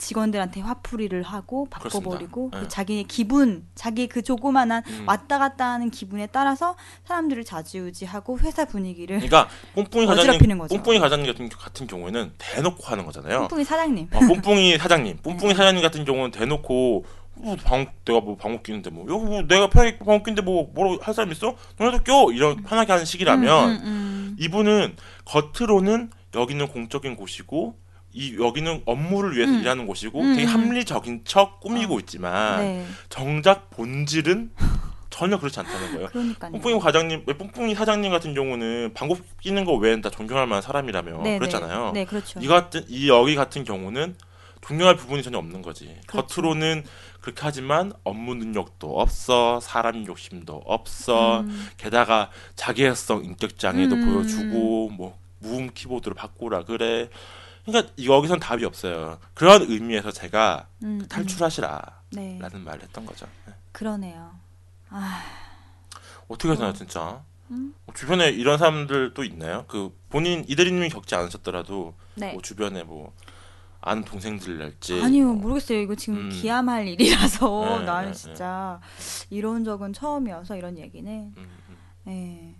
[0.02, 2.68] 직원들한테 화풀이를 하고 바꿔버리고 네.
[2.68, 5.06] 자기의 기분, 자기 그 조그만한 음.
[5.08, 6.76] 왔다 갔다 하는 기분에 따라서
[7.06, 10.08] 사람들을 좌지우지하고 회사 분위기를 그러니까 뽕뽕이
[10.58, 10.76] 거죠.
[10.76, 13.47] 뽕뽕이 과장님 같은, 같은 경우에는 대놓고 하는 거잖아요.
[13.47, 14.08] 뿡뿡이 사장님.
[14.12, 17.06] 어, 뽕뽕이 사장님, 뽕뽕이 사장님 같은 경우는 대놓고
[17.43, 21.14] 어, 방내가 뭐 방귀 끼는데 뭐 여기 뭐 내가 편하게 방귀 끼는데 뭐 뭐라고 할
[21.14, 21.56] 사람 있어?
[21.78, 24.36] 너네도 껴 이런 편하게 하는 식이라면 음, 음, 음.
[24.39, 24.95] 이분은
[25.26, 27.76] 겉으로는 여기는 공적인 곳이고
[28.14, 29.62] 이 여기는 업무를 위해서 음.
[29.62, 30.53] 일하는 곳이고 음, 되게 음.
[30.53, 34.51] 합리적인 척 꾸미고 있지만 네, 정작 본질은
[35.09, 36.07] 전혀 그렇지 않다는 거예요.
[36.07, 36.51] 그러니까요.
[36.51, 41.38] 뽕뽕이 과장님, 뽕뽕이 사장님 같은 경우는 방구 끼는 거 외엔 다 존경할 만한 사람이라며 네,
[41.38, 41.91] 그랬잖아요.
[41.93, 42.39] 네, 네, 그렇죠.
[42.39, 44.16] 이 같은 이 여기 같은 경우는
[44.62, 45.95] 존경할 부분이 전혀 없는 거지.
[46.07, 46.41] 그렇죠.
[46.41, 46.84] 겉으로는
[47.20, 51.41] 그렇게 하지만 업무 능력도 없어, 사람 욕심도 없어.
[51.41, 54.05] 음, 게다가 자기애성 인격 장애도 음.
[54.05, 57.09] 보여주고 뭐 무음 키보드로 바꾸라 그래.
[57.66, 59.20] 그러니까 여기선 답이 없어요.
[59.34, 63.28] 그런 의미에서 제가 음, 탈출하시라라는 음, 네, 말을 했던 거죠.
[63.45, 63.53] 네.
[63.72, 64.32] 그러네요.
[64.89, 65.24] 아,
[66.28, 67.24] 어떻게 하시나요, 진짜?
[67.51, 67.74] 음?
[67.86, 69.66] 뭐 주변에 이런 사람들도 있나요?
[69.68, 72.34] 그 본인 이대리님이 겪지 않으셨더라도 네.
[72.34, 73.14] 뭐 주변에 뭐
[73.82, 75.80] 아는 동생들랄지 아니요, 뭐 모르겠어요.
[75.80, 76.30] 이거 지금 음.
[76.30, 78.80] 기함할 일이라서 네, 나는 네, 진짜
[79.30, 81.78] 이런 적은 처음이어서 이런 얘기는 음, 음.
[82.07, 82.55] 예.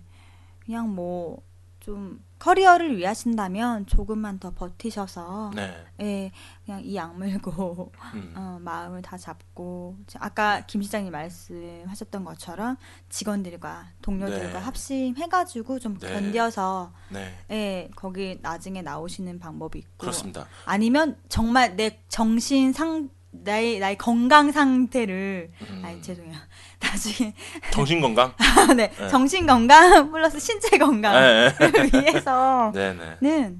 [0.64, 1.42] 그냥 뭐
[1.82, 5.84] 좀 커리어를 위하신다면 조금만 더 버티셔서 네.
[6.00, 6.30] 예,
[6.64, 8.32] 그냥 이 악물고 음.
[8.36, 12.76] 어, 마음을 다 잡고 저- 아까 김 시장님 말씀하셨던 것처럼
[13.08, 14.64] 직원들과 동료들과 네.
[14.64, 16.12] 합심해가지고 좀 네.
[16.12, 17.36] 견뎌서 네.
[17.50, 20.46] 예, 거기 나중에 나오시는 방법이 있고 그렇습니다.
[20.64, 25.82] 아니면 정말 내 정신 상 나의 나의 건강 상태를 음.
[25.84, 26.36] 아니 죄송해요
[26.80, 27.34] 나중에
[27.72, 28.34] 정신 건강?
[28.76, 29.08] 네, 네.
[29.08, 31.70] 정신 건강 플러스 신체 건강을 네.
[31.70, 31.90] 네.
[31.92, 33.56] 위해서는 네.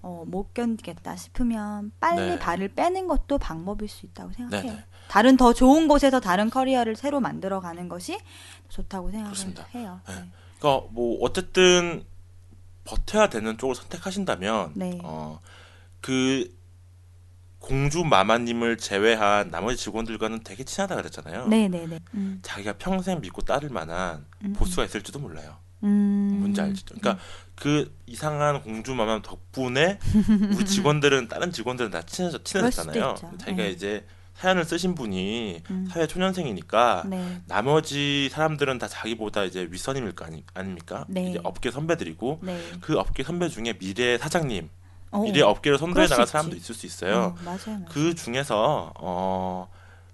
[0.00, 2.38] 어, 못 견디겠다 싶으면 빨리 네.
[2.38, 4.70] 발을 빼는 것도 방법일 수 있다고 생각해요.
[4.70, 4.84] 네, 네.
[5.08, 8.18] 다른 더 좋은 곳에서 다른 커리어를 새로 만들어 가는 것이
[8.68, 9.66] 좋다고 생각을 그렇습니다.
[9.74, 10.00] 해요.
[10.06, 10.14] 네.
[10.14, 10.28] 네.
[10.58, 12.04] 그러니까 뭐 어쨌든
[12.84, 14.98] 버텨야 되는 쪽을 선택하신다면 네.
[15.02, 16.54] 어그
[17.64, 21.46] 공주 마마님을 제외한 나머지 직원들과는 되게 친하다 그랬잖아요.
[21.48, 21.98] 네네네.
[22.12, 22.38] 음.
[22.42, 25.56] 자기가 평생 믿고 따를 만한 음, 보스가 있을지도 몰라요.
[25.82, 26.36] 음.
[26.40, 26.84] 뭔지 알죠?
[26.84, 27.18] 그러니까
[27.54, 29.98] 그 이상한 공주 마마 덕분에
[30.54, 33.14] 우리 직원들은 다른 직원들은 다 친해져 친해졌잖아요.
[33.38, 33.70] 자기가 네.
[33.70, 34.04] 이제
[34.34, 35.86] 사연을 쓰신 분이 음.
[35.90, 37.40] 사회 초년생이니까 네.
[37.46, 41.06] 나머지 사람들은 다 자기보다 이제 윗선임일 거 아니, 아닙니까?
[41.08, 41.30] 네.
[41.30, 42.60] 이제 업계 선배들이고 네.
[42.82, 44.83] 그 업계 선배 중에 미래 사장님, 어,
[45.22, 46.26] 미래 업계를 선도해 나갈.
[46.26, 47.16] 사람도 있을 수 있어요.
[47.16, 47.84] 어, 맞아요.
[47.90, 49.68] 그 중에서 어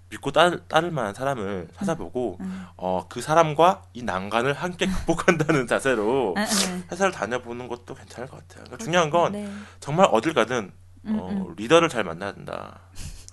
[0.09, 2.65] 믿고 따, 따를 만한 사람을 찾아보고 음.
[2.77, 6.83] 어 그 사람과 이 난관을 함께 극복한다는 자세로 음, 음.
[6.91, 8.63] 회사를 다녀보는 것도 괜찮을 것 같아요.
[8.65, 9.51] 그러니까 중요한 건 네.
[9.79, 10.71] 정말 어딜 가든
[11.05, 11.55] 음, 어, 음.
[11.57, 12.79] 리더를 잘 만나야 된다.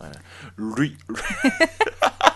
[0.00, 0.10] 네.
[0.56, 0.96] 리,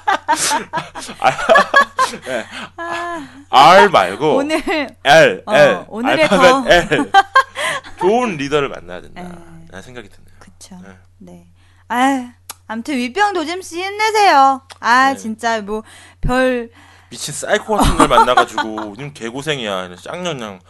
[2.76, 4.62] 아, R 말고 오늘
[5.04, 7.10] L, 어, L, 오늘의 알파벳 L.
[7.98, 9.22] 좋은 리더를 만나야 된다.
[9.22, 9.82] 네.
[9.82, 10.36] 생각이 드네요.
[10.38, 10.78] 그쵸.
[10.82, 10.88] 네.
[11.18, 11.46] 네.
[11.88, 12.32] 아,
[12.66, 14.62] 아무튼 위병 도짐 씨 힘내세요.
[14.80, 15.16] 아, 네.
[15.16, 15.82] 진짜 뭐
[16.20, 16.70] 별
[17.12, 19.96] 미친 사이코 같은 걸 만나가지고 님 개고생이야.
[19.98, 20.60] 쌍년 그냥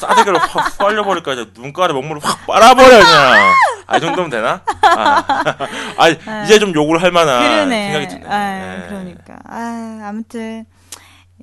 [0.00, 3.54] 싸대기로 확 휘날려버릴까 이제 눈가에 먹물을 확 빨아버려 그냥.
[3.86, 4.62] 아, 이 정도면 되나?
[4.82, 5.44] 아,
[5.98, 6.08] 아
[6.44, 7.92] 이제 좀 욕을 할 만한 그러네.
[7.92, 8.30] 생각이 드네요.
[8.32, 8.86] 아, 네.
[8.88, 9.38] 그러니까.
[9.44, 10.64] 아, 아무튼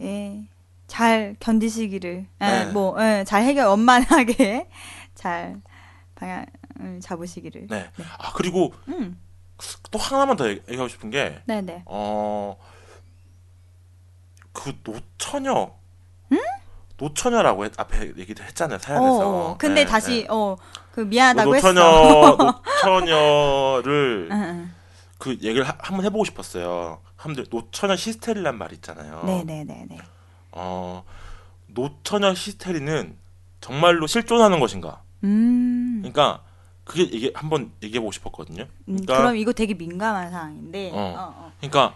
[0.01, 0.41] 예.
[0.87, 2.25] 잘 견디시기를.
[2.41, 2.65] 예, 네.
[2.71, 4.69] 뭐, 예, 잘 해결 원만하게
[5.13, 5.57] 잘
[6.15, 6.47] 방향을
[7.01, 7.67] 잡으시기를.
[7.69, 7.89] 네.
[8.17, 9.19] 아 그리고 음.
[9.91, 11.83] 또 하나만 더 얘기- 얘기하고 싶은 게 네, 네.
[11.85, 12.57] 어,
[14.57, 15.71] 그 노처녀.
[16.99, 19.51] 노처녀라고 했, 앞에 얘기도 했잖아요, 사연에서.
[19.51, 20.27] 어, 근데 네, 다시 네.
[20.31, 20.57] 어,
[20.91, 22.37] 그 미안하다고 노처녀, 했어.
[22.81, 24.73] 노처녀를 응.
[25.19, 26.99] 그 얘기를 하- 한번 해보고 싶었어요.
[27.15, 29.21] 한번 노처녀 히스테리란 말 있잖아요.
[29.27, 29.97] 네, 네, 네, 네.
[30.53, 31.03] 어,
[31.67, 33.15] 노처녀 히스테리는
[33.61, 35.03] 정말로 실존하는 것인가?
[35.23, 35.99] 음.
[36.01, 36.41] 그러니까
[36.83, 38.63] 그게 이게 한번 얘기해 보고 싶었거든요.
[38.63, 40.91] 음, 그러니까 그럼 이거 되게 민감한 사항인데.
[40.93, 40.97] 어.
[40.97, 41.51] 어, 어.
[41.59, 41.93] 그러니까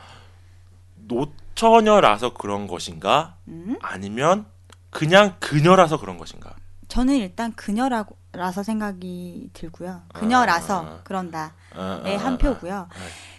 [1.08, 1.26] 노
[1.62, 3.38] 처녀라서 그런 것인가?
[3.48, 3.78] 음?
[3.84, 4.48] 아니면
[4.90, 6.56] 그냥 그녀라서 그런 것인가?
[6.88, 10.02] 저는 일단 그녀라서 생각이 들고요.
[10.12, 11.00] 그녀라서 아.
[11.04, 12.74] 그런다에 아, 네, 한 아, 표고요.
[12.74, 12.90] 아, 아.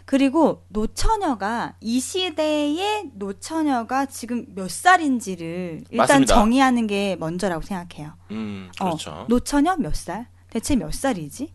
[0.05, 6.35] 그리고 노처녀가 이 시대의 노처녀가 지금 몇 살인지를 일단 맞습니다.
[6.35, 8.13] 정의하는 게 먼저라고 생각해요.
[8.31, 9.27] 음, 어, 그렇죠.
[9.29, 10.29] 노처녀 몇 살?
[10.49, 11.53] 대체 몇 살이지?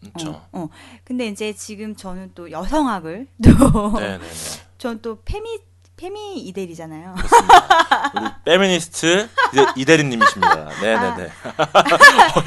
[0.00, 0.30] 그렇죠.
[0.30, 0.68] 어, 어.
[1.02, 4.26] 근데 이제 지금 저는 또 여성학을 또 네, 네, 네.
[4.78, 6.40] 저는 또 페미 페미.
[7.14, 8.12] 그렇습니다.
[8.14, 10.68] 우리 페미니스트 이대- 이대리님이십니다.
[10.80, 11.32] 네, 네, 네.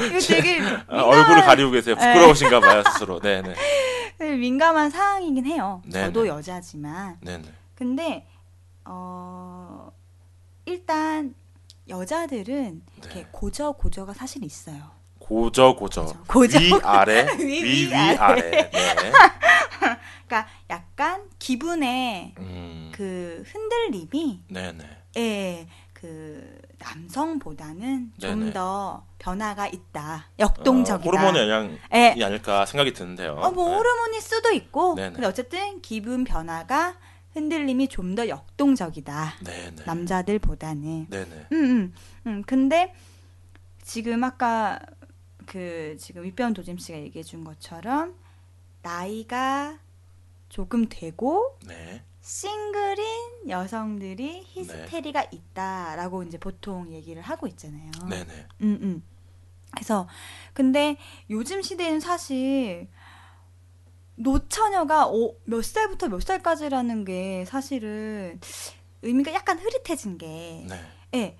[0.09, 1.95] 이거 되게 아, 얼굴을 가리고 계세요.
[1.95, 2.13] 네.
[2.13, 3.19] 부끄러우신가 봐요, 스스로.
[3.21, 3.55] 네, 네.
[4.35, 5.81] 민감한, 사항이긴 해요.
[5.85, 6.29] 네, 저도 네.
[6.29, 7.53] 여자지만 네, 네.
[7.75, 8.27] 근데
[8.85, 9.91] 어
[10.65, 11.33] 일단
[11.87, 13.27] 여자들은 이렇게 네.
[13.31, 14.96] 고저 고저가 사실 있어요.
[15.27, 16.05] 고저 고저.
[16.27, 16.57] 고저.
[16.59, 18.69] 위 아래 위, 위 위, 위 아래.
[18.71, 19.11] 네.
[20.25, 22.91] 그러니까 약간 기분에 음.
[22.93, 24.85] 그 흔들림이 네, 네.
[25.17, 28.53] 예, 그 남성보다는 좀 네네.
[28.53, 30.27] 더 변화가 있다.
[30.29, 31.09] 어, 역동적이다.
[31.09, 32.23] 호르몬의 영향이 예.
[32.23, 33.33] 아닐까 생각이 드는데요.
[33.33, 33.75] 어, 뭐 네.
[33.75, 34.95] 호르몬일 수도 있고.
[34.95, 35.11] 네네.
[35.13, 36.95] 근데 어쨌든 기분 변화가
[37.33, 39.33] 흔들림이 좀 더 역동적이다.
[39.41, 39.83] 네, 네.
[39.85, 41.07] 남자들보다는.
[41.09, 41.47] 네, 네.
[41.51, 41.93] 음, 음,
[42.27, 42.43] 음.
[42.45, 42.93] 근데
[43.83, 44.79] 지금 아까
[45.47, 48.15] 그 지금 윗변 도짐 씨가 얘기해 준 것처럼
[48.83, 49.79] 나이가
[50.49, 52.03] 조금 되고 네.
[52.21, 57.89] 싱글인 여성들이 히스테리가 있다라고 이제 보통 얘기를 하고 있잖아요.
[58.09, 58.47] 네, 네.
[58.61, 59.03] 음, 음.
[59.71, 60.07] 그래서
[60.53, 60.97] 근데
[61.29, 62.89] 요즘 시대에는 사실
[64.15, 68.39] 노처녀가 어, 몇 살부터 몇 살까지라는 게 사실은
[69.01, 70.81] 의미가 약간 흐릿해진 게 네.
[71.15, 71.37] 예.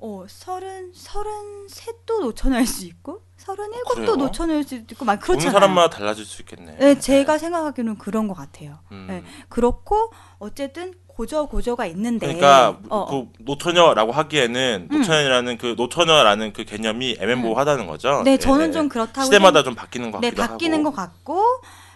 [0.00, 3.72] 어, 서른, 서른 셋도 노처녀일 수 있고, 서른?
[3.72, 5.50] 일곱도 노처녀일 수 있고, 막 그렇잖아요.
[5.52, 6.76] 사람마다 달라질 수 있겠네.
[6.80, 8.78] 예, 제가 생각하기로는 그런 것 같아요.
[8.92, 9.08] 음.
[9.10, 9.24] 예.
[9.48, 12.26] 그렇고, 어쨌든, 고저, 고저가 있는데.
[12.26, 13.06] 그러니까 어, 어.
[13.06, 14.98] 그 노처녀라고 하기에는 음.
[14.98, 18.22] 노처녀라는 그 노처녀라는 그 개념이 애매모호하다는 거죠.
[18.24, 18.72] 네, 예, 저는 예.
[18.72, 19.24] 좀 그렇다고.
[19.24, 20.90] 시대마다 좀 바뀌는 것 네, 같기도 바뀌는 하고.
[20.90, 21.42] 것 같고,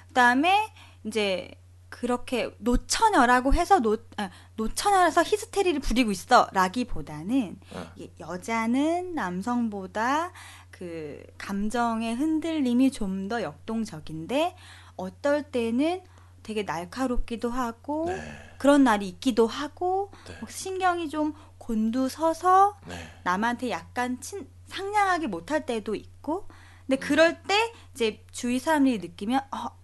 [0.09, 0.73] 그 다음에,
[1.05, 1.53] 이제,
[1.93, 6.49] 그렇게 노처녀라고 해서 노, 아, 노처녀라서 히스테리를 부리고 있어.
[6.53, 7.93] 라기보다는, 어.
[8.19, 10.33] 여자는 남성보다
[10.71, 14.57] 그 감정의 흔들림이 좀 더 역동적인데,
[14.97, 16.03] 어떨 때는
[16.43, 18.21] 되게 날카롭기도 하고, 네.
[18.57, 20.37] 그런 날이 있기도 하고, 네.
[20.41, 22.95] 뭐 신경이 좀 곤두서서 네.
[23.23, 26.49] 남한테 약간 친, 상냥하게 못할 때도 있고,
[26.87, 27.01] 근데 음.
[27.07, 29.82] 그럴 때 이제 주위 사람들이 느끼면, 어,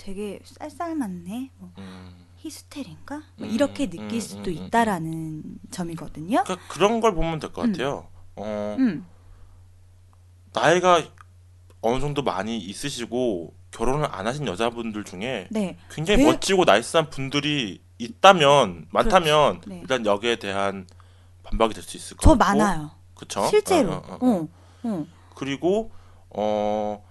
[0.00, 2.26] 되게 쌀쌀맞네, 뭐, 음.
[2.38, 3.22] 히스테리인가?
[3.36, 6.42] 뭐 음, 이렇게 음, 느낄 수도 음, 음, 있다라는 점이거든요.
[6.44, 7.72] 그러니까 그런 걸 보면 될것 음.
[7.72, 8.08] 같아요.
[8.36, 9.06] 어, 음,
[10.54, 11.02] 나이가
[11.82, 15.76] 어느 정도 많이 있으시고 결혼을 안 하신 여자분들 중에 네.
[15.90, 19.80] 굉장히 되- 멋지고 나이스한 분들이 있다면 많다면 네.
[19.82, 20.86] 일단 여기에 대한
[21.42, 22.90] 반박이 될 수 있을 것저 같고 많아요.
[23.14, 23.46] 그쵸?
[23.50, 23.92] 실제로.
[23.92, 24.26] 어, 어, 어.
[24.30, 24.48] 어.
[24.84, 25.06] 어.
[25.34, 25.90] 그리고
[26.30, 27.04] 어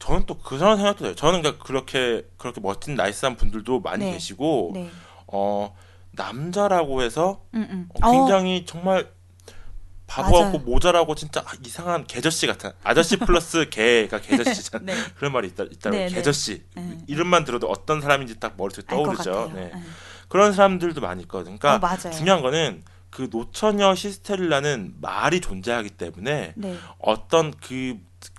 [0.00, 1.14] 저는 또 그런 생각도 돼요.
[1.14, 4.12] 저는 그러니까 그렇게 그렇게 멋진 나이스한 분들도 많이 네.
[4.12, 4.90] 계시고 네.
[5.28, 5.76] 어
[6.12, 7.88] 남자라고 해서 음, 음.
[8.02, 9.08] 어, 굉장히 정말
[10.06, 10.32] 바보.
[10.32, 14.84] 같고 모자라고 진짜 이상한 개저씨 같은 아저씨 플러스 개가 개저씨잖아.
[14.84, 14.94] 네.
[15.16, 16.14] 그런 말이 있다 있다고 네, 네.
[16.14, 16.98] 개저씨 네.
[17.06, 19.52] 이름만 들어도 어떤 사람인지 딱 머릿속에 떠오르죠.
[19.54, 19.70] 네.
[19.72, 19.82] 네.
[20.28, 21.58] 그런 사람들도 많이 있거든요.
[21.58, 22.10] 그러니까 어.
[22.10, 26.76] 중요한 거는 그 노처녀 시스테리라는 말이 존재하기 때문에 네.
[26.98, 27.98] 어떤 그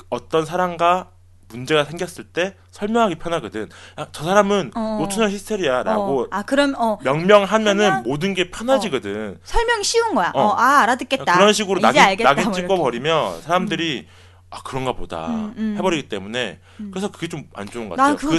[0.10, 1.12] 어떤 사람과
[1.52, 3.70] 문제가 생겼을 때 설명하기 편하거든.
[4.00, 4.98] 야, 저 사람은 어.
[5.02, 6.28] 노처녀 히스테리아라고 어.
[6.32, 9.40] 아, 그럼 어 명명하면은 하면- 모든 게 편해지거든.
[9.44, 10.32] 설명이 쉬운 거야.
[10.34, 10.56] 어, 어.
[10.58, 11.34] 아, 알아듣겠다.
[11.38, 12.30] 그런 식으로 낙인, 알겠다.
[12.30, 12.76] 낙인 뭐 찍어.
[12.78, 14.08] 버리면 사람들이
[14.54, 15.76] 아 그런가 보다 음, 음.
[15.78, 16.92] 해버리기 때문에 음.
[16.92, 18.30] 그래서 그게 좀 안 좋은 것난 같아요.
[18.30, 18.38] 그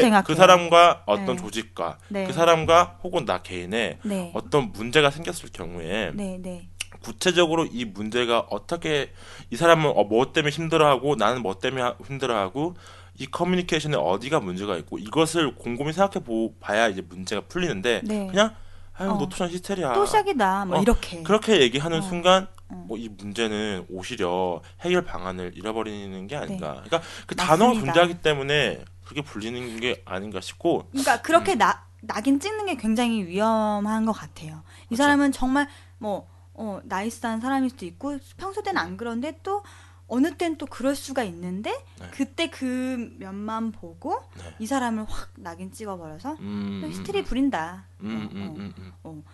[0.00, 0.22] 생각해요.
[0.24, 1.36] 그 사람과 어떤 네.
[1.36, 2.24] 조직과 네.
[2.26, 4.30] 그 사람과 혹은 나 개인의 네.
[4.34, 6.68] 어떤 문제가 생겼을 경우에 네, 네.
[7.06, 9.12] 구체적으로 이 문제가 어떻게
[9.50, 12.74] 이 사람은 어, 뭐 때문에 힘들어하고 나는 뭐 때문에 하- 힘들어하고
[13.18, 18.26] 이 커뮤니케이션에 어디가 문제가 있고 이것을 곰곰이 생각해 보 봐야 이제 문제가 풀리는데 네.
[18.26, 18.54] 그냥
[18.94, 19.18] 아유 어.
[19.18, 20.64] 노토션 히스테리아 또 시작이다.
[20.64, 21.22] 뭐 어, 이렇게.
[21.22, 22.02] 그렇게 얘기하는 어.
[22.02, 22.84] 순간 어.
[22.88, 26.82] 뭐이 문제는 오히려 해결 방안을 잃어버리는 게 아닌가.
[26.84, 27.44] 그러니까 그 네.
[27.44, 31.58] 단어가 존재하기 때문에 그렇게 불리는 게 아닌가 싶고 그러니까 그렇게 음.
[31.58, 34.62] 나, 낙인 찍는 게 굉장히 위험한 것 같아요.
[34.86, 35.04] 이 그렇죠.
[35.04, 35.68] 사람은 정말
[35.98, 36.26] 뭐
[36.58, 39.62] 어, 나이스한 사람일 수도 있고 평소 때는 안 그런데 또
[40.08, 41.70] 어느 땐 또 그럴 수가 있는데
[42.00, 42.08] 네.
[42.12, 44.54] 그때 그 면만 보고 네.
[44.60, 47.84] 이 사람을 확 낙인 찍어버려서 음, 음, 히스테리 부린다.
[48.00, 48.54] 음, 어, 음, 어.
[48.56, 49.24] 음, 음.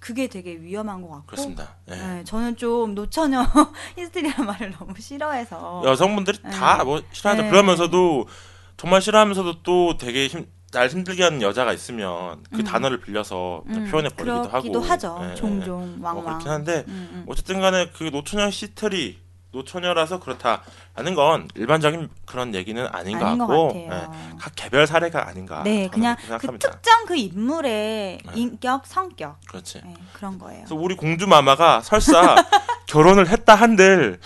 [0.00, 1.26] 그게 되게 위험한 것 같고.
[1.26, 1.74] 그렇습니다.
[1.86, 1.96] 네.
[1.96, 3.42] 네, 저는 좀 노처녀
[3.96, 5.82] 히스테리라는 말을 너무 싫어해서.
[5.84, 6.50] 여성분들이 네.
[6.50, 7.42] 다뭐 싫어하죠.
[7.42, 7.50] 네.
[7.50, 8.28] 그러면서도
[8.76, 12.64] 정말 싫어하면서도 또 되게 힘, 날 힘들게 하는 여자가 있으면 그 음.
[12.64, 14.92] 단어를 빌려서 음, 표현해 버리기도 그렇기도 하고.
[14.92, 15.18] 하죠.
[15.22, 15.34] 네, 네.
[15.34, 16.24] 종종 뭐 왕왕.
[16.24, 17.24] 그렇긴 한데 음, 음.
[17.26, 19.18] 어쨌든 간에 그 노처녀 시스테리
[19.50, 23.72] 노처녀라서 그렇다라는 건 일반적인 그런 얘기는 아닌 것 같고.
[23.76, 23.88] 예,
[24.38, 26.58] 각 개별 사례가 아닌가 네, 그냥 그.
[26.58, 28.32] 특정 그 인물의 네.
[28.34, 29.80] 인격, 성격 그렇지.
[29.82, 30.60] 네, 그런 거예요.
[30.60, 32.36] 그래서 우리 공주 마마가 설사
[32.88, 34.18] 결혼을 했다 한들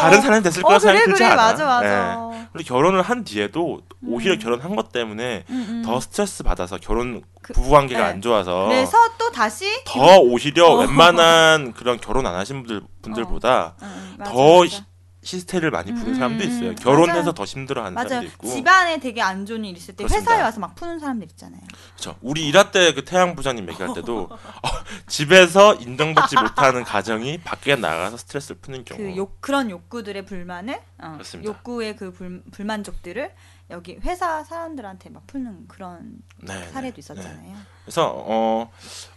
[0.00, 1.36] 다른 사람이 됐을 거라 어, 그래 생각이 들지 그래 않아.
[1.36, 2.30] 맞아 맞아.
[2.34, 2.48] 예.
[2.52, 4.38] 그리고 결혼을 한 뒤에도 오히려 음.
[4.38, 5.82] 결혼한 것 때문에 음, 음.
[5.84, 8.08] 더 스트레스 받아서 결혼 그- 부부 관계가 네.
[8.10, 10.80] 안 좋아서 그래서 또 다시 더 오히려 어.
[10.80, 14.84] 웬만한 그런 결혼 안 하신 분들 분들보다 음, 음, 맞아, 더 맞아.
[15.22, 16.70] 시스테리를 많이 푸는 음, 사람도 음, 있어요.
[16.70, 16.74] 음.
[16.76, 17.32] 결혼해서 맞아요.
[17.32, 18.08] 더 힘들어하는 맞아요.
[18.08, 18.48] 사람도 있고.
[18.48, 20.30] 집안에 되게 안 좋은 일 있을 때 그렇습니다.
[20.32, 21.60] 회사에 와서 막 푸는 사람들 있잖아요.
[21.94, 22.16] 그렇죠.
[22.22, 24.68] 우리 일화 때그 태양 부장님 얘기할 때도 어,
[25.08, 28.98] 집에서 인정받지 못하는 가정이 밖에 나가서 스트레스를 푸는 경우.
[29.02, 31.48] 그 욕 그런 욕구들의 불만을 어, 그렇습니다.
[31.50, 33.32] 욕구의 그 불, 불만족들을
[33.70, 37.42] 여기 회사 사람들한테 막 푸는 그런 네, 사례도 네, 있었잖아요.
[37.42, 37.54] 네.
[37.84, 38.70] 그래서 어,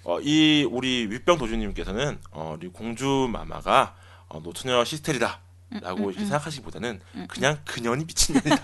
[0.03, 3.95] 어, 이 우리 윗병 도주님께서는 어, 우리 공주 마마가
[4.27, 5.39] 어, 노처녀 시스테리다.
[5.79, 6.25] 라고 음, 이렇게 음.
[6.25, 8.55] 생각하시기보다는 음, 그냥 그년이 미친년이다.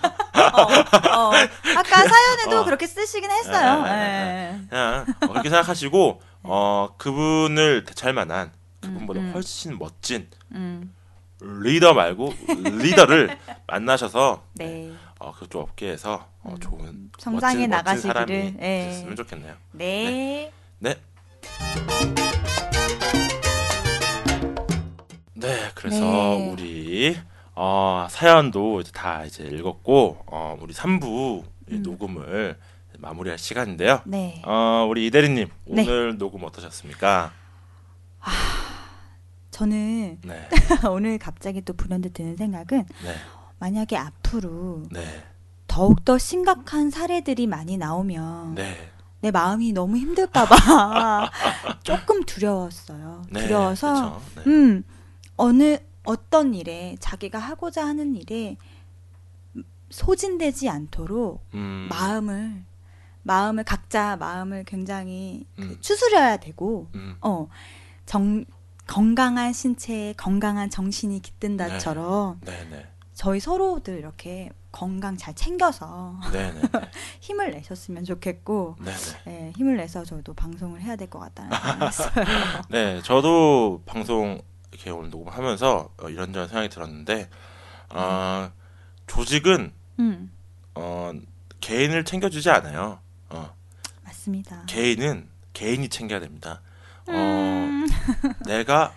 [0.52, 1.32] 어, 어.
[1.76, 2.64] 아까 사연에도 어.
[2.64, 3.82] 그렇게 쓰시긴 했어요.
[3.82, 4.68] 네, 네, 예.
[4.68, 9.32] 그냥 어, 그렇게 생각하시고 어, 그분을 대체할 만한 그분보다 음, 음.
[9.32, 10.92] 훨씬 멋진 음,
[11.40, 14.92] 리더 말고 리더를 만나셔서 네.
[15.18, 16.60] 어, 그쪽 업계에서 어, 음.
[16.60, 18.56] 좋은 성장해 멋진, 멋진 사람이 나가시기를.
[18.60, 18.86] 예.
[18.90, 19.54] 됐으면 좋겠네요.
[19.72, 20.52] 네.
[20.80, 20.94] 네.
[20.94, 20.94] 네,
[25.74, 26.50] 그래서 네.
[26.50, 27.16] 우리
[27.54, 31.82] 어, 사연도 이제 다 이제 읽었고 어, 우리 3부 음.
[31.82, 32.58] 녹음을
[32.98, 34.00] 마무리할 시간인데요.
[34.04, 34.42] 네.
[34.44, 35.82] 어, 우리 이대리님 네.
[35.82, 37.32] 오늘 녹음 어떠셨습니까?
[39.50, 40.48] 저는 네,
[40.88, 43.14] 오늘 갑자기 또 불현듯 드는 생각은 네,
[43.58, 45.24] 만약에 앞으로 네,
[45.66, 48.90] 더욱 더 심각한 사례들이 많이 나오면 네,
[49.20, 51.30] 내 마음이 너무 힘들까봐
[51.82, 53.22] 조금 두려웠어요.
[53.30, 53.40] 네.
[53.40, 54.42] 두려워서 그쵸?
[54.44, 54.50] 네.
[54.52, 54.84] 음
[55.38, 58.56] 어느 어떤 일에 자기가 하고자 하는 일에
[59.90, 62.62] 소진되지 않도록 음, 마음을
[63.22, 65.76] 마음을 각자 마음을 굉장히 그 음.
[65.80, 67.48] 추스려야 되고 음, 어
[68.06, 68.46] 정
[68.86, 76.60] 건강한 신체에 건강한 정신이 깃든다처럼 네, 네, 저희 서로들 이렇게 건강 잘 챙겨서 네, 네,
[77.20, 78.92] 힘을 내셨으면 좋겠고 네,
[79.26, 79.46] 네.
[79.48, 82.24] 예, 힘을 내서 저도 방송을 해야 될 것 같다는 생각이 했어요.
[82.70, 84.40] 네, 저도 방송
[84.70, 87.28] 이렇게 오늘 녹음하면서 어, 이런저런 생각이 들었는데
[87.90, 88.50] 어,
[89.06, 90.32] 조직은 음,
[90.74, 91.12] 어,
[91.60, 93.00] 개인을 챙겨주지 않아요.
[93.30, 93.54] 어,
[94.04, 94.64] 맞습니다.
[94.66, 96.60] 개인은 개인이 챙겨야 됩니다.
[97.06, 97.86] 어, 음,
[98.46, 98.92] 내가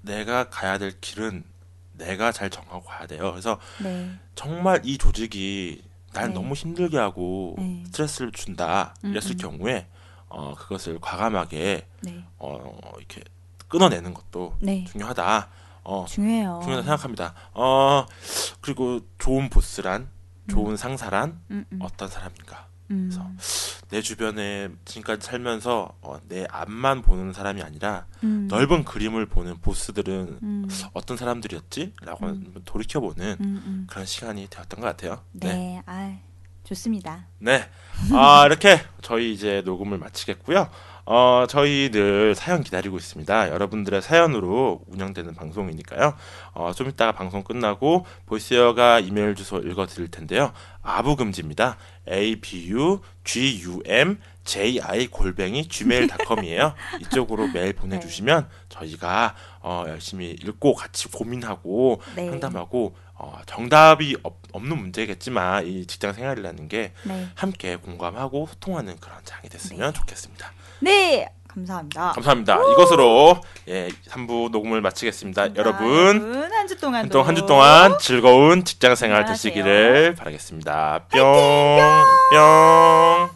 [0.00, 1.44] 내가 가야 될 길은
[1.92, 3.30] 내가 잘 정하고 가야 돼요.
[3.32, 4.12] 그래서 네.
[4.34, 5.82] 정말 이 조직이
[6.12, 6.34] 날 네.
[6.34, 7.82] 너무 힘들게 하고 네.
[7.86, 9.36] 스트레스를 준다 음, 이랬을 음.
[9.36, 9.88] 경우에
[10.28, 12.24] 어, 그것을 과감하게 네.
[12.38, 13.22] 어, 이렇게
[13.68, 14.84] 끊어내는 것도 네.
[14.84, 15.48] 중요하다.
[15.84, 16.60] 어, 중요해요.
[16.62, 17.34] 중요하다 생각합니다.
[17.54, 18.06] 어,
[18.60, 20.08] 그리고 좋은 보스란,
[20.48, 22.66] 좋은 상사란 음, 음, 어떤 사람인가?
[22.90, 23.08] 음.
[23.10, 23.28] 그래서
[23.88, 28.48] 내 주변에 지금까지 살면서 어, 내 앞만 보는 사람이 아니라 음.
[28.48, 30.68] 넓은 그림을 보는 보스들은 음.
[30.92, 31.94] 어떤 사람들이었지?
[32.02, 32.54] 라고 음.
[32.64, 33.86] 돌이켜보는 음, 음.
[33.88, 35.22] 그런 시간이 되었던 것 같아요.
[35.32, 35.82] 네.
[35.86, 36.16] 아,
[36.64, 37.26] 좋습니다.
[37.38, 37.68] 네.
[38.12, 40.68] 아, 이렇게 저희 이제 녹음을 마치겠고요.
[41.08, 43.50] 어, 저희 늘 사연 기다리고 있습니다.
[43.50, 46.14] 여러분들의 사연으로 운영되는 방송이니까요.
[46.52, 50.52] 어, 좀 이따가 방송 끝나고 보이스어가 이메일 주소 읽어 드릴 텐데요.
[50.82, 51.76] 아부금지입니다.
[52.10, 56.74] a b u g u m j i 골뱅이 gmail.com이에요.
[57.02, 62.30] 이쪽으로 메일 보내주시면 저희가 어, 열심히 읽고 같이 고민하고 네.
[62.30, 67.28] 상담하고 어, 정답이 없, 없는 문제겠지만 이 직장 생활이라는 게 네.
[67.34, 70.52] 함께 공감하고 소통하는 그런 장이 됐으면 좋겠습니다.
[70.80, 71.28] 네.
[71.48, 72.12] 감사합니다.
[72.12, 72.58] 감사합니다.
[72.72, 75.54] 이것으로 예, 3부 녹음을 마치겠습니다.
[75.56, 79.52] 여러분 한 주 동안 한 동- 한주 동안 즐거운 직장 생활 안녕하세요.
[79.54, 81.06] 되시기를 바라겠습니다.
[81.10, 81.20] 뿅
[82.30, 83.35] 뿅.